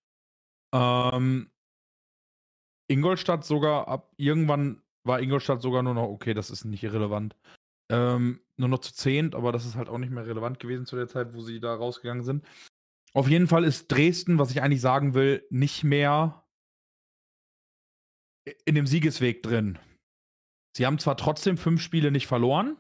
Ähm, 0.73 1.51
Ingolstadt 2.89 3.45
sogar 3.45 3.89
ab 3.89 4.13
irgendwann 4.17 4.83
war 5.05 5.21
Ingolstadt 5.21 5.63
sogar 5.63 5.83
nur 5.83 5.95
noch, 5.95 6.09
okay, 6.09 6.35
das 6.35 6.51
ist 6.51 6.65
nicht 6.65 6.85
irrelevant. 6.85 7.37
Ähm, 7.91 8.41
nur 8.57 8.69
noch 8.69 8.81
zu 8.81 8.93
zehnt, 8.93 9.35
aber 9.35 9.53
das 9.53 9.65
ist 9.65 9.75
halt 9.75 9.89
auch 9.89 9.99
nicht 9.99 10.11
mehr 10.11 10.27
relevant 10.27 10.61
gewesen 10.61 10.87
zu 10.87 10.97
der 10.97 11.09
Zeit, 11.09 11.35
wo 11.35 11.41
sie 11.41 11.61
da 11.61 11.75
rausgegangen 11.75 12.23
sind. 12.23 12.45
Auf 13.19 13.27
jeden 13.27 13.49
Fall 13.49 13.65
ist 13.65 13.89
Dresden, 13.89 14.39
was 14.39 14.53
ich 14.53 14.63
eigentlich 14.63 14.81
sagen 14.81 15.13
will, 15.13 15.45
nicht 15.51 15.83
mehr 15.83 16.47
in 18.65 18.77
dem 18.77 18.87
Siegesweg 18.87 19.43
drin. 19.43 19.81
Sie 20.77 20.87
haben 20.87 21.01
zwar 21.01 21.17
trotzdem 21.17 21.57
fünf 21.57 21.83
Spiele 21.83 22.13
nicht 22.13 22.29
verloren, 22.29 22.77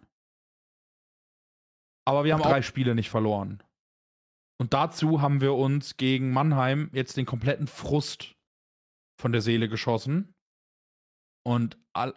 aber 2.06 2.22
wir 2.22 2.34
haben 2.34 2.42
drei 2.44 2.62
Spiele 2.62 2.94
nicht 2.94 3.10
verloren. 3.10 3.64
Und 4.60 4.74
dazu 4.74 5.20
haben 5.20 5.40
wir 5.40 5.54
uns 5.54 5.96
gegen 5.96 6.30
Mannheim 6.30 6.88
jetzt 6.92 7.16
den 7.16 7.26
kompletten 7.26 7.66
Frust 7.66 8.36
von 9.20 9.32
der 9.32 9.40
Seele 9.40 9.68
geschossen. 9.68 10.36
Und 11.44 11.78
all, 11.92 12.14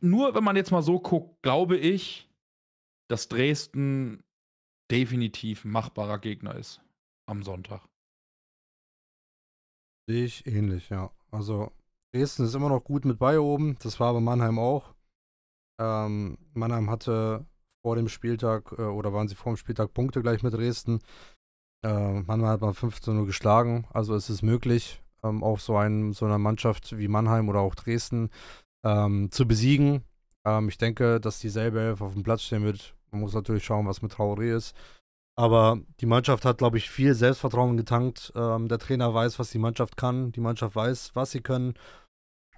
nur 0.00 0.34
wenn 0.34 0.42
man 0.42 0.56
jetzt 0.56 0.72
mal 0.72 0.82
so 0.82 0.98
guckt, 0.98 1.40
glaube 1.42 1.76
ich, 1.76 2.28
dass 3.08 3.28
Dresden 3.28 4.24
definitiv 4.90 5.64
ein 5.64 5.70
machbarer 5.70 6.18
Gegner 6.18 6.56
ist 6.56 6.82
am 7.30 7.42
Sonntag. 7.42 7.80
Sehe 10.08 10.24
ich 10.24 10.46
ähnlich, 10.46 10.90
ja. 10.90 11.10
Also 11.30 11.72
Dresden 12.12 12.44
ist 12.44 12.54
immer 12.54 12.68
noch 12.68 12.82
gut 12.82 13.04
mit 13.04 13.18
bei 13.18 13.38
oben. 13.38 13.76
Das 13.82 14.00
war 14.00 14.12
bei 14.12 14.20
Mannheim 14.20 14.58
auch. 14.58 14.94
Ähm, 15.80 16.36
Mannheim 16.52 16.90
hatte 16.90 17.46
vor 17.82 17.96
dem 17.96 18.08
Spieltag 18.08 18.72
äh, 18.72 18.82
oder 18.82 19.12
waren 19.12 19.28
sie 19.28 19.36
vor 19.36 19.52
dem 19.52 19.56
Spieltag 19.56 19.94
Punkte 19.94 20.20
gleich 20.22 20.42
mit 20.42 20.52
Dresden. 20.52 21.00
Äh, 21.84 22.20
Mannheim 22.20 22.48
hat 22.48 22.60
mal 22.60 22.74
15 22.74 23.16
Uhr 23.16 23.26
geschlagen, 23.26 23.86
also 23.90 24.14
es 24.14 24.28
ist 24.28 24.42
möglich. 24.42 25.00
ähm, 25.22 25.42
auch 25.42 25.58
so, 25.60 25.76
ein, 25.76 26.12
so 26.12 26.26
einer 26.26 26.38
Mannschaft 26.38 26.96
wie 26.98 27.08
Mannheim 27.08 27.48
oder 27.48 27.60
auch 27.60 27.74
Dresden 27.74 28.30
ähm, 28.84 29.30
zu 29.30 29.46
besiegen. 29.46 30.04
Ähm, 30.44 30.68
ich 30.68 30.78
denke, 30.78 31.20
dass 31.20 31.40
dieselbe 31.40 31.80
Elf 31.80 32.00
auf 32.00 32.14
dem 32.14 32.22
Platz 32.22 32.42
stehen 32.42 32.64
wird. 32.64 32.94
Man 33.10 33.22
muss 33.22 33.34
natürlich 33.34 33.64
schauen, 33.64 33.86
was 33.86 34.02
mit 34.02 34.12
Traoré 34.12 34.54
ist. 34.56 34.74
Aber 35.36 35.80
die 36.00 36.06
Mannschaft 36.06 36.44
hat, 36.44 36.58
glaube 36.58 36.76
ich, 36.76 36.90
viel 36.90 37.14
Selbstvertrauen 37.14 37.76
getankt. 37.76 38.32
Ähm, 38.34 38.68
der 38.68 38.78
Trainer 38.78 39.14
weiß, 39.14 39.38
was 39.38 39.50
die 39.50 39.58
Mannschaft 39.58 39.96
kann. 39.96 40.32
Die 40.32 40.40
Mannschaft 40.40 40.76
weiß, 40.76 41.12
was 41.14 41.30
sie 41.30 41.40
können. 41.40 41.74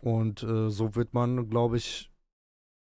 Und 0.00 0.42
äh, 0.42 0.68
so 0.68 0.96
wird 0.96 1.14
man, 1.14 1.48
glaube 1.48 1.76
ich, 1.76 2.10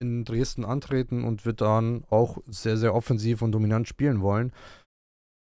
in 0.01 0.25
Dresden 0.25 0.65
antreten 0.65 1.23
und 1.23 1.45
wird 1.45 1.61
dann 1.61 2.03
auch 2.09 2.39
sehr, 2.47 2.77
sehr 2.77 2.93
offensiv 2.93 3.41
und 3.41 3.53
dominant 3.53 3.87
spielen 3.87 4.21
wollen. 4.21 4.51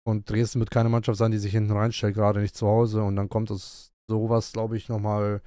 Und 0.05 0.29
Dresden 0.29 0.59
wird 0.59 0.71
keine 0.71 0.87
Mannschaft 0.87 1.17
sein, 1.17 1.31
die 1.31 1.37
sich 1.37 1.51
hinten 1.51 1.73
reinstellt, 1.73 2.15
gerade 2.15 2.39
nicht 2.39 2.55
zu 2.55 2.67
Hause. 2.67 3.03
Und 3.03 3.17
dann 3.17 3.27
kommt 3.27 3.51
es 3.51 3.91
sowas, 4.09 4.53
glaube 4.53 4.77
ich, 4.77 4.87
nochmal 4.87 5.41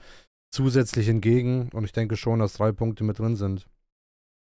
zusätzlich 0.53 1.09
entgegen. 1.09 1.71
Und 1.73 1.85
ich 1.85 1.93
denke 1.93 2.19
schon, 2.19 2.41
dass 2.41 2.55
drei 2.55 2.73
Punkte 2.73 3.05
mit 3.05 3.19
drin 3.19 3.37
sind. 3.37 3.67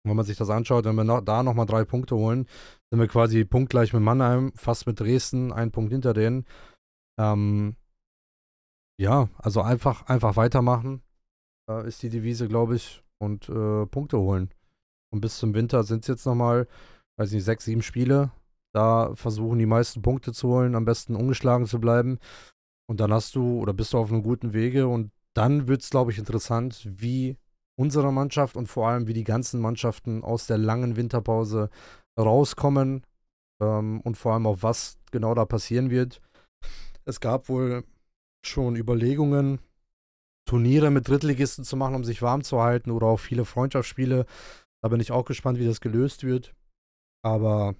Und 0.07 0.11
wenn 0.11 0.16
man 0.16 0.24
sich 0.24 0.36
das 0.38 0.50
anschaut, 0.50 0.84
wenn 0.84 0.94
wir 0.94 1.02
noch, 1.02 1.20
da 1.20 1.42
nochmal 1.42 1.66
drei 1.66 1.84
Punkte 1.84 2.14
holen, 2.14 2.46
sind 2.92 3.00
wir 3.00 3.09
quasi 3.09 3.44
punktgleich 3.44 3.92
mit 3.92 4.02
Mannheim, 4.02 4.52
fast 4.54 4.86
mit 4.86 5.00
Dresden, 5.00 5.52
ein 5.52 5.72
Punkt 5.72 5.90
hinter 5.90 6.14
denen. 6.14 6.46
Ähm, 7.18 7.74
ja, 9.00 9.28
also 9.38 9.62
einfach, 9.62 10.07
einfach 10.07 10.36
weitermachen 10.36 11.02
äh, 11.68 11.88
ist 11.88 12.04
die 12.04 12.09
Devise, 12.09 12.46
glaube 12.46 12.76
ich, 12.76 13.02
und 13.18 13.48
äh, 13.48 13.84
Punkte 13.86 14.20
holen. 14.20 14.50
Und 15.12 15.22
bis 15.22 15.38
zum 15.38 15.54
Winter 15.54 15.82
sind 15.82 16.04
es 16.04 16.07
jetzt 16.07 16.24
nochmal, 16.24 16.68
weiß 17.18 17.32
nicht, 17.32 17.42
sechs, 17.42 17.64
sieben 17.64 17.82
Spiele. 17.82 18.30
Da 18.72 19.12
versuchen 19.16 19.59
die 19.59 19.66
meisten 19.66 20.02
Punkte 20.02 20.32
zu 20.32 20.46
holen, 20.50 20.76
am 20.76 20.84
besten 20.84 21.16
ungeschlagen 21.16 21.66
zu 21.66 21.80
bleiben. 21.80 22.20
Und 22.88 23.00
dann 23.00 23.12
hast 23.12 23.34
du 23.34 23.61
oder 23.61 23.72
bist 23.72 23.92
du 23.92 23.98
auf 23.98 24.12
einem 24.12 24.22
guten 24.22 24.52
Wege. 24.52 24.86
Und 24.86 25.11
dann 25.34 25.66
wird 25.66 25.82
es, 25.82 25.90
glaube 25.90 26.12
ich, 26.12 26.18
interessant, 26.18 26.86
wie 26.88 27.36
unsere 27.78 28.12
Mannschaft 28.12 28.56
und 28.56 28.66
vor 28.66 28.88
allem 28.88 29.06
wie 29.06 29.12
die 29.12 29.24
ganzen 29.24 29.60
Mannschaften 29.60 30.24
aus 30.24 30.46
der 30.46 30.58
langen 30.58 30.96
Winterpause 30.96 31.70
rauskommen 32.18 33.04
ähm, 33.60 34.00
und 34.00 34.16
vor 34.16 34.32
allem 34.32 34.46
auch 34.46 34.62
was 34.62 34.98
genau 35.10 35.34
da 35.34 35.44
passieren 35.44 35.90
wird. 35.90 36.20
Es 37.04 37.20
gab 37.20 37.48
wohl 37.48 37.84
schon 38.44 38.76
Überlegungen, 38.76 39.60
Turniere 40.48 40.90
mit 40.90 41.08
Drittligisten 41.08 41.64
zu 41.64 41.76
machen, 41.76 41.96
um 41.96 42.04
sich 42.04 42.22
warm 42.22 42.42
zu 42.42 42.62
halten 42.62 42.90
oder 42.92 43.06
auch 43.06 43.18
viele 43.18 43.44
Freundschaftsspiele. 43.44 44.26
Da 44.82 44.88
bin 44.88 45.00
ich 45.00 45.10
auch 45.10 45.24
gespannt, 45.24 45.58
wie 45.58 45.66
das 45.66 45.80
gelöst 45.80 46.22
wird. 46.22 46.54
Aber 47.24 47.74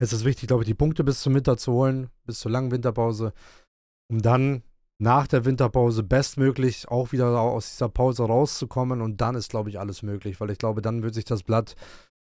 es 0.00 0.12
ist 0.12 0.24
wichtig, 0.24 0.46
glaube 0.46 0.62
ich, 0.62 0.68
die 0.68 0.74
Punkte 0.74 1.02
bis 1.02 1.20
zum 1.20 1.34
Winter 1.34 1.56
zu 1.56 1.72
holen, 1.72 2.10
bis 2.24 2.38
zur 2.38 2.52
langen 2.52 2.70
Winterpause, 2.70 3.32
um 4.08 4.22
dann 4.22 4.62
nach 5.02 5.26
der 5.26 5.44
Winterpause 5.44 6.04
bestmöglich 6.04 6.88
auch 6.88 7.10
wieder 7.10 7.40
aus 7.40 7.72
dieser 7.72 7.88
Pause 7.88 8.24
rauszukommen. 8.24 9.00
Und 9.00 9.20
dann 9.20 9.34
ist, 9.34 9.50
glaube 9.50 9.68
ich, 9.68 9.80
alles 9.80 10.02
möglich, 10.02 10.40
weil 10.40 10.50
ich 10.50 10.58
glaube, 10.58 10.80
dann 10.80 11.02
wird 11.02 11.14
sich 11.14 11.24
das 11.24 11.42
Blatt 11.42 11.74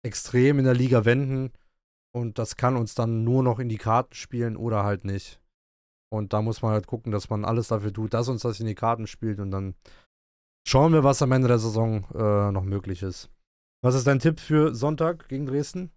extrem 0.04 0.58
in 0.58 0.66
der 0.66 0.74
Liga 0.74 1.06
wenden. 1.06 1.52
Und 2.12 2.40
das 2.40 2.56
kann 2.56 2.76
uns 2.76 2.96
dann 2.96 3.24
nur 3.24 3.44
noch 3.44 3.60
in 3.60 3.70
die 3.70 3.78
Karten 3.78 4.16
spielen 4.16 4.58
oder 4.58 4.84
halt 4.84 5.06
nicht. 5.06 5.40
Und 6.10 6.34
da 6.34 6.42
muss 6.42 6.62
man 6.64 6.72
halt 6.72 6.88
gucken, 6.88 7.12
dass 7.12 7.30
man 7.30 7.46
alles 7.46 7.68
dafür 7.68 7.94
tut, 7.94 8.14
dass 8.14 8.30
uns 8.30 8.42
das 8.42 8.60
in 8.60 8.66
die 8.66 8.76
Karten 8.76 9.06
spielt 9.06 9.40
und 9.40 9.52
dann 9.52 9.76
schauen 10.68 10.94
wir, 10.94 11.04
was 11.04 11.22
am 11.22 11.32
Ende 11.34 11.48
der 11.48 11.60
Saison 11.60 12.06
äh, 12.14 12.52
noch 12.52 12.64
möglich 12.64 13.04
ist. 13.04 13.30
Was 13.82 13.96
ist 13.96 14.08
dein 14.08 14.20
Tipp 14.20 14.40
für 14.40 14.74
Sonntag 14.74 15.28
gegen 15.28 15.46
Dresden? 15.46 15.92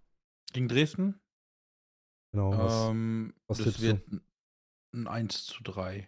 Gegen 0.51 0.67
Dresden? 0.67 1.19
Genau. 2.31 2.51
Was, 2.57 2.89
ähm, 2.89 3.33
was 3.47 3.59
das 3.59 3.81
wird 3.81 4.01
du? 4.07 4.19
ein 4.93 5.07
1 5.07 5.45
zu 5.45 5.63
3. 5.63 6.07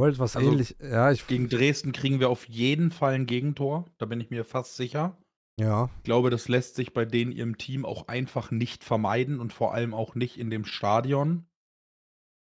Wollt 0.00 0.18
was 0.18 0.34
also, 0.34 0.50
ähnlich. 0.50 0.76
Ja, 0.80 1.12
ich 1.12 1.26
gegen 1.26 1.50
Dresden 1.50 1.92
kriegen 1.92 2.20
wir 2.20 2.30
auf 2.30 2.48
jeden 2.48 2.90
Fall 2.90 3.12
ein 3.12 3.26
Gegentor. 3.26 3.84
Da 3.98 4.06
bin 4.06 4.18
ich 4.18 4.30
mir 4.30 4.46
fast 4.46 4.76
sicher. 4.76 5.18
Ja. 5.58 5.90
Ich 5.98 6.04
glaube, 6.04 6.30
das 6.30 6.48
lässt 6.48 6.74
sich 6.74 6.94
bei 6.94 7.04
denen 7.04 7.32
ihrem 7.32 7.58
Team 7.58 7.84
auch 7.84 8.08
einfach 8.08 8.50
nicht 8.50 8.82
vermeiden 8.82 9.40
und 9.40 9.52
vor 9.52 9.74
allem 9.74 9.92
auch 9.92 10.14
nicht 10.14 10.38
in 10.38 10.48
dem 10.48 10.64
Stadion. 10.64 11.46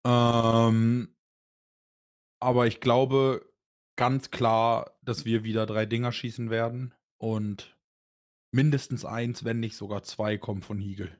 Ähm, 0.07 1.13
aber 2.41 2.65
ich 2.65 2.79
glaube 2.79 3.45
ganz 3.97 4.31
klar, 4.31 4.97
dass 5.01 5.25
wir 5.25 5.43
wieder 5.43 5.65
drei 5.65 5.85
Dinger 5.85 6.13
schießen 6.13 6.49
werden 6.49 6.93
und 7.17 7.77
mindestens 8.55 9.03
eins, 9.03 9.43
wenn 9.43 9.59
nicht 9.59 9.75
sogar 9.75 10.03
zwei, 10.03 10.37
kommen 10.37 10.61
von 10.61 10.79
Hiegel. 10.79 11.19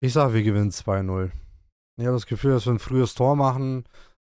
Ich 0.00 0.12
sage, 0.12 0.34
wir 0.34 0.44
gewinnen 0.44 0.70
2-0. 0.70 1.32
Ich 1.96 2.06
habe 2.06 2.14
das 2.14 2.26
Gefühl, 2.26 2.52
dass 2.52 2.66
wir 2.66 2.72
ein 2.72 2.78
frühes 2.78 3.14
Tor 3.14 3.34
machen, 3.34 3.84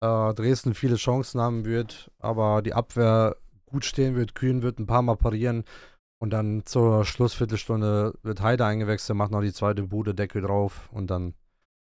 äh, 0.05 0.35
Dresden 0.35 0.75
viele 0.75 0.97
Chancen 0.97 1.41
haben 1.41 1.65
wird, 1.65 2.11
aber 2.19 2.63
die 2.63 2.75
Abwehr 2.75 3.37
gut 3.67 3.85
stehen 3.85 4.15
wird, 4.15 4.35
Kühn 4.35 4.63
wird 4.63 4.79
ein 4.79 4.87
paar 4.87 5.03
Mal 5.03 5.17
parieren 5.17 5.65
und 6.21 6.31
dann 6.31 6.65
zur 6.67 7.05
Schlussviertelstunde 7.05 8.15
wird 8.23 8.43
Heide 8.43 8.67
eingewechselt, 8.67 9.17
macht 9.17 9.31
noch 9.31 9.41
die 9.41 9.53
zweite 9.53 9.85
Bude, 9.85 10.15
Deckel 10.15 10.43
drauf 10.43 10.91
und 10.93 11.09
dann 11.11 11.35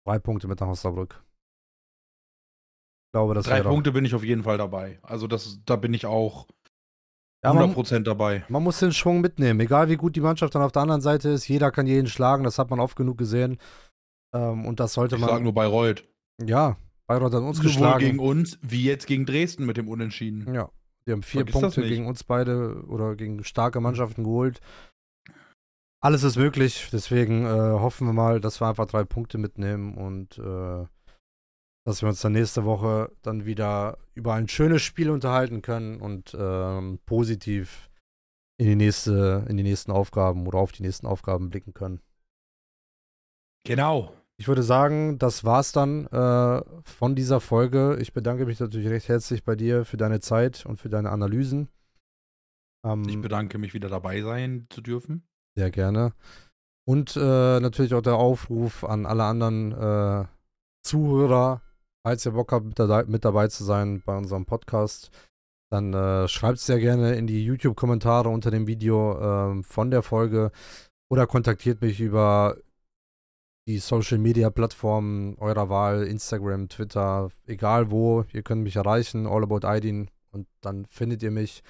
Drei 0.07 0.19
Punkte 0.19 0.49
mit 0.49 0.61
nach 0.61 0.69
Osnabrück. 0.69 1.23
Ich 3.07 3.13
glaube, 3.15 3.33
das 3.33 3.47
Drei 3.47 3.63
Punkte 3.63 3.91
bin 3.91 4.05
ich 4.05 4.15
auf 4.15 4.23
jeden 4.23 4.43
Fall 4.43 4.59
dabei. 4.59 4.99
Also 5.01 5.27
das, 5.27 5.61
da 5.65 5.77
bin 5.77 5.95
ich 5.95 6.05
auch 6.05 6.47
ja, 7.43 7.53
100% 7.53 7.93
man, 7.93 8.05
dabei. 8.05 8.45
Man 8.49 8.63
muss 8.63 8.81
den 8.81 8.93
Schwung 8.93 9.23
mitnehmen. 9.23 9.61
Egal 9.61 9.89
wie 9.89 9.97
gut 9.97 10.15
die 10.15 10.21
Mannschaft 10.21 10.55
dann 10.55 10.61
auf 10.61 10.73
der 10.73 10.83
anderen 10.83 11.01
Seite 11.01 11.31
ist, 11.31 11.49
jeder 11.49 11.71
kann 11.71 11.87
jeden 11.87 12.07
schlagen. 12.07 12.45
Das 12.45 12.59
hat 12.59 12.69
man 12.69 12.81
oft 12.81 12.97
genug 12.97 13.17
gesehen. 13.17 13.57
Ähm, 14.35 14.67
und 14.67 14.79
das 14.79 14.93
sollte 14.93 15.15
ich 15.15 15.23
man. 15.23 15.31
Ich 15.31 15.33
sage 15.33 15.45
nur 15.45 15.55
Bayreuth. 15.55 16.05
Ja, 16.45 16.77
Bayreuth 17.07 17.35
hat 17.35 17.43
uns 17.43 17.59
Sowohl 17.59 17.71
geschlagen. 17.71 18.05
gegen 18.05 18.19
uns, 18.19 18.59
wie 18.63 18.85
jetzt 18.85 19.07
gegen 19.07 19.27
Dresden 19.27 19.67
mit 19.67 19.77
dem 19.77 19.89
Unentschieden. 19.89 20.53
Ja, 20.55 20.71
die 21.07 21.13
haben 21.13 21.23
vier 21.23 21.47
Vergiss 21.47 21.61
Punkte 21.61 21.83
gegen 21.83 22.07
uns 22.07 22.25
beide 22.25 22.85
oder 22.87 23.15
gegen 23.17 23.45
starke 23.45 23.81
Mannschaften 23.81 24.25
geholt 24.25 24.61
alles 26.05 26.23
ist 26.23 26.37
möglich. 26.37 26.91
Deswegen 26.93 27.47
äh, 27.47 27.49
hoffen 27.49 28.07
wir 28.07 28.13
mal, 28.13 28.39
dass 28.39 28.61
wir 28.61 28.69
einfach 28.69 28.85
drei 28.85 29.05
Punkte 29.05 29.39
mitnehmen 29.39 29.95
und 29.95 30.37
äh, 30.39 30.87
dass 31.87 32.03
wir 32.03 32.11
uns 32.11 32.21
dann 32.21 32.33
nächste 32.33 32.67
Woche 32.67 33.11
dann 33.23 33.47
wieder 33.47 33.97
über 34.13 34.35
ein 34.35 34.47
schönes 34.47 34.83
Spiel 34.83 35.09
unterhalten 35.09 35.63
können 35.63 36.03
und 36.03 36.37
ähm, 36.39 36.99
positiv 37.07 37.91
in 38.59 38.67
die 38.67 38.77
nächste, 38.77 39.47
in 39.49 39.57
die 39.57 39.63
nächsten 39.63 39.93
Aufgaben 39.93 40.47
oder 40.47 40.59
auf 40.59 40.73
die 40.73 40.83
nächsten 40.83 41.07
Aufgaben 41.07 41.49
blicken 41.49 41.73
können. 41.73 42.03
Genau. 43.67 44.13
Ich 44.37 44.49
würde 44.49 44.65
sagen, 44.65 45.19
das 45.19 45.45
war's 45.45 45.71
dann 45.73 46.07
äh, 46.07 46.63
von 46.83 47.15
dieser 47.15 47.41
Folge. 47.41 47.97
Ich 48.01 48.13
bedanke 48.13 48.47
mich 48.47 48.59
natürlich 48.59 48.89
recht 48.89 49.09
herzlich 49.09 49.45
bei 49.45 49.55
dir 49.55 49.85
für 49.85 49.97
deine 49.97 50.21
Zeit 50.21 50.67
und 50.67 50.79
für 50.79 50.89
deine 50.89 51.11
Analysen. 51.11 51.69
Ähm, 52.85 53.09
ich 53.09 53.21
bedanke 53.21 53.59
mich 53.59 53.75
wieder 53.75 53.89
dabei 53.89 54.23
sein 54.23 54.67
zu 54.71 54.81
dürfen. 54.81 55.23
Sehr 55.57 55.71
gerne. 55.71 56.13
Und 56.87 57.17
äh, 57.17 57.61
natürlich 57.61 57.95
auch 57.95 58.03
der 58.03 58.17
Aufruf 58.17 58.85
an 58.85 59.07
alle 59.07 59.25
anderen 59.25 59.73
äh, 59.73 60.27
Zuhörer, 60.85 61.63
falls 62.05 62.27
ihr 62.27 62.33
Bock 62.33 62.53
habt, 62.53 62.67
mit, 62.67 62.79
da, 62.79 63.05
mit, 63.05 63.25
dabei 63.25 63.49
zu 63.49 63.65
sein 63.65 64.03
bei 64.05 64.17
unserem 64.17 64.45
Podcast, 64.45 65.11
dann 65.73 65.95
äh, 65.95 66.29
schreibt 66.29 66.59
es 66.59 66.67
sehr 66.67 66.79
gerne 66.79 67.15
in 67.15 67.27
die 67.27 67.45
YouTube-Kommentare 67.45 68.29
unter 68.29 68.51
dem 68.51 68.67
Video 68.67 69.19
ähm, 69.21 69.65
von 69.65 69.91
der 69.91 70.03
Folge 70.03 70.51
oder 71.11 71.27
kontaktiert 71.27 71.81
mich 71.81 72.01
über 72.01 72.59
die 73.67 73.79
Social-Media-Plattformen 73.79 75.37
eurer 75.39 75.69
Wahl, 75.69 76.05
Instagram, 76.05 76.69
Twitter, 76.69 77.31
egal 77.47 77.91
wo. 77.91 78.25
Ihr 78.33 78.43
könnt 78.43 78.63
mich 78.63 78.77
erreichen, 78.77 79.27
All 79.27 79.43
About 79.43 79.67
Idin 79.67 80.11
und 80.31 80.47
dann 80.61 80.87
findet 80.87 81.23
ihr 81.23 81.31
mich. 81.31 81.63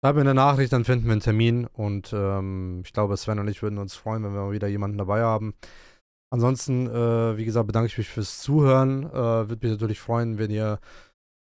Schreib 0.00 0.14
mir 0.14 0.20
eine 0.20 0.34
Nachricht, 0.34 0.72
dann 0.72 0.84
finden 0.84 1.06
wir 1.06 1.12
einen 1.12 1.20
Termin 1.20 1.66
und 1.66 2.12
ähm, 2.12 2.82
ich 2.84 2.92
glaube, 2.92 3.16
Sven 3.16 3.38
und 3.38 3.48
ich 3.48 3.62
würden 3.62 3.78
uns 3.78 3.96
freuen, 3.96 4.22
wenn 4.22 4.32
wir 4.32 4.42
mal 4.42 4.52
wieder 4.52 4.68
jemanden 4.68 4.98
dabei 4.98 5.22
haben. 5.22 5.54
Ansonsten, 6.30 6.86
äh, 6.86 7.36
wie 7.36 7.44
gesagt, 7.44 7.66
bedanke 7.66 7.86
ich 7.88 7.98
mich 7.98 8.08
fürs 8.08 8.38
Zuhören. 8.40 9.04
Äh, 9.04 9.48
Würde 9.48 9.66
mich 9.66 9.72
natürlich 9.72 10.00
freuen, 10.00 10.38
wenn 10.38 10.50
ihr 10.50 10.78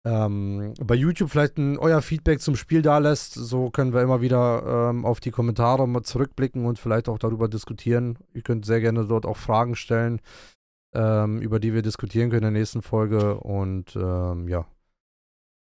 ähm, 0.05 0.73
bei 0.83 0.95
YouTube 0.95 1.31
vielleicht 1.31 1.59
ein, 1.59 1.79
euer 1.79 2.01
Feedback 2.01 2.41
zum 2.41 2.57
Spiel 2.57 2.83
da 2.83 2.99
lässt. 2.99 3.35
So 3.35 3.71
können 3.71 3.93
wir 3.93 4.03
immer 4.03 4.21
wieder 4.21 4.91
ähm, 4.91 5.05
auf 5.05 5.21
die 5.21 5.31
Kommentare 5.31 5.87
mal 5.87 6.03
zurückblicken 6.03 6.65
und 6.65 6.79
vielleicht 6.79 7.09
auch 7.09 7.19
darüber 7.19 7.49
diskutieren. 7.49 8.19
Ihr 8.33 8.43
könnt 8.43 8.65
sehr 8.65 8.81
gerne 8.81 9.07
dort 9.07 9.27
auch 9.27 9.37
Fragen 9.37 9.77
stellen, 9.77 10.21
ähm, 10.95 11.41
über 11.41 11.61
die 11.61 11.75
wir 11.75 11.83
diskutieren 11.83 12.31
können 12.31 12.47
in 12.47 12.55
der 12.55 12.61
nächsten 12.61 12.83
Folge. 12.83 13.39
Und 13.39 13.95
ähm, 13.95 14.49
ja, 14.49 14.67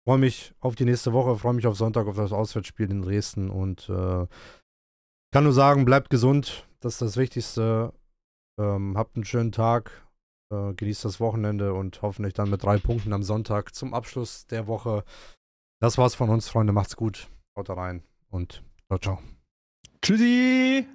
freue 0.06 0.18
mich 0.18 0.54
auf 0.60 0.76
die 0.76 0.86
nächste 0.86 1.12
Woche, 1.12 1.38
freue 1.38 1.54
mich 1.54 1.68
auf 1.68 1.76
Sonntag 1.76 2.08
auf 2.08 2.16
das 2.16 2.32
Auswärtsspiel 2.32 2.90
in 2.90 3.02
Dresden 3.02 3.50
und 3.50 3.90
äh, 3.90 4.28
kann 5.34 5.44
nur 5.44 5.54
sagen, 5.54 5.86
bleibt 5.86 6.10
gesund, 6.10 6.68
das 6.80 6.94
ist 6.94 7.02
das 7.02 7.18
Wichtigste. 7.18 7.94
Ähm, 8.60 8.98
habt 8.98 9.16
einen 9.16 9.26
schönen 9.26 9.52
Tag, 9.52 10.06
äh, 10.52 10.74
genießt 10.74 11.06
das 11.06 11.20
Wochenende 11.20 11.74
und 11.74 12.02
hoffentlich 12.02 12.34
dann 12.34 12.50
mit 12.50 12.64
drei 12.64 12.78
Punkten 12.78 13.14
am 13.14 13.24
Sonntag 13.24 13.74
zum 13.74 13.94
Abschluss 13.94 14.46
der 14.48 14.68
Woche. 14.68 15.04
Das 15.80 15.98
war's 15.98 16.16
von 16.16 16.30
uns, 16.30 16.50
Freunde. 16.50 16.74
Macht's 16.74 16.96
gut. 16.96 17.30
Haut 17.56 17.70
rein 17.70 18.04
und 18.30 18.64
ciao, 18.88 19.00
ciao. 19.00 19.20
Tschüssi! 20.02 20.86